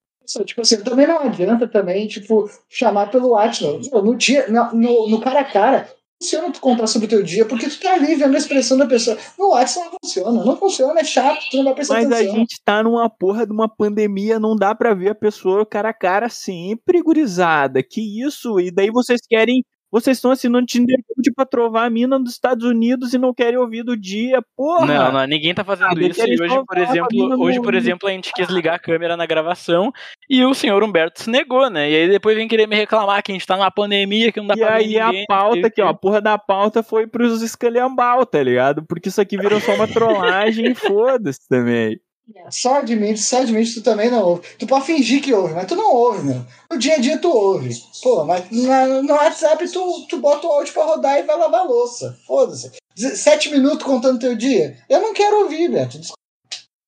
Tipo 0.45 0.61
assim, 0.61 0.83
também 0.83 1.07
não 1.07 1.19
adianta 1.21 1.67
também, 1.67 2.05
tipo, 2.07 2.49
chamar 2.69 3.09
pelo 3.09 3.29
WhatsApp. 3.29 3.89
No, 3.91 4.01
no 4.03 4.15
dia, 4.15 4.45
no, 4.49 5.07
no 5.09 5.21
cara 5.21 5.39
a 5.39 5.45
cara, 5.45 5.87
funciona 6.21 6.51
tu 6.51 6.59
contar 6.59 6.87
sobre 6.87 7.05
o 7.05 7.09
teu 7.09 7.23
dia, 7.23 7.45
porque 7.45 7.67
tu 7.67 7.79
tá 7.79 7.93
ali 7.93 8.15
vendo 8.15 8.33
a 8.35 8.37
expressão 8.37 8.77
da 8.77 8.85
pessoa. 8.85 9.17
No 9.37 9.49
WhatsApp 9.49 9.89
não 9.91 9.97
funciona. 10.03 10.45
Não 10.45 10.57
funciona, 10.57 10.99
é 10.99 11.03
chato, 11.03 11.39
tu 11.49 11.57
não 11.57 11.65
vai 11.65 11.75
prestar 11.75 11.93
Mas 11.95 12.11
atenção. 12.11 12.33
a 12.33 12.37
gente 12.37 12.61
tá 12.63 12.83
numa 12.83 13.09
porra 13.09 13.45
de 13.45 13.51
uma 13.53 13.69
pandemia, 13.69 14.39
não 14.39 14.55
dá 14.55 14.73
pra 14.73 14.93
ver 14.93 15.09
a 15.09 15.15
pessoa 15.15 15.65
cara 15.65 15.89
a 15.89 15.93
cara 15.93 16.29
sempre, 16.29 17.01
gurizada. 17.01 17.81
Que 17.83 18.01
isso? 18.23 18.59
E 18.59 18.71
daí 18.71 18.89
vocês 18.91 19.21
querem 19.27 19.63
vocês 19.91 20.17
estão 20.17 20.31
assinando 20.31 20.65
Tinder 20.65 20.97
Gold 21.07 21.33
pra 21.35 21.45
trovar 21.45 21.85
a 21.85 21.89
mina 21.89 22.19
dos 22.19 22.33
Estados 22.33 22.65
Unidos 22.65 23.13
e 23.13 23.17
não 23.17 23.33
querem 23.33 23.57
ouvir 23.57 23.83
do 23.83 23.95
dia, 23.95 24.41
porra! 24.55 24.85
Não, 24.85 25.11
não, 25.11 25.27
ninguém 25.27 25.53
tá 25.53 25.63
fazendo 25.63 25.97
ah, 25.97 26.07
isso. 26.07 26.21
E 26.27 26.41
hoje, 26.41 26.63
por 26.65 26.77
exemplo, 26.77 27.43
hoje, 27.43 27.61
por 27.61 27.73
exemplo, 27.73 28.09
a 28.09 28.11
gente 28.11 28.31
quis 28.33 28.49
ligar 28.49 28.75
a 28.75 28.79
câmera 28.79 29.15
na 29.15 29.25
gravação 29.25 29.91
e 30.29 30.43
o 30.43 30.53
senhor 30.53 30.83
Humberto 30.83 31.23
se 31.23 31.29
negou, 31.29 31.69
né? 31.69 31.89
E 31.89 31.95
aí 31.95 32.09
depois 32.09 32.35
vem 32.35 32.47
querer 32.47 32.67
me 32.67 32.75
reclamar 32.75 33.23
que 33.23 33.31
a 33.31 33.35
gente 33.35 33.47
tá 33.47 33.55
numa 33.55 33.71
pandemia, 33.71 34.31
que 34.31 34.39
não 34.39 34.47
dá 34.47 34.55
e 34.55 34.59
pra 34.59 34.81
E 34.81 34.99
aí 34.99 35.23
a 35.23 35.25
pauta 35.27 35.67
aqui, 35.67 35.81
ó, 35.81 35.87
a 35.87 35.93
porra 35.93 36.21
da 36.21 36.37
pauta 36.37 36.83
foi 36.83 37.07
pros 37.07 37.41
escalhambal, 37.41 38.25
tá 38.25 38.41
ligado? 38.43 38.83
Porque 38.85 39.09
isso 39.09 39.21
aqui 39.21 39.37
virou 39.37 39.59
só 39.59 39.73
uma 39.73 39.87
trollagem 39.87 40.71
e 40.71 40.75
foda-se 40.75 41.47
também. 41.47 41.99
Só 42.49 42.75
admite, 42.79 43.19
só 43.19 43.41
admite 43.41 43.75
tu 43.75 43.81
também 43.83 44.09
não 44.11 44.21
ouve. 44.21 44.41
Tu 44.59 44.67
pode 44.67 44.85
fingir 44.85 45.21
que 45.21 45.33
ouve, 45.33 45.53
mas 45.53 45.65
tu 45.65 45.75
não 45.75 45.93
ouve, 45.93 46.25
meu. 46.25 46.45
No 46.71 46.77
dia 46.77 46.95
a 46.95 46.97
dia 46.99 47.17
tu 47.17 47.29
ouve. 47.29 47.69
Pô, 48.03 48.25
mas 48.25 48.49
na, 48.51 49.01
no 49.01 49.13
WhatsApp 49.13 49.67
tu, 49.71 50.07
tu 50.09 50.17
bota 50.17 50.45
o 50.45 50.51
áudio 50.51 50.73
pra 50.73 50.83
rodar 50.83 51.19
e 51.19 51.23
vai 51.23 51.37
lavar 51.37 51.65
louça. 51.65 52.17
Foda-se. 52.27 52.71
Sete 52.95 53.49
minutos 53.49 53.83
contando 53.83 54.19
teu 54.19 54.35
dia. 54.35 54.75
Eu 54.89 55.01
não 55.01 55.13
quero 55.13 55.43
ouvir, 55.43 55.69
Beto. 55.69 55.99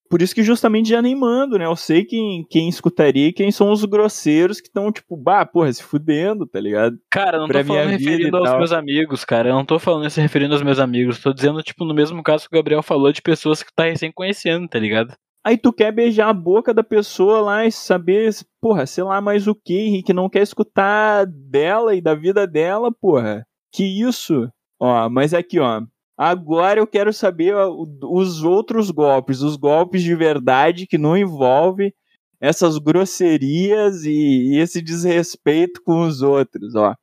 por 0.10 0.21
isso 0.21 0.34
que 0.34 0.41
justamente 0.43 0.89
já 0.89 1.02
nem 1.02 1.15
mando, 1.15 1.58
né? 1.58 1.65
Eu 1.65 1.75
sei 1.75 2.04
quem, 2.04 2.43
quem 2.49 2.67
escutaria 2.67 3.28
e 3.28 3.34
quem 3.34 3.52
são 3.52 3.71
os 3.71 3.86
grosseiros 3.86 4.60
que 4.60 4.67
estão, 4.67 4.91
tipo, 4.91 5.15
bah, 5.15 5.45
porra, 5.45 5.71
se 5.71 5.84
fudendo, 5.84 6.47
tá 6.47 6.60
ligado? 6.60 6.97
Cara, 7.12 7.38
eu 7.38 7.41
não 7.41 7.47
Pra 7.47 7.62
tô 7.62 7.67
falando 7.67 7.89
referindo 7.89 8.36
aos 8.38 8.58
meus 8.58 8.71
amigos, 8.71 9.23
cara. 9.23 9.49
Eu 9.49 9.56
não 9.56 9.63
tô 9.65 9.78
falando 9.78 10.08
isso 10.08 10.19
referindo 10.19 10.54
aos 10.54 10.63
meus 10.63 10.80
amigos. 10.80 11.19
Tô 11.19 11.32
dizendo, 11.32 11.62
tipo, 11.62 11.86
no 11.86 11.93
mesmo 11.93 12.21
caso 12.23 12.49
que 12.49 12.56
o 12.56 12.60
Gabriel 12.60 12.82
falou 12.82 13.12
de 13.12 13.21
pessoas 13.21 13.62
que 13.63 13.73
tá 13.73 13.84
recém 13.86 14.12
conhecendo, 14.12 14.67
tá 14.67 14.80
ligado? 14.80 15.15
Aí 15.43 15.58
tu 15.58 15.71
quer 15.71 15.91
beijar 15.91 16.30
a 16.30 16.34
boca 16.34 16.73
da 16.73 16.84
pessoa 16.84 17.41
lá 17.41 17.65
e 17.65 17.71
saber, 17.71 18.30
porra, 18.62 18.86
sei 18.86 19.04
lá 19.04 19.21
mais 19.21 19.47
o 19.47 19.56
que, 19.56 19.73
Henrique, 19.73 20.13
não 20.13 20.30
quer 20.30 20.41
escutar 20.41 21.25
dela 21.25 21.95
e 21.95 22.02
da 22.02 22.13
vida 22.13 22.45
dela, 22.45 22.91
porra. 22.91 23.45
Que 23.71 23.84
isso? 23.84 24.49
Ó, 24.80 25.10
mas 25.10 25.34
aqui, 25.34 25.60
ó. 25.60 25.82
Agora 26.17 26.82
eu 26.82 26.88
quero 26.88 27.13
saber 27.13 27.56
os 28.04 28.43
outros 28.43 28.91
golpes, 28.91 29.41
os 29.41 29.56
golpes 29.56 30.04
de 30.04 30.13
verdade 30.13 30.86
que 30.86 30.97
não 30.97 31.15
envolve 31.15 31.93
essas 32.41 32.78
grosserias 32.78 34.04
e, 34.04 34.54
e 34.54 34.58
esse 34.60 34.82
desrespeito 34.82 35.82
com 35.84 36.02
os 36.02 36.21
outros, 36.21 36.75
ó. 36.75 36.93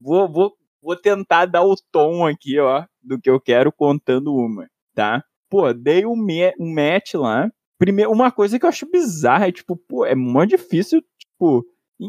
Vou, 0.00 0.30
vou, 0.30 0.52
vou 0.82 0.96
tentar 0.96 1.46
dar 1.46 1.64
o 1.64 1.74
tom 1.90 2.26
aqui, 2.26 2.58
ó, 2.60 2.84
do 3.02 3.20
que 3.20 3.28
eu 3.28 3.40
quero 3.40 3.72
contando 3.72 4.34
uma, 4.34 4.68
tá? 4.94 5.22
Pô, 5.48 5.72
dei 5.72 6.06
um, 6.06 6.16
me 6.16 6.52
um 6.58 6.72
match 6.72 7.14
lá. 7.14 7.50
Primeiro, 7.80 8.12
uma 8.12 8.30
coisa 8.30 8.58
que 8.58 8.66
eu 8.66 8.68
acho 8.68 8.90
bizarra 8.90 9.48
é, 9.48 9.52
tipo, 9.52 9.74
pô, 9.74 10.04
é 10.04 10.14
muito 10.14 10.50
difícil, 10.50 11.02
tipo, 11.18 11.64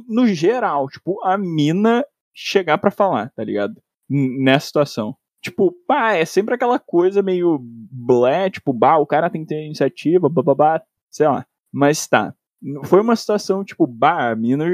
no 0.05 0.27
geral, 0.27 0.89
tipo, 0.89 1.23
a 1.23 1.37
mina 1.37 2.05
chegar 2.35 2.77
pra 2.77 2.91
falar, 2.91 3.31
tá 3.33 3.41
ligado? 3.41 3.81
Nessa 4.09 4.65
situação. 4.65 5.15
Tipo, 5.41 5.71
pá, 5.87 6.11
é 6.11 6.25
sempre 6.25 6.55
aquela 6.55 6.77
coisa 6.77 7.23
meio 7.23 7.57
blé, 7.63 8.49
tipo, 8.49 8.73
bah, 8.73 8.97
o 8.97 9.07
cara 9.07 9.29
tem 9.29 9.43
que 9.43 9.47
ter 9.47 9.65
iniciativa, 9.65 10.27
bababá, 10.27 10.81
sei 11.09 11.25
lá. 11.25 11.45
Mas 11.71 12.05
tá. 12.05 12.35
Foi 12.83 12.99
uma 12.99 13.15
situação, 13.15 13.63
tipo, 13.63 13.87
bah, 13.87 14.31
a 14.31 14.35
mina 14.35 14.65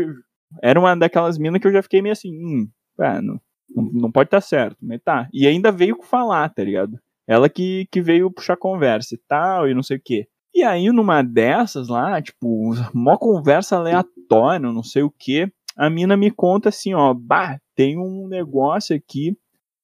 era 0.63 0.79
uma 0.79 0.95
daquelas 0.95 1.37
minas 1.37 1.61
que 1.61 1.67
eu 1.67 1.73
já 1.73 1.83
fiquei 1.83 2.01
meio 2.01 2.13
assim, 2.13 2.31
hum, 2.31 2.67
pá, 2.97 3.21
não, 3.21 3.39
não, 3.69 4.11
pode 4.11 4.29
estar 4.29 4.41
certo, 4.41 4.77
mas 4.81 4.99
tá. 5.03 5.29
E 5.31 5.45
ainda 5.45 5.71
veio 5.71 6.01
falar, 6.01 6.49
tá 6.49 6.63
ligado? 6.63 6.99
Ela 7.27 7.47
que, 7.49 7.87
que 7.91 8.01
veio 8.01 8.31
puxar 8.31 8.57
conversa 8.57 9.13
e 9.13 9.19
tal, 9.27 9.69
e 9.69 9.75
não 9.75 9.83
sei 9.83 9.97
o 9.97 10.01
quê. 10.03 10.27
E 10.57 10.63
aí, 10.63 10.91
numa 10.91 11.21
dessas 11.21 11.87
lá, 11.87 12.19
tipo, 12.19 12.71
mó 12.91 13.15
conversa 13.15 13.75
aleatória, 13.77 14.59
não 14.71 14.81
sei 14.81 15.03
o 15.03 15.11
quê, 15.11 15.51
a 15.75 15.87
mina 15.87 16.17
me 16.17 16.31
conta 16.31 16.69
assim, 16.69 16.95
ó, 16.95 17.13
bah, 17.13 17.59
tem 17.75 17.95
um 17.99 18.27
negócio 18.27 18.95
aqui 18.95 19.37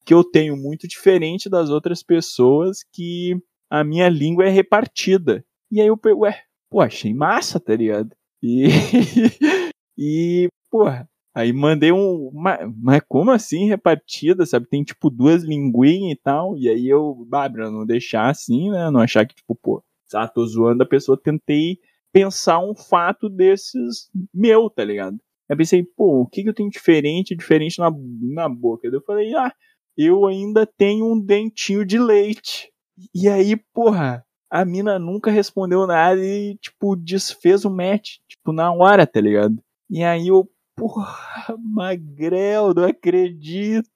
que 0.03 0.11
eu 0.15 0.23
tenho 0.23 0.57
muito 0.57 0.87
diferente 0.87 1.47
das 1.47 1.69
outras 1.69 2.01
pessoas 2.01 2.79
que 2.91 3.37
a 3.69 3.83
minha 3.83 4.09
língua 4.09 4.45
é 4.47 4.49
repartida. 4.49 5.45
E 5.71 5.79
aí 5.79 5.85
eu, 5.85 5.99
ué, 6.17 6.41
pô, 6.71 6.81
achei 6.81 7.13
massa, 7.13 7.59
tá 7.59 7.75
ligado? 7.75 8.09
E, 8.41 8.65
e 9.95 10.47
porra, 10.71 11.07
aí 11.35 11.53
mandei 11.53 11.91
um, 11.91 12.29
uma- 12.33 12.57
mas 12.81 12.99
como 13.07 13.29
assim 13.29 13.67
repartida, 13.67 14.43
sabe? 14.43 14.67
Tem 14.67 14.83
tipo 14.83 15.07
duas 15.11 15.43
linguinhas 15.43 16.13
e 16.13 16.19
tal, 16.23 16.57
e 16.57 16.67
aí 16.67 16.89
eu, 16.89 17.23
bah, 17.29 17.47
pra 17.47 17.69
não 17.69 17.85
deixar 17.85 18.31
assim, 18.31 18.71
né, 18.71 18.89
não 18.89 19.01
achar 19.01 19.23
que 19.27 19.35
tipo, 19.35 19.53
pô, 19.55 19.83
ah, 20.15 20.27
tô 20.27 20.45
zoando 20.45 20.83
a 20.83 20.87
pessoa, 20.87 21.19
tentei 21.21 21.77
pensar 22.11 22.59
um 22.59 22.75
fato 22.75 23.29
desses 23.29 24.09
meu, 24.33 24.69
tá 24.69 24.83
ligado? 24.83 25.17
Eu 25.49 25.57
pensei, 25.57 25.83
pô, 25.83 26.21
o 26.21 26.27
que, 26.27 26.43
que 26.43 26.49
eu 26.49 26.53
tenho 26.53 26.69
diferente, 26.69 27.35
diferente 27.35 27.79
na, 27.79 27.91
na 28.21 28.47
boca? 28.47 28.87
Eu 28.87 29.01
falei, 29.01 29.35
ah, 29.35 29.51
eu 29.97 30.25
ainda 30.25 30.65
tenho 30.65 31.11
um 31.11 31.19
dentinho 31.19 31.85
de 31.85 31.99
leite. 31.99 32.71
E 33.13 33.27
aí, 33.27 33.55
porra, 33.73 34.23
a 34.49 34.63
mina 34.63 34.99
nunca 34.99 35.31
respondeu 35.31 35.85
nada 35.87 36.23
e, 36.23 36.55
tipo, 36.57 36.95
desfez 36.95 37.65
o 37.65 37.69
match, 37.69 38.17
tipo, 38.27 38.51
na 38.53 38.71
hora, 38.71 39.05
tá 39.05 39.19
ligado? 39.19 39.57
E 39.89 40.03
aí 40.03 40.27
eu, 40.27 40.47
porra, 40.75 41.57
magrel, 41.59 42.73
não 42.73 42.85
acredito. 42.85 43.89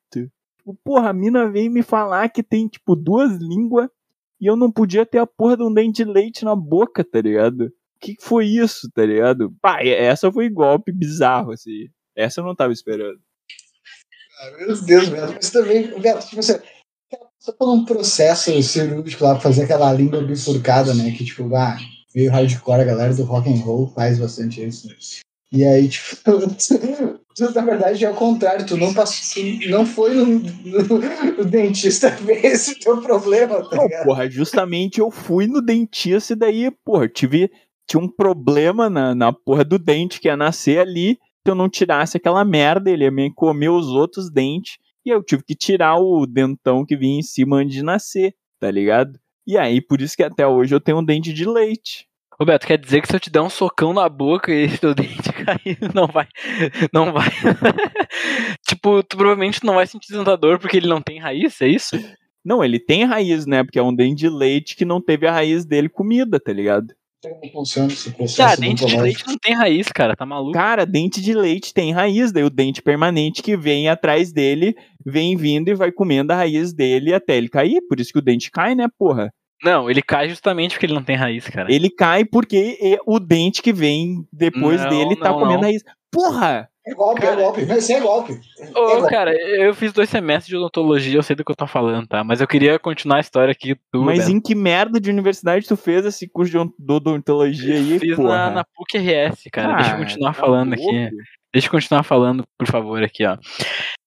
Porra, 0.83 1.09
a 1.09 1.13
mina 1.13 1.49
veio 1.49 1.71
me 1.71 1.81
falar 1.81 2.29
que 2.29 2.43
tem, 2.43 2.67
tipo, 2.67 2.95
duas 2.95 3.37
línguas 3.37 3.87
e 4.39 4.45
eu 4.45 4.55
não 4.55 4.71
podia 4.71 5.05
ter 5.05 5.19
a 5.19 5.27
porra 5.27 5.57
de 5.57 5.63
um 5.63 5.73
dente 5.73 6.03
de 6.03 6.09
leite 6.09 6.45
na 6.45 6.55
boca, 6.55 7.03
tá 7.03 7.21
ligado? 7.21 7.65
O 7.95 7.99
que 7.99 8.15
foi 8.19 8.45
isso, 8.45 8.89
tá 8.93 9.05
ligado? 9.05 9.53
Pá, 9.61 9.83
essa 9.83 10.31
foi 10.31 10.49
golpe 10.49 10.91
bizarro, 10.91 11.51
assim. 11.51 11.87
Essa 12.15 12.41
eu 12.41 12.45
não 12.45 12.55
tava 12.55 12.71
esperando. 12.71 13.19
Meu 14.59 14.81
Deus, 14.81 15.09
Beto. 15.09 15.33
Mas 15.33 15.49
também, 15.49 15.99
Beto, 15.99 16.27
tipo 16.27 16.39
assim, 16.39 16.53
só 17.39 17.51
por 17.53 17.73
um 17.73 17.85
processo 17.85 18.61
cirúrgico 18.61 19.23
lá 19.23 19.33
pra 19.33 19.41
fazer 19.41 19.63
aquela 19.63 19.91
língua 19.93 20.21
bifurcada, 20.21 20.93
né? 20.93 21.11
Que, 21.11 21.25
tipo, 21.25 21.55
ah, 21.55 21.77
meio 22.13 22.31
hardcore, 22.31 22.81
a 22.81 22.85
galera 22.85 23.13
do 23.13 23.23
rock 23.23 23.49
and 23.49 23.63
roll 23.63 23.87
faz 23.87 24.19
bastante 24.19 24.63
isso. 24.63 24.87
né? 24.87 24.95
E 25.51 25.63
aí, 25.63 25.87
tipo, 25.87 26.21
na 27.39 27.61
verdade 27.61 28.03
é 28.05 28.09
o 28.09 28.13
contrário, 28.13 28.65
tu 28.65 28.77
não 28.77 28.93
passou, 28.93 29.43
tu 29.61 29.69
não 29.69 29.85
foi 29.85 30.13
no, 30.13 30.25
no- 30.25 31.37
no 31.37 31.45
dentista 31.45 32.09
ver 32.21 32.45
esse 32.45 32.79
teu 32.79 33.01
problema, 33.01 33.67
tá 33.69 33.77
Não, 33.77 34.03
porra, 34.03 34.29
justamente 34.29 34.99
eu 34.99 35.11
fui 35.11 35.47
no 35.47 35.61
dentista 35.61 36.33
e 36.33 36.35
daí, 36.35 36.71
porra, 36.83 37.07
tive, 37.07 37.49
tinha 37.89 38.01
um 38.01 38.07
problema 38.09 38.89
na, 38.89 39.13
na 39.13 39.31
porra 39.33 39.63
do 39.63 39.77
dente 39.77 40.19
que 40.19 40.27
ia 40.27 40.37
nascer 40.37 40.79
ali. 40.79 41.17
Se 41.45 41.51
eu 41.51 41.55
não 41.55 41.69
tirasse 41.69 42.17
aquela 42.17 42.43
merda, 42.43 42.89
ele 42.91 43.03
ia 43.05 43.11
me 43.11 43.33
comer 43.33 43.69
os 43.69 43.87
outros 43.87 44.29
dentes. 44.29 44.77
E 45.05 45.09
eu 45.09 45.23
tive 45.23 45.43
que 45.43 45.55
tirar 45.55 45.95
o 45.97 46.25
dentão 46.25 46.85
que 46.85 46.97
vinha 46.97 47.19
em 47.19 47.23
cima 47.23 47.57
antes 47.57 47.73
de 47.75 47.81
nascer, 47.83 48.33
tá 48.59 48.69
ligado? 48.69 49.17
E 49.47 49.57
aí, 49.57 49.79
por 49.79 50.01
isso 50.01 50.17
que 50.17 50.23
até 50.23 50.45
hoje 50.45 50.75
eu 50.75 50.81
tenho 50.81 50.97
um 50.99 51.05
dente 51.05 51.31
de 51.31 51.45
leite. 51.47 52.05
Roberto, 52.37 52.67
quer 52.67 52.77
dizer 52.77 53.01
que 53.01 53.07
se 53.07 53.15
eu 53.15 53.19
te 53.19 53.29
der 53.29 53.39
um 53.41 53.49
socão 53.49 53.93
na 53.93 54.09
boca 54.09 54.53
e 54.53 54.67
teu 54.77 54.93
dente 54.93 55.26
cair, 55.47 55.77
não 55.95 56.07
vai. 56.07 56.27
Não 56.91 57.13
vai. 57.13 57.29
tipo, 58.67 59.01
tu 59.03 59.15
provavelmente 59.15 59.63
não 59.63 59.75
vai 59.75 59.87
sentir 59.87 60.13
tanta 60.13 60.35
dor 60.35 60.59
porque 60.59 60.77
ele 60.77 60.87
não 60.87 61.01
tem 61.01 61.19
raiz, 61.19 61.61
é 61.61 61.67
isso? 61.67 61.97
Não, 62.43 62.63
ele 62.63 62.79
tem 62.79 63.05
raiz, 63.05 63.45
né? 63.45 63.63
Porque 63.63 63.79
é 63.79 63.83
um 63.83 63.95
dente 63.95 64.19
de 64.19 64.29
leite 64.29 64.75
que 64.75 64.85
não 64.85 65.01
teve 65.01 65.27
a 65.27 65.31
raiz 65.31 65.65
dele 65.65 65.89
comida, 65.89 66.39
tá 66.39 66.51
ligado? 66.51 66.93
Como 67.21 67.51
funciona 67.51 67.91
esse 67.91 68.11
processo 68.11 68.37
Cara, 68.37 68.55
dente 68.55 68.85
de 68.85 69.01
leite 69.01 69.25
não 69.25 69.37
tem 69.37 69.53
raiz, 69.53 69.87
cara, 69.87 70.15
tá 70.15 70.25
maluco? 70.25 70.53
Cara, 70.53 70.85
dente 70.85 71.19
de 71.19 71.33
leite 71.33 71.73
tem 71.73 71.91
raiz, 71.91 72.31
daí 72.31 72.43
o 72.43 72.49
dente 72.49 72.81
permanente 72.81 73.41
que 73.41 73.57
vem 73.57 73.89
atrás 73.89 74.31
dele 74.31 74.75
vem 75.03 75.35
vindo 75.35 75.69
e 75.69 75.73
vai 75.73 75.91
comendo 75.91 76.31
a 76.31 76.35
raiz 76.35 76.73
dele 76.73 77.13
até 77.13 77.35
ele 77.35 77.49
cair. 77.49 77.81
Por 77.89 77.99
isso 77.99 78.13
que 78.13 78.19
o 78.19 78.21
dente 78.21 78.51
cai, 78.51 78.75
né, 78.75 78.87
porra? 78.97 79.33
Não, 79.63 79.89
ele 79.89 80.01
cai 80.01 80.29
justamente 80.29 80.73
porque 80.73 80.85
ele 80.85 80.93
não 80.93 81.03
tem 81.03 81.15
raiz, 81.15 81.47
cara. 81.49 81.71
Ele 81.73 81.89
cai 81.89 82.23
porque 82.23 82.77
é 82.81 82.97
o 83.05 83.19
dente 83.19 83.61
que 83.61 83.73
vem 83.73 84.27
depois 84.31 84.81
Não, 84.81 84.89
dele 84.89 85.15
tá 85.15 85.29
não, 85.29 85.39
comendo 85.39 85.61
não. 85.61 85.63
raiz. 85.69 85.83
Porra! 86.11 86.69
É 86.85 86.93
golpe, 86.93 87.19
Cara, 87.19 87.41
é 87.41 87.43
golpe. 87.43 87.65
Mas 87.65 87.89
é 87.89 87.99
golpe. 87.99 88.39
É 88.61 88.69
Ô, 88.69 88.87
golpe. 88.99 89.09
cara, 89.09 89.33
eu 89.35 89.73
fiz 89.75 89.91
dois 89.91 90.09
semestres 90.09 90.47
de 90.47 90.55
odontologia, 90.55 91.17
eu 91.17 91.23
sei 91.23 91.35
do 91.35 91.43
que 91.43 91.51
eu 91.51 91.55
tô 91.55 91.67
falando, 91.67 92.07
tá? 92.07 92.23
Mas 92.23 92.39
eu 92.39 92.47
queria 92.47 92.79
continuar 92.79 93.17
a 93.17 93.19
história 93.19 93.51
aqui. 93.51 93.75
Tu, 93.91 94.01
Mas 94.01 94.19
Beto. 94.19 94.31
em 94.31 94.39
que 94.39 94.55
merda 94.55 94.97
de 94.97 95.09
universidade 95.09 95.67
tu 95.67 95.75
fez 95.75 96.05
esse 96.05 96.29
curso 96.29 96.49
de 96.49 96.57
ont- 96.57 96.71
odontologia 96.89 97.75
aí, 97.75 97.99
Fiz 97.99 98.15
porra? 98.15 98.29
na, 98.29 98.49
na 98.51 98.63
PUC 98.63 98.97
RS, 98.99 99.49
cara. 99.51 99.73
Deixa 99.75 99.91
eu 99.91 99.95
Ah, 99.95 99.97
continuar 99.99 100.33
tá 100.33 100.39
falando 100.39 100.75
louco. 100.77 100.89
aqui. 100.95 101.09
Deixa 101.53 101.67
eu 101.67 101.71
continuar 101.71 102.03
falando, 102.03 102.45
por 102.57 102.67
favor, 102.67 103.03
aqui, 103.03 103.25
ó. 103.25 103.37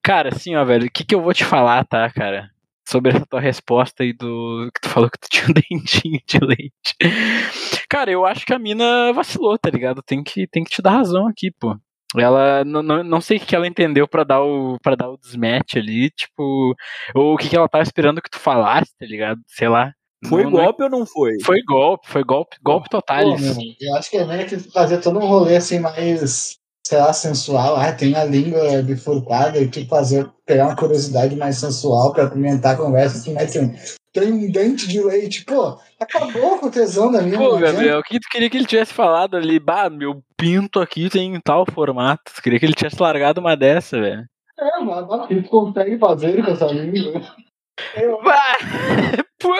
Cara, 0.02 0.30
assim, 0.30 0.56
ó, 0.56 0.64
velho, 0.64 0.86
o 0.86 0.90
que, 0.90 1.04
que 1.04 1.14
eu 1.14 1.20
vou 1.20 1.34
te 1.34 1.44
falar, 1.44 1.84
tá, 1.84 2.08
cara? 2.10 2.48
Sobre 2.90 3.12
essa 3.12 3.24
tua 3.26 3.40
resposta 3.40 4.03
aí 4.03 4.12
do. 4.12 4.68
Que 4.74 4.81
tu 4.81 4.88
falou 4.88 5.09
que 5.11 5.18
tu 5.18 5.29
tinha 5.31 5.46
um 5.46 5.53
dentinho 5.81 6.20
de 6.26 6.38
leite. 6.40 6.96
Cara, 7.88 8.11
eu 8.11 8.24
acho 8.26 8.44
que 8.44 8.53
a 8.53 8.59
mina 8.59 9.12
vacilou, 9.12 9.57
tá 9.59 9.70
ligado? 9.70 10.03
Tem 10.03 10.22
que, 10.22 10.46
tem 10.46 10.64
que 10.64 10.70
te 10.70 10.83
dar 10.83 10.90
razão 10.92 11.26
aqui, 11.26 11.50
pô. 11.59 11.76
Ela 12.16 12.64
não, 12.64 12.83
não, 12.83 13.05
não 13.05 13.20
sei 13.20 13.37
o 13.37 13.40
que 13.40 13.55
ela 13.55 13.68
entendeu 13.68 14.09
pra 14.09 14.24
dar 14.24 14.42
o 14.42 14.76
para 14.83 14.96
dar 14.96 15.09
o 15.11 15.16
desmatch 15.16 15.76
ali, 15.76 16.11
tipo, 16.11 16.74
ou 17.14 17.34
o 17.34 17.36
que, 17.36 17.49
que 17.49 17.57
ela 17.57 17.68
tava 17.68 17.84
esperando 17.84 18.20
que 18.20 18.30
tu 18.30 18.38
falasse, 18.41 18.91
tá 18.99 19.07
ligado? 19.07 19.41
Sei 19.47 19.68
lá. 19.68 19.93
Foi 20.28 20.43
Não- 20.43 20.51
não- 20.51 20.64
golpe 20.64 20.82
ou 20.82 20.91
não 20.91 21.07
foi? 21.07 21.32
Foi 21.45 21.62
golpe, 21.62 22.09
foi 22.09 22.24
golpe, 22.24 22.57
golpe 22.62 22.91
total. 22.91 23.22
Pô, 23.22 23.38
meu, 23.38 23.55
eu 23.80 23.95
acho 23.97 24.11
que 24.11 24.16
é 24.16 24.24
meio 24.26 24.47
que 24.49 24.59
fazer 24.59 24.99
todo 25.01 25.18
um 25.20 25.26
rolê 25.26 25.57
assim 25.57 25.78
mais, 25.78 26.59
sei 26.87 26.99
lá, 26.99 27.12
sensual. 27.12 27.76
Ah, 27.76 27.93
tem 27.93 28.14
a 28.14 28.24
língua 28.24 28.83
bifurcada 28.83 29.59
e 29.59 29.68
tu 29.68 29.87
fazer, 29.87 30.28
pegar 30.45 30.66
uma 30.66 30.76
curiosidade 30.76 31.37
mais 31.37 31.59
sensual 31.59 32.12
pra 32.12 32.24
apimentar 32.24 32.72
a 32.72 32.76
conversa 32.76 33.18
assim, 33.18 33.33
mas 33.33 33.53
tem, 33.53 33.74
tem 34.12 34.33
um 34.33 34.51
dente 34.51 34.89
de 34.89 35.03
leite. 35.03 35.45
Pô, 35.45 35.78
acabou 35.99 36.59
com 36.59 36.66
o 36.66 36.70
tesão 36.70 37.12
da 37.12 37.22
minha. 37.22 37.39
Pô. 37.39 37.57
Gabriel, 37.59 38.01
o 38.01 38.03
que 38.03 38.18
tu 38.18 38.28
queria 38.28 38.51
que 38.51 38.57
ele 38.57 38.66
tivesse 38.66 38.93
falado 38.93 39.37
ali? 39.37 39.59
Bah, 39.59 39.89
meu 39.89 40.22
pinto 40.37 40.81
aqui 40.81 41.09
tem 41.09 41.39
tal 41.41 41.64
formato. 41.66 42.33
Tu 42.35 42.43
queria 42.43 42.59
que 42.59 42.66
ele 42.66 42.74
tivesse 42.74 43.01
largado 43.01 43.41
uma 43.41 43.57
dessa, 43.57 44.01
velho. 44.01 44.24
É, 44.59 44.81
mas 44.81 45.07
mas 45.07 45.28
tu 45.28 45.49
consegue 45.49 45.99
fazer 45.99 46.45
com 46.45 46.51
essa 46.51 46.66
língua. 46.66 47.22
Eu, 47.97 48.22
Bah! 48.22 48.59
Pô! 49.41 49.55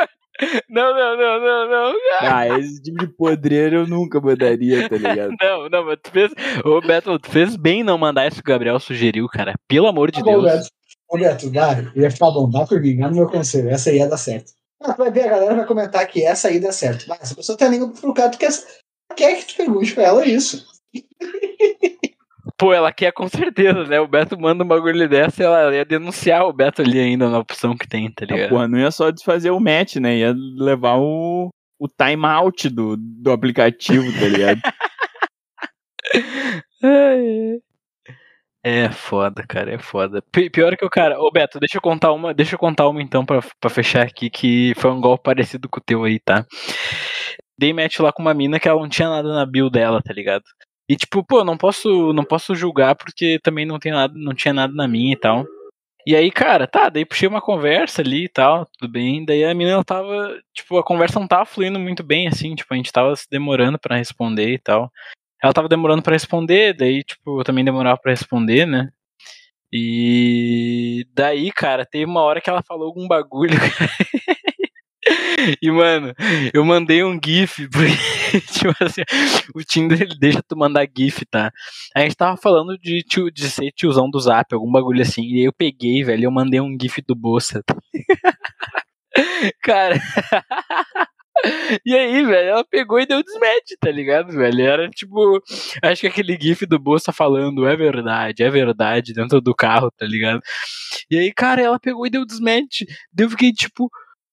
Não, 0.68 0.95
não, 0.95 1.16
não, 1.16 1.41
não, 1.41 1.68
não. 1.68 1.99
Ah, 2.20 2.59
esse 2.59 2.82
tipo 2.82 2.99
de 2.99 3.09
podreiro 3.09 3.76
eu 3.76 3.86
nunca 3.86 4.20
mandaria, 4.20 4.88
tá 4.88 4.97
ligado? 4.97 5.34
Não, 5.41 5.68
não, 5.68 5.84
mas 5.84 5.99
tu 6.03 6.11
fez. 6.11 6.32
Ô, 6.64 6.80
Beto, 6.80 7.18
tu 7.18 7.30
fez 7.30 7.57
bem 7.57 7.82
não 7.82 7.99
mandar 7.99 8.26
isso 8.26 8.43
que 8.43 8.51
o 8.51 8.53
Gabriel 8.53 8.78
sugeriu, 8.78 9.26
cara. 9.28 9.55
Pelo 9.66 9.86
amor 9.86 10.11
de 10.11 10.18
tá 10.18 10.24
bom, 10.24 10.43
Deus. 10.43 10.53
Beto. 10.53 10.68
Ô, 11.09 11.18
Beto, 11.18 11.51
dá, 11.51 11.82
ia 11.95 12.11
ficar 12.11 12.30
bom, 12.30 12.49
dá 12.49 12.66
por 12.66 12.80
mim, 12.80 12.99
dá 12.99 13.09
no 13.09 13.16
meu 13.16 13.28
conselho. 13.28 13.68
Essa 13.70 13.91
aí 13.91 13.97
ia 13.97 14.09
dar 14.09 14.16
certo. 14.16 14.53
Ah, 14.82 14.95
vai 14.97 15.11
ver, 15.11 15.26
a 15.26 15.30
galera 15.30 15.55
vai 15.55 15.66
comentar 15.66 16.07
que 16.07 16.24
essa 16.24 16.49
aí 16.49 16.61
dá 16.61 16.72
certo. 16.72 17.07
Mas 17.09 17.28
se 17.28 17.32
a 17.32 17.36
pessoa 17.36 17.59
tem 17.59 17.68
a 17.68 17.70
língua 17.70 17.88
pro 17.88 18.14
cara, 18.14 18.30
tu 18.30 18.38
quer, 18.38 18.51
quer 19.16 19.36
que 19.36 19.47
tu 19.47 19.57
pergunte 19.57 19.95
pra 19.95 20.05
ela 20.05 20.26
isso. 20.26 20.66
Pô, 22.61 22.75
ela 22.75 22.93
quer 22.93 23.11
com 23.13 23.27
certeza, 23.27 23.85
né? 23.85 23.99
O 24.01 24.07
Beto 24.07 24.39
manda 24.39 24.63
um 24.63 24.69
bagulho 24.69 25.09
dessa 25.09 25.43
e 25.43 25.47
ela 25.47 25.75
ia 25.75 25.85
denunciar 25.85 26.45
o 26.45 26.53
Beto 26.53 26.83
ali 26.83 26.99
ainda 27.01 27.29
na 27.31 27.39
opção 27.39 27.75
que 27.75 27.89
tem, 27.89 28.11
tá 28.13 28.27
ligado? 28.27 28.47
Ah, 28.47 28.49
porra, 28.51 28.69
não 28.69 28.79
ia 28.79 28.91
só 28.91 29.11
desfazer 29.11 29.51
o 29.51 29.59
match, 29.59 29.97
né? 29.97 30.19
Ia 30.19 30.35
levar 30.59 30.97
o, 30.99 31.49
o 31.79 31.89
timeout 31.89 32.69
do, 32.69 32.97
do 32.99 33.33
aplicativo, 33.33 34.13
tá 34.13 34.29
ligado? 34.29 34.61
É 38.63 38.91
foda, 38.91 39.43
cara, 39.47 39.73
é 39.75 39.79
foda. 39.79 40.23
Pi- 40.31 40.51
Pior 40.51 40.77
que 40.77 40.85
o 40.85 40.91
cara. 40.91 41.19
Ô 41.19 41.31
Beto, 41.31 41.59
deixa 41.59 41.79
eu 41.79 41.81
contar 41.81 42.13
uma, 42.13 42.35
deixa 42.35 42.55
eu 42.57 42.59
contar 42.59 42.89
uma 42.89 43.01
então 43.03 43.25
pra, 43.25 43.41
pra 43.59 43.71
fechar 43.71 44.03
aqui, 44.03 44.29
que 44.29 44.75
foi 44.77 44.91
um 44.91 45.01
golpe 45.01 45.25
parecido 45.25 45.67
com 45.69 45.79
o 45.79 45.83
teu 45.83 46.05
aí, 46.05 46.19
tá? 46.21 46.45
Dei 47.59 47.73
match 47.73 47.99
lá 48.01 48.13
com 48.13 48.21
uma 48.23 48.35
mina 48.35 48.61
que 48.61 48.69
ela 48.69 48.81
não 48.81 48.89
tinha 48.89 49.09
nada 49.09 49.33
na 49.33 49.47
build 49.47 49.73
dela, 49.73 50.03
tá 50.03 50.13
ligado? 50.13 50.45
E 50.91 50.97
tipo, 50.97 51.22
pô, 51.24 51.45
não 51.45 51.57
posso, 51.57 52.12
não 52.12 52.24
posso 52.24 52.53
julgar 52.53 52.97
porque 52.97 53.38
também 53.45 53.64
não 53.64 53.78
tem 53.78 53.93
nada, 53.93 54.12
não 54.16 54.34
tinha 54.34 54.53
nada 54.53 54.74
na 54.74 54.88
minha 54.88 55.12
e 55.12 55.16
tal. 55.16 55.47
E 56.05 56.16
aí, 56.16 56.32
cara, 56.32 56.66
tá, 56.66 56.88
daí 56.88 57.05
puxei 57.05 57.28
uma 57.28 57.41
conversa 57.41 58.03
ali 58.03 58.24
e 58.24 58.28
tal, 58.28 58.66
tudo 58.76 58.91
bem. 58.91 59.24
Daí 59.24 59.45
a 59.45 59.53
ela 59.53 59.84
tava, 59.84 60.36
tipo, 60.53 60.76
a 60.78 60.82
conversa 60.82 61.20
não 61.20 61.28
tava 61.28 61.47
fluindo 61.47 61.78
muito 61.78 62.03
bem 62.03 62.26
assim, 62.26 62.57
tipo, 62.57 62.74
a 62.74 62.76
gente 62.76 62.91
tava 62.91 63.14
se 63.14 63.24
demorando 63.30 63.78
pra 63.78 63.95
responder 63.99 64.53
e 64.53 64.59
tal. 64.59 64.91
Ela 65.41 65.53
tava 65.53 65.68
demorando 65.68 66.03
pra 66.03 66.14
responder, 66.14 66.74
daí, 66.74 67.05
tipo, 67.05 67.38
eu 67.41 67.45
também 67.45 67.64
demorava 67.64 67.97
pra 68.01 68.11
responder, 68.11 68.66
né? 68.66 68.91
E 69.72 71.07
daí, 71.14 71.53
cara, 71.53 71.86
teve 71.86 72.05
uma 72.07 72.22
hora 72.22 72.41
que 72.41 72.51
ela 72.51 72.64
falou 72.64 72.88
algum 72.88 73.07
bagulho. 73.07 73.55
E, 75.63 75.71
mano, 75.71 76.15
eu 76.53 76.65
mandei 76.65 77.03
um 77.03 77.19
GIF, 77.23 77.69
porque, 77.73 78.41
tipo 78.53 78.75
assim, 78.81 79.03
o 79.55 79.63
Tinder 79.63 80.03
ele 80.03 80.17
deixa 80.19 80.43
tu 80.43 80.57
mandar 80.57 80.87
GIF, 80.97 81.25
tá? 81.27 81.51
A 81.95 82.01
gente 82.01 82.17
tava 82.17 82.37
falando 82.37 82.77
de, 82.79 83.03
tio, 83.03 83.31
de 83.31 83.51
ser 83.51 83.73
tiozão 83.73 84.11
do 84.11 84.21
zap, 84.21 84.55
algum 84.55 84.71
bagulho 84.71 85.03
assim, 85.03 85.23
e 85.23 85.39
aí 85.39 85.45
eu 85.45 85.53
peguei, 85.53 86.05
velho, 86.05 86.25
eu 86.25 86.31
mandei 86.31 86.61
um 86.61 86.77
GIF 86.81 87.03
do 87.07 87.15
Bolsa. 87.15 87.63
tá? 87.65 87.75
Cara. 89.63 90.01
E 91.87 91.97
aí, 91.97 92.25
velho, 92.25 92.49
ela 92.49 92.65
pegou 92.65 93.01
e 93.01 93.07
deu 93.07 93.23
desmatch, 93.23 93.73
tá 93.81 93.91
ligado, 93.91 94.33
velho? 94.33 94.61
Era 94.61 94.91
tipo, 94.91 95.43
acho 95.83 96.03
que 96.03 96.07
aquele 96.07 96.39
gif 96.39 96.67
do 96.67 96.79
Bolsa 96.79 97.13
falando, 97.13 97.67
é 97.67 97.77
verdade, 97.77 98.43
é 98.43 98.51
verdade, 98.51 99.15
dentro 99.15 99.41
do 99.41 99.55
carro, 99.55 99.91
tá 99.91 100.05
ligado? 100.07 100.41
E 101.11 101.19
aí, 101.19 101.33
cara, 101.33 101.63
ela 101.63 101.79
pegou 101.79 102.07
e 102.07 102.11
deu 102.11 102.27
desmatch. 102.27 102.83
Eu 103.17 103.31
fiquei 103.31 103.53
tipo, 103.53 103.91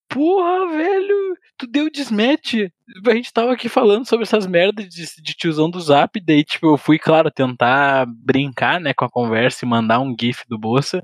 porra, 0.10 0.68
velho, 0.68 1.38
tu 1.58 1.68
deu 1.68 1.90
desmatch. 1.90 2.70
A 3.06 3.14
gente 3.14 3.34
tava 3.34 3.54
aqui 3.54 3.70
falando 3.70 4.08
sobre 4.08 4.24
essas 4.24 4.48
merdas 4.48 4.88
de, 4.88 5.06
de 5.22 5.34
tiozão 5.34 5.70
do 5.70 5.80
zap, 5.80 6.20
daí, 6.20 6.44
tipo, 6.44 6.68
eu 6.68 6.78
fui, 6.78 6.98
claro, 6.98 7.32
tentar 7.32 8.06
brincar, 8.08 8.80
né, 8.80 8.94
com 8.94 9.06
a 9.06 9.10
conversa 9.10 9.66
e 9.66 9.68
mandar 9.68 10.00
um 10.00 10.16
gif 10.20 10.44
do 10.48 10.58
Bolsa. 10.58 11.02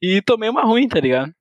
E 0.00 0.22
tomei 0.22 0.48
uma 0.48 0.62
ruim, 0.62 0.88
tá 0.88 1.00
ligado? 1.00 1.32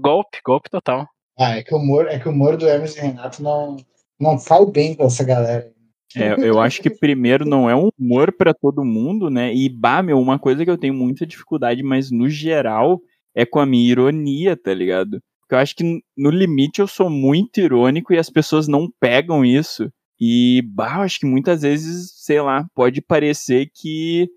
Golpe, 0.00 0.38
golpe 0.44 0.70
total. 0.70 1.06
Ah, 1.38 1.56
é 1.56 1.62
que 1.62 1.72
o 1.72 1.78
humor, 1.78 2.08
é 2.08 2.18
que 2.18 2.28
o 2.28 2.32
humor 2.32 2.56
do 2.56 2.66
Hermes 2.66 2.96
e 2.96 3.00
Renato 3.00 3.42
não, 3.42 3.76
não 4.18 4.38
faz 4.38 4.68
bem 4.70 4.94
pra 4.94 5.06
essa 5.06 5.22
galera. 5.22 5.70
É, 6.16 6.34
eu 6.40 6.58
acho 6.58 6.80
que 6.80 6.88
primeiro 6.88 7.44
não 7.44 7.68
é 7.68 7.76
um 7.76 7.90
humor 7.98 8.32
pra 8.32 8.54
todo 8.54 8.84
mundo, 8.84 9.28
né? 9.28 9.54
E 9.54 9.68
bah, 9.68 10.02
meu, 10.02 10.18
uma 10.18 10.38
coisa 10.38 10.64
que 10.64 10.70
eu 10.70 10.78
tenho 10.78 10.94
muita 10.94 11.26
dificuldade, 11.26 11.82
mas 11.82 12.10
no 12.10 12.28
geral 12.28 12.98
é 13.34 13.44
com 13.44 13.60
a 13.60 13.66
minha 13.66 13.88
ironia, 13.88 14.56
tá 14.56 14.72
ligado? 14.72 15.22
Porque 15.48 15.54
eu 15.54 15.58
acho 15.60 15.74
que 15.76 16.02
no 16.14 16.28
limite 16.28 16.78
eu 16.78 16.86
sou 16.86 17.08
muito 17.08 17.58
irônico 17.58 18.12
e 18.12 18.18
as 18.18 18.28
pessoas 18.28 18.68
não 18.68 18.86
pegam 19.00 19.42
isso. 19.42 19.90
E 20.20 20.60
bah, 20.74 20.96
eu 20.96 21.02
acho 21.02 21.20
que 21.20 21.26
muitas 21.26 21.62
vezes, 21.62 22.12
sei 22.16 22.38
lá, 22.42 22.66
pode 22.74 23.00
parecer 23.00 23.70
que, 23.74 24.28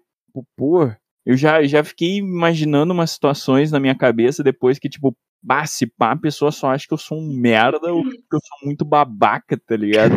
pô, 0.55 0.89
eu 1.26 1.36
já, 1.36 1.62
já 1.64 1.84
fiquei 1.84 2.16
imaginando 2.20 2.93
umas 2.93 3.12
situações 3.12 3.72
na 3.72 3.80
minha 3.80 3.93
cabeça 3.93 4.41
depois 4.41 4.80
que, 4.80 4.88
tipo, 4.88 5.14
bah, 5.43 5.66
se 5.66 5.86
pá, 5.86 6.14
a 6.14 6.18
pessoa 6.18 6.49
só 6.49 6.72
acha 6.72 6.88
que 6.88 6.93
eu 6.93 6.97
sou 6.97 7.20
um 7.20 7.36
merda 7.36 7.91
ou 7.91 8.03
que 8.03 8.16
eu 8.32 8.39
sou 8.39 8.59
muito 8.64 8.86
babaca, 8.86 9.59
tá 9.68 9.76
ligado? 9.76 10.16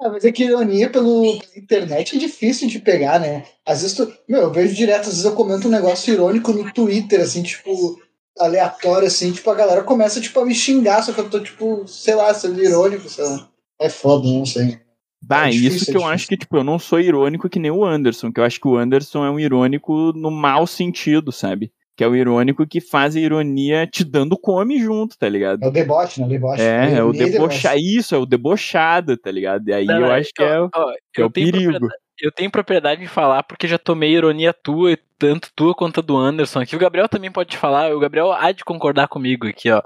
Ah, 0.02 0.10
mas 0.10 0.26
é 0.26 0.32
que 0.32 0.44
ironia 0.44 0.90
pelo, 0.90 1.40
pela 1.40 1.58
internet 1.58 2.16
é 2.16 2.20
difícil 2.20 2.68
de 2.68 2.80
pegar, 2.80 3.20
né? 3.20 3.46
Às 3.66 3.82
vezes 3.82 3.96
tu, 3.96 4.12
meu, 4.28 4.42
eu 4.42 4.52
vejo 4.52 4.76
direto, 4.76 5.02
às 5.02 5.08
vezes 5.08 5.24
eu 5.26 5.36
comento 5.36 5.68
um 5.68 5.72
negócio 5.72 6.14
irônico 6.14 6.52
no 6.52 6.72
Twitter, 6.74 7.22
assim, 7.22 7.42
tipo, 7.44 7.98
aleatório, 8.38 9.08
assim, 9.08 9.32
tipo, 9.32 9.50
a 9.50 9.56
galera 9.56 9.84
começa, 9.84 10.20
tipo, 10.20 10.40
a 10.40 10.46
me 10.46 10.54
xingar, 10.54 11.04
só 11.04 11.14
que 11.14 11.20
eu 11.22 11.30
tô, 11.30 11.40
tipo, 11.42 11.88
sei 11.88 12.16
lá, 12.16 12.34
sendo 12.34 12.62
irônico, 12.62 13.08
sei 13.08 13.24
lá. 13.24 13.50
É 13.80 13.90
foda, 13.90 14.28
não 14.28 14.46
sei. 14.46 14.80
Bah, 15.22 15.48
É 15.48 15.52
difícil, 15.52 15.78
isso 15.78 15.84
é 15.84 15.88
que 15.92 15.98
eu 15.98 16.02
difícil. 16.02 16.14
acho 16.14 16.28
que, 16.28 16.38
tipo, 16.38 16.58
eu 16.58 16.64
não 16.64 16.78
sou 16.78 17.00
irônico 17.00 17.50
que 17.50 17.60
nem 17.60 17.72
o 17.72 17.86
Anderson, 17.86 18.32
que 18.32 18.40
eu 18.40 18.44
acho 18.44 18.60
que 18.60 18.68
o 18.68 18.76
Anderson 18.78 19.26
é 19.26 19.30
um 19.32 19.40
irônico 19.40 20.12
no 20.14 20.30
mau 20.30 20.68
sentido, 20.68 21.32
sabe? 21.32 21.72
Que 21.96 22.04
é 22.04 22.08
o 22.08 22.16
irônico 22.16 22.66
que 22.66 22.82
faz 22.82 23.16
a 23.16 23.20
ironia 23.20 23.86
te 23.86 24.04
dando 24.04 24.36
come 24.38 24.80
junto, 24.80 25.18
tá 25.18 25.30
ligado? 25.30 25.64
É 25.64 25.68
o 25.68 25.72
deboche, 25.72 26.20
né? 26.22 26.26
O 26.26 26.30
deboche. 26.30 26.62
É, 26.62 26.94
é 26.96 27.04
o 27.04 27.14
e 27.14 27.18
debochado. 27.18 27.78
Isso, 27.80 28.16
é 28.16 28.18
o 28.18 28.26
debochado, 28.26 29.16
tá 29.18 29.30
ligado? 29.32 29.68
E 29.70 29.74
aí 29.74 29.86
Não, 29.86 29.96
eu 29.96 30.02
não, 30.02 30.12
acho 30.12 30.32
que 30.36 30.42
é, 30.44 30.60
o- 30.60 30.70
ó, 30.74 30.92
que 31.14 31.22
é 31.22 31.26
o 31.26 31.30
tenho 31.30 31.52
perigo. 31.52 31.72
propriedade- 31.72 32.04
Eu 32.22 32.32
tenho 32.32 32.52
propriedade 32.52 33.04
em 33.04 33.08
falar 33.08 33.44
porque 33.44 33.68
já 33.68 33.78
tomei 33.78 34.12
ironia 34.12 34.54
tua, 34.54 34.92
e 34.94 34.98
tanto 35.20 35.50
tua 35.56 35.74
quanto 35.76 36.00
a 36.00 36.04
do 36.04 36.16
Anderson 36.16 36.62
aqui. 36.62 36.76
O 36.76 36.80
Gabriel 36.80 37.10
também 37.10 37.32
pode 37.32 37.50
te 37.50 37.58
falar, 37.58 37.94
o 37.94 38.00
Gabriel 38.00 38.32
há 38.32 38.52
de 38.52 38.64
concordar 38.64 39.08
comigo 39.08 39.48
aqui, 39.48 39.70
ó. 39.70 39.82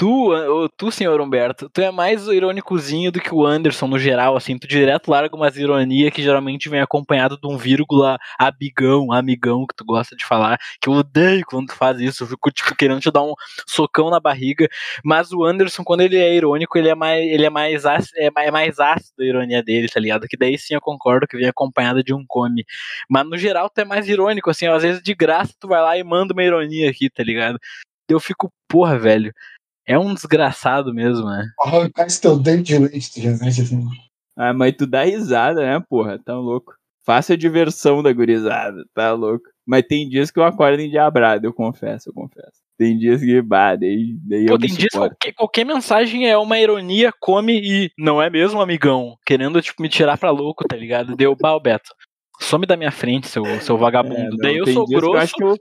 Tu, 0.00 0.68
tu, 0.76 0.92
senhor 0.92 1.20
Humberto, 1.20 1.68
tu 1.68 1.80
é 1.80 1.90
mais 1.90 2.28
irônicozinho 2.28 3.10
do 3.10 3.20
que 3.20 3.34
o 3.34 3.44
Anderson 3.44 3.88
no 3.88 3.98
geral, 3.98 4.36
assim, 4.36 4.56
tu 4.56 4.68
direto 4.68 5.10
larga 5.10 5.34
umas 5.34 5.56
ironias 5.56 6.12
que 6.12 6.22
geralmente 6.22 6.68
vem 6.68 6.80
acompanhado 6.80 7.36
de 7.36 7.48
um 7.48 7.56
vírgula 7.58 8.16
abigão, 8.38 9.10
amigão 9.10 9.66
que 9.66 9.74
tu 9.74 9.84
gosta 9.84 10.14
de 10.14 10.24
falar, 10.24 10.56
que 10.80 10.88
eu 10.88 10.92
odeio 10.92 11.44
quando 11.44 11.66
tu 11.66 11.74
faz 11.74 11.98
isso, 12.00 12.22
eu 12.22 12.28
fico, 12.28 12.48
tipo, 12.52 12.76
querendo 12.76 13.00
te 13.00 13.10
dar 13.10 13.24
um 13.24 13.34
socão 13.66 14.08
na 14.08 14.20
barriga, 14.20 14.68
mas 15.04 15.32
o 15.32 15.44
Anderson, 15.44 15.82
quando 15.82 16.02
ele 16.02 16.16
é 16.16 16.32
irônico, 16.32 16.78
ele 16.78 16.88
é 16.88 16.94
mais, 16.94 17.20
ele 17.20 17.44
é 17.44 17.50
mais, 17.50 17.84
ácido, 17.84 18.16
é 18.18 18.30
mais, 18.30 18.46
é 18.46 18.50
mais 18.52 18.78
ácido 18.78 19.20
a 19.20 19.26
ironia 19.26 19.64
dele, 19.64 19.88
tá 19.88 19.98
ligado? 19.98 20.28
Que 20.28 20.36
daí 20.36 20.56
sim 20.56 20.74
eu 20.74 20.80
concordo 20.80 21.26
que 21.26 21.36
vem 21.36 21.48
acompanhada 21.48 22.04
de 22.04 22.14
um 22.14 22.24
come. 22.24 22.64
Mas 23.10 23.28
no 23.28 23.36
geral 23.36 23.68
tu 23.68 23.80
é 23.80 23.84
mais 23.84 24.08
irônico, 24.08 24.48
assim, 24.48 24.68
às 24.68 24.84
vezes 24.84 25.02
de 25.02 25.12
graça 25.12 25.52
tu 25.58 25.66
vai 25.66 25.80
lá 25.82 25.98
e 25.98 26.04
manda 26.04 26.32
uma 26.32 26.44
ironia 26.44 26.88
aqui, 26.88 27.10
tá 27.10 27.24
ligado? 27.24 27.58
Eu 28.08 28.20
fico, 28.20 28.52
porra, 28.68 28.98
velho. 28.98 29.32
É 29.88 29.98
um 29.98 30.12
desgraçado 30.12 30.92
mesmo, 30.92 31.26
né? 31.26 31.46
Arrancar 31.64 32.06
esse 32.06 32.20
teu 32.20 32.38
dente 32.38 32.64
de 32.64 32.78
leite, 32.78 33.10
tu 33.10 33.20
já 33.22 33.30
assim. 33.32 33.88
Ah, 34.36 34.52
mas 34.52 34.74
tu 34.76 34.86
dá 34.86 35.02
risada, 35.04 35.62
né, 35.62 35.82
porra? 35.88 36.18
Tá 36.22 36.34
louco. 36.34 36.74
Faça 37.06 37.32
a 37.32 37.36
diversão 37.36 38.02
da 38.02 38.12
gurizada, 38.12 38.84
tá 38.94 39.12
louco. 39.12 39.46
Mas 39.66 39.84
tem 39.88 40.06
dias 40.06 40.30
que 40.30 40.38
eu 40.38 40.44
acordo 40.44 40.80
endiabrado, 40.82 41.46
eu 41.46 41.54
confesso, 41.54 42.10
eu 42.10 42.12
confesso. 42.12 42.52
Tem 42.78 42.98
dias 42.98 43.20
que, 43.22 43.40
bah, 43.40 43.74
daí, 43.74 44.14
daí 44.28 44.46
Pô, 44.46 44.54
eu 44.54 44.58
tem 44.58 44.68
dias 44.68 44.90
que 45.18 45.32
qualquer, 45.32 45.64
mensagem 45.64 46.28
é 46.28 46.36
uma 46.36 46.58
ironia, 46.58 47.10
come 47.18 47.58
e 47.58 47.90
não 47.98 48.20
é 48.20 48.28
mesmo, 48.28 48.60
amigão? 48.60 49.16
Querendo, 49.26 49.60
tipo, 49.62 49.82
me 49.82 49.88
tirar 49.88 50.18
pra 50.18 50.30
louco, 50.30 50.64
tá 50.68 50.76
ligado? 50.76 51.16
Deu, 51.16 51.34
bah, 51.34 51.58
Beto. 51.58 51.90
Some 52.40 52.66
da 52.66 52.76
minha 52.76 52.92
frente, 52.92 53.26
seu, 53.26 53.42
seu 53.62 53.76
vagabundo. 53.76 54.14
É, 54.14 54.28
não, 54.30 54.36
daí 54.36 54.56
eu 54.58 54.64
tem 54.64 54.74
sou 54.74 54.84
dias 54.86 55.00
que 55.00 55.06
eu 55.06 55.10
grosso. 55.10 55.24
acho 55.24 55.34
que 55.34 55.42
eu- 55.42 55.56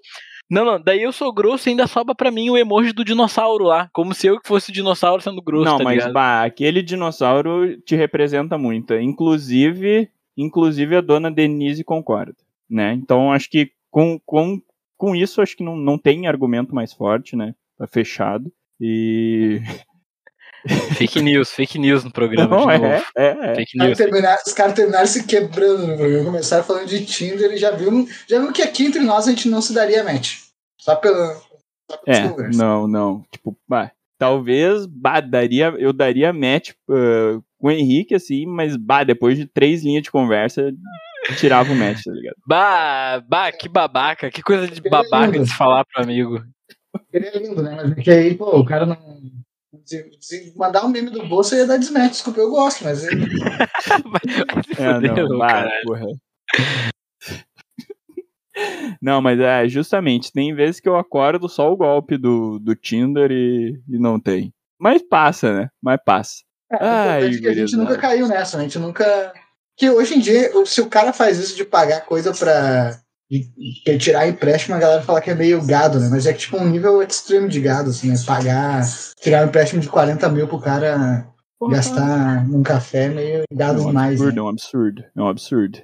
Não, 0.50 0.64
não, 0.64 0.80
daí 0.82 1.02
eu 1.02 1.12
sou 1.12 1.34
grosso 1.34 1.68
e 1.68 1.72
ainda 1.72 1.88
sobra 1.88 2.16
pra 2.16 2.32
mim 2.32 2.50
o 2.50 2.58
emoji 2.58 2.94
do 2.94 3.04
dinossauro 3.04 3.66
lá. 3.66 3.90
Como 3.92 4.14
se 4.14 4.28
eu 4.28 4.40
que 4.40 4.48
fosse 4.48 4.70
o 4.70 4.74
dinossauro 4.74 5.22
sendo 5.22 5.42
grosso, 5.42 5.66
Não, 5.66 5.78
tá 5.78 5.84
mas 5.84 5.96
ligado? 5.96 6.14
bah, 6.14 6.44
aquele 6.44 6.82
dinossauro 6.82 7.78
te 7.82 7.96
representa 7.96 8.58
muito. 8.58 8.94
Inclusive, 8.94 10.10
inclusive 10.38 10.96
a 10.96 11.02
dona 11.02 11.30
Denise 11.30 11.84
concorda, 11.84 12.36
né? 12.70 12.94
Então 12.94 13.32
acho 13.32 13.50
que 13.50 13.72
com, 13.92 14.20
com, 14.26 14.62
com 14.98 15.16
isso 15.16 15.42
acho 15.42 15.56
que 15.58 15.64
não, 15.64 15.76
não 15.76 15.98
tem 15.98 16.28
argumento 16.28 16.74
mais 16.74 16.94
forte, 16.94 17.36
né? 17.36 17.54
Tá 17.78 17.86
fechado. 17.86 18.52
E. 18.80 19.60
Fake 20.96 21.22
news, 21.22 21.52
fake 21.52 21.78
news 21.80 22.04
no 22.04 22.12
programa 22.12 22.56
Não, 22.58 22.66
de 22.68 22.74
é, 22.74 22.78
novo. 22.78 23.06
é, 23.18 23.28
é. 23.52 23.56
Fake 23.56 23.80
Aí 23.82 23.88
news. 23.88 23.98
terminar- 23.98 24.38
os 24.46 24.54
caras 24.54 24.74
terminaram 24.74 25.06
se 25.08 25.26
quebrando 25.26 25.88
no 25.88 25.96
programa. 25.98 26.26
Começaram 26.26 26.64
falando 26.64 26.88
de 26.88 27.06
Tinder 27.06 27.52
e 27.52 27.58
já 27.58 27.72
viu, 27.72 28.08
já 28.28 28.40
viu 28.40 28.52
que 28.52 28.62
aqui 28.62 28.86
entre 28.86 29.02
nós 29.02 29.28
a 29.28 29.30
gente 29.32 29.48
não 29.48 29.62
se 29.62 29.74
daria 29.74 30.04
match. 30.04 30.40
Só 30.80 30.96
pela. 30.96 31.36
Só 31.90 32.00
É, 32.06 32.28
conversas. 32.28 32.58
não, 32.58 32.88
não. 32.88 33.24
Tipo, 33.32 33.58
bah, 33.68 33.92
talvez 34.18 34.86
bah, 34.86 35.22
daria, 35.22 35.74
eu 35.78 35.94
daria 35.94 36.34
match 36.34 36.72
ah, 36.90 37.40
com 37.60 37.68
o 37.68 37.72
Henrique, 37.72 38.14
assim, 38.16 38.46
mas 38.46 38.76
bah, 38.76 39.04
depois 39.04 39.38
de 39.38 39.46
três 39.46 39.84
linhas 39.84 40.04
de 40.04 40.12
conversa, 40.12 40.72
tirava 41.38 41.72
o 41.72 41.76
match, 41.76 42.04
tá 42.04 42.12
ligado? 42.12 42.36
Bah, 42.46 43.24
bah, 43.28 43.52
que 43.52 43.70
babaca, 43.70 44.30
que 44.30 44.42
coisa 44.42 44.68
de 44.68 44.82
babaca 44.82 45.40
de 45.40 45.48
se 45.48 45.56
falar 45.56 45.86
pro 45.86 46.04
amigo. 46.04 46.44
Seria 47.12 47.38
lindo, 47.38 47.62
né? 47.62 47.76
Mas 47.76 47.92
é 47.98 48.02
que 48.02 48.12
aí, 48.12 48.36
pô, 48.36 48.60
o 48.60 48.66
cara 48.66 48.86
não. 48.86 48.98
Se- 49.88 50.54
mandar 50.56 50.86
um 50.86 50.90
meme 50.90 51.10
do 51.10 51.26
bolso 51.28 51.56
ia 51.56 51.66
dar 51.66 51.78
desmatch. 51.78 52.12
Desculpa, 52.12 52.40
eu 52.40 52.50
gosto, 52.52 52.84
mas. 52.84 53.04
É, 54.78 55.00
não, 55.00 55.40
caralho. 55.40 55.72
porra. 55.86 56.06
Não, 59.02 59.22
mas 59.22 59.40
é 59.40 59.68
justamente, 59.68 60.32
tem 60.32 60.54
vezes 60.54 60.80
que 60.80 60.90
eu 60.90 60.98
acordo 60.98 61.48
só 61.48 61.72
o 61.72 61.78
golpe 61.78 62.18
do, 62.18 62.58
do 62.60 62.76
Tinder 62.76 63.32
e, 63.32 63.80
e 63.88 64.00
não 64.00 64.20
tem. 64.20 64.52
Mas 64.80 65.02
passa, 65.02 65.54
né? 65.54 65.70
Mas 65.82 66.00
passa. 66.04 66.38
É, 66.72 66.78
Ai, 66.80 67.30
que 67.32 67.48
a 67.48 67.54
gente 67.54 67.76
nunca 67.76 67.98
caiu 67.98 68.28
nessa? 68.28 68.58
A 68.58 68.62
gente 68.62 68.78
nunca. 68.80 69.34
Que 69.78 69.90
hoje 69.90 70.16
em 70.16 70.20
dia, 70.20 70.52
se 70.66 70.82
o 70.82 70.90
cara 70.90 71.14
faz 71.14 71.38
isso 71.38 71.56
de 71.56 71.64
pagar 71.64 72.02
coisa 72.06 72.34
pra 72.34 73.00
de 73.30 73.98
tirar 73.98 74.28
empréstimo, 74.28 74.76
a 74.76 74.80
galera 74.80 75.02
fala 75.02 75.22
que 75.22 75.30
é 75.30 75.36
meio 75.36 75.66
gado, 75.66 76.00
né? 76.00 76.08
Mas 76.10 76.26
é 76.26 76.34
que 76.34 76.40
tipo 76.40 76.58
um 76.58 76.70
nível 76.70 77.02
extremo 77.02 77.50
de 77.50 77.60
gado, 77.60 77.90
assim, 77.90 78.10
né? 78.10 78.16
Pagar, 78.26 78.84
tirar 79.22 79.44
um 79.44 79.50
empréstimo 79.50 79.82
de 79.82 79.90
40 79.90 80.30
mil 80.30 80.48
pro 80.48 80.60
cara 80.60 81.28
Porra. 81.60 81.74
gastar 81.74 82.48
num 82.48 82.64
café 82.64 83.10
meio 83.10 83.44
gado 83.52 83.80
é 83.80 83.84
um 83.84 83.88
demais. 83.88 84.22
Absurdo, 84.22 84.36
né? 84.36 84.40
É 84.40 84.44
um 84.44 84.48
absurdo, 84.48 85.04
é 85.16 85.22
um 85.22 85.28
absurdo. 85.28 85.80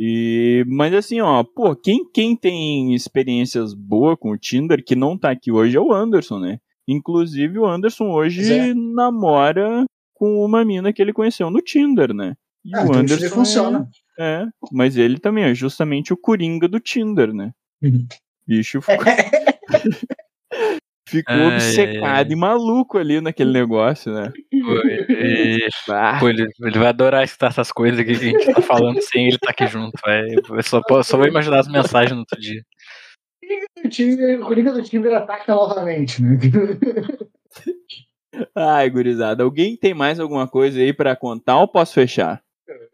E, 0.00 0.64
mas 0.68 0.94
assim, 0.94 1.20
ó, 1.20 1.42
pô, 1.42 1.74
quem, 1.74 2.08
quem 2.10 2.36
tem 2.36 2.94
experiências 2.94 3.74
boas 3.74 4.16
com 4.18 4.30
o 4.30 4.38
Tinder, 4.38 4.82
que 4.84 4.94
não 4.94 5.18
tá 5.18 5.30
aqui 5.30 5.50
hoje, 5.50 5.76
é 5.76 5.80
o 5.80 5.92
Anderson, 5.92 6.38
né? 6.38 6.58
Inclusive, 6.86 7.58
o 7.58 7.66
Anderson 7.66 8.08
hoje 8.10 8.50
é. 8.50 8.72
namora 8.74 9.84
com 10.14 10.44
uma 10.44 10.64
mina 10.64 10.92
que 10.92 11.02
ele 11.02 11.12
conheceu 11.12 11.50
no 11.50 11.60
Tinder, 11.60 12.14
né? 12.14 12.34
E 12.64 12.74
ah, 12.74 12.82
o 12.82 12.84
então 12.86 13.00
Anderson 13.00 13.28
funciona. 13.28 13.88
É, 14.18 14.44
mas 14.72 14.96
ele 14.96 15.18
também 15.18 15.44
é 15.44 15.54
justamente 15.54 16.12
o 16.12 16.16
Coringa 16.16 16.66
do 16.66 16.80
Tinder, 16.80 17.32
né? 17.32 17.52
Uhum. 17.80 18.06
Bicho 18.46 18.80
ficou, 18.80 19.04
ficou 21.08 21.34
ai, 21.34 21.54
obcecado 21.54 22.26
ai, 22.26 22.32
e 22.32 22.36
maluco 22.36 22.98
ali 22.98 23.20
naquele 23.20 23.52
negócio, 23.52 24.12
né? 24.12 24.32
Ele, 24.50 25.68
ah. 25.90 26.16
Pô, 26.18 26.28
ele, 26.28 26.48
ele, 26.60 26.78
vai 26.78 26.88
adorar 26.88 27.22
escutar 27.22 27.48
essas 27.48 27.70
coisas 27.70 28.04
que 28.04 28.10
a 28.10 28.14
gente 28.14 28.52
tá 28.52 28.60
falando 28.60 29.00
sem 29.02 29.26
ele 29.26 29.36
estar 29.36 29.46
tá 29.46 29.52
aqui 29.52 29.66
junto. 29.68 29.92
Vai. 30.04 30.24
Eu 30.34 30.62
só, 30.62 30.82
só 31.02 31.16
vou 31.16 31.26
imaginar 31.26 31.60
as 31.60 31.68
mensagens 31.68 32.12
no 32.12 32.20
outro 32.20 32.40
dia. 32.40 32.62
O 34.40 34.46
Coringa 34.46 34.72
do 34.72 34.82
Tinder 34.82 35.14
ataca 35.14 35.54
novamente, 35.54 36.20
né? 36.22 36.38
Ai, 38.54 38.90
gurizada. 38.90 39.42
Alguém 39.42 39.76
tem 39.76 39.94
mais 39.94 40.20
alguma 40.20 40.46
coisa 40.46 40.78
aí 40.78 40.92
para 40.92 41.16
contar 41.16 41.58
ou 41.58 41.68
posso 41.68 41.94
fechar? 41.94 42.42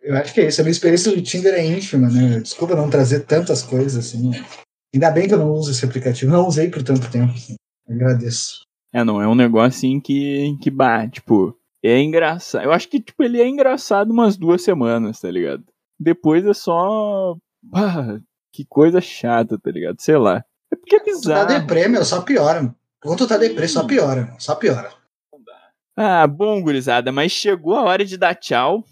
Eu 0.03 0.17
acho 0.17 0.33
que 0.33 0.41
é 0.41 0.49
isso. 0.49 0.61
A 0.61 0.65
minha 0.65 0.73
experiência 0.73 1.13
do 1.13 1.23
Tinder 1.23 1.55
é 1.55 1.65
ínfima, 1.65 2.09
né? 2.09 2.41
Desculpa 2.41 2.77
não 2.77 2.91
trazer 2.91 3.21
tantas 3.21 3.63
coisas 3.63 3.97
assim. 3.97 4.31
Ainda 4.95 5.11
bem 5.11 5.27
que 5.27 5.35
eu 5.35 5.39
não 5.39 5.53
uso 5.53 5.71
esse 5.71 5.85
aplicativo. 5.85 6.31
Não 6.31 6.47
usei 6.47 6.69
por 6.71 6.83
tanto 6.83 7.11
tempo. 7.11 7.33
Assim. 7.33 7.57
Agradeço. 7.89 8.63
É, 8.93 9.03
não, 9.03 9.21
é 9.21 9.27
um 9.27 9.35
negócio 9.35 9.77
assim 9.79 10.01
que, 10.01 10.57
que 10.63 10.71
bah, 10.71 11.09
tipo, 11.09 11.59
é 11.83 12.01
engraçado. 12.01 12.65
Eu 12.65 12.73
acho 12.73 12.89
que, 12.89 13.01
tipo, 13.01 13.23
ele 13.23 13.43
é 13.43 13.49
engraçado 13.49 14.11
umas 14.11 14.37
duas 14.37 14.63
semanas, 14.63 15.21
tá 15.21 15.31
ligado? 15.31 15.65
Depois 15.99 16.47
é 16.47 16.55
só. 16.55 17.37
Bah, 17.63 18.21
que 18.53 18.65
coisa 18.65 19.01
chata, 19.01 19.59
tá 19.59 19.71
ligado? 19.71 20.01
Sei 20.01 20.17
lá. 20.17 20.45
É 20.73 20.77
porque 20.77 20.97
é 20.97 21.03
bizarro. 21.03 21.47
Quando 21.47 21.49
tu 21.49 21.53
tá 21.53 21.59
deprê, 21.59 21.89
meu, 21.89 22.05
só 22.05 22.21
piora. 22.23 22.75
Quando 23.03 23.19
tu 23.19 23.27
tá 23.27 23.37
deprê, 23.37 23.67
só 23.67 23.85
piora. 23.85 24.35
Só 24.39 24.55
piora. 24.55 24.91
Ah, 25.97 26.27
bom, 26.27 26.63
gurizada, 26.63 27.13
mas 27.13 27.31
chegou 27.33 27.75
a 27.75 27.83
hora 27.83 28.05
de 28.05 28.17
dar 28.17 28.35
tchau. 28.35 28.85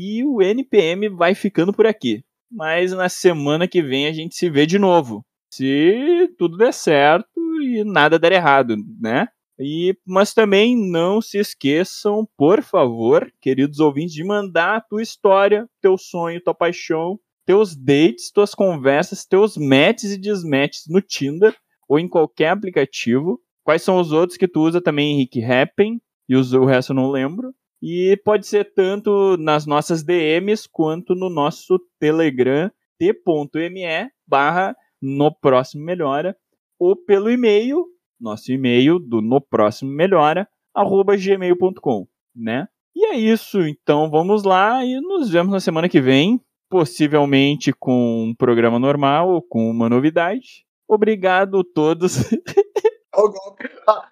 E 0.00 0.22
o 0.22 0.40
NPM 0.40 1.08
vai 1.08 1.34
ficando 1.34 1.72
por 1.72 1.84
aqui. 1.84 2.22
Mas 2.48 2.92
na 2.92 3.08
semana 3.08 3.66
que 3.66 3.82
vem 3.82 4.06
a 4.06 4.12
gente 4.12 4.36
se 4.36 4.48
vê 4.48 4.64
de 4.64 4.78
novo. 4.78 5.24
Se 5.52 6.32
tudo 6.38 6.56
der 6.56 6.72
certo 6.72 7.28
e 7.60 7.82
nada 7.82 8.16
der 8.16 8.30
errado, 8.30 8.76
né? 9.00 9.26
E, 9.58 9.98
mas 10.06 10.32
também 10.32 10.76
não 10.76 11.20
se 11.20 11.36
esqueçam, 11.36 12.28
por 12.36 12.62
favor, 12.62 13.28
queridos 13.40 13.80
ouvintes, 13.80 14.14
de 14.14 14.22
mandar 14.22 14.76
a 14.76 14.80
tua 14.80 15.02
história, 15.02 15.68
teu 15.82 15.98
sonho, 15.98 16.40
tua 16.40 16.54
paixão, 16.54 17.18
teus 17.44 17.74
dates, 17.74 18.30
tuas 18.30 18.54
conversas, 18.54 19.26
teus 19.26 19.56
matches 19.56 20.12
e 20.12 20.16
desmatches 20.16 20.84
no 20.88 21.02
Tinder 21.02 21.56
ou 21.88 21.98
em 21.98 22.08
qualquer 22.08 22.50
aplicativo. 22.50 23.40
Quais 23.64 23.82
são 23.82 23.98
os 23.98 24.12
outros 24.12 24.38
que 24.38 24.46
tu 24.46 24.60
usa 24.60 24.80
também, 24.80 25.14
Henrique? 25.14 25.42
Happen, 25.42 26.00
e 26.28 26.36
o 26.36 26.64
resto 26.64 26.92
eu 26.92 26.96
não 26.96 27.10
lembro. 27.10 27.52
E 27.82 28.16
pode 28.24 28.46
ser 28.46 28.72
tanto 28.74 29.36
nas 29.38 29.66
nossas 29.66 30.02
DMs 30.02 30.68
quanto 30.70 31.14
no 31.14 31.30
nosso 31.30 31.78
Telegram 32.00 32.70
t.me 32.98 34.10
barra 34.26 34.76
no 35.00 35.32
próximo 35.32 35.84
melhora 35.84 36.36
ou 36.78 36.96
pelo 36.96 37.30
e-mail, 37.30 37.86
nosso 38.20 38.52
e-mail 38.52 38.98
do 38.98 39.20
no 39.20 39.40
próximo 39.40 39.90
melhora, 39.90 40.48
arroba 40.74 41.16
gmail.com, 41.16 42.06
né? 42.34 42.68
E 42.94 43.06
é 43.06 43.16
isso, 43.16 43.60
então 43.60 44.10
vamos 44.10 44.42
lá 44.42 44.84
e 44.84 45.00
nos 45.00 45.30
vemos 45.30 45.52
na 45.52 45.60
semana 45.60 45.88
que 45.88 46.00
vem, 46.00 46.40
possivelmente 46.68 47.72
com 47.72 48.24
um 48.24 48.34
programa 48.34 48.78
normal 48.78 49.30
ou 49.30 49.42
com 49.42 49.70
uma 49.70 49.88
novidade. 49.88 50.66
Obrigado 50.88 51.60
a 51.60 51.64
todos. 51.74 52.16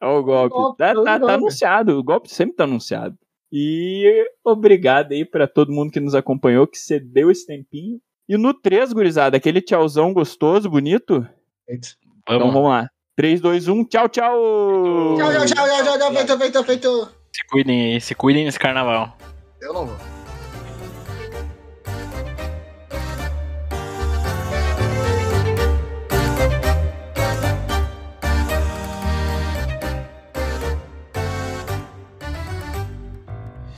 Olha 0.00 0.18
o 0.18 0.22
golpe. 0.22 0.54
Golpe. 0.54 0.78
Tá, 0.78 0.94
tá, 0.94 1.20
tá 1.20 1.34
anunciado, 1.34 1.98
o 1.98 2.02
golpe 2.02 2.28
sempre 2.32 2.56
tá 2.56 2.64
anunciado. 2.64 3.16
E 3.52 4.26
obrigado 4.44 5.12
aí 5.12 5.24
para 5.24 5.46
todo 5.46 5.72
mundo 5.72 5.92
que 5.92 6.00
nos 6.00 6.14
acompanhou, 6.14 6.66
que 6.66 6.78
cedeu 6.78 7.30
esse 7.30 7.46
tempinho. 7.46 8.00
E 8.28 8.36
no 8.36 8.54
3, 8.54 8.92
gurizada, 8.92 9.36
aquele 9.36 9.60
tchauzão 9.60 10.12
gostoso, 10.12 10.68
bonito. 10.68 11.26
Vamos. 11.68 11.96
Então 12.26 12.52
vamos 12.52 12.68
lá. 12.70 12.88
3, 13.16 13.40
2, 13.40 13.68
1, 13.68 13.84
tchau, 13.84 14.08
tchau! 14.08 15.16
Tchau, 15.16 15.30
tchau, 15.30 15.46
tchau, 15.46 15.84
tchau, 15.84 15.98
tchau, 15.98 16.12
feito, 16.12 16.38
feito, 16.38 16.64
feito. 16.64 17.08
Se 17.32 17.46
cuidem 17.48 17.94
aí, 17.94 18.00
se 18.00 18.14
cuidem 18.14 18.44
nesse 18.44 18.58
carnaval. 18.58 19.16
Eu 19.60 19.72
não 19.72 19.86
vou. 19.86 20.13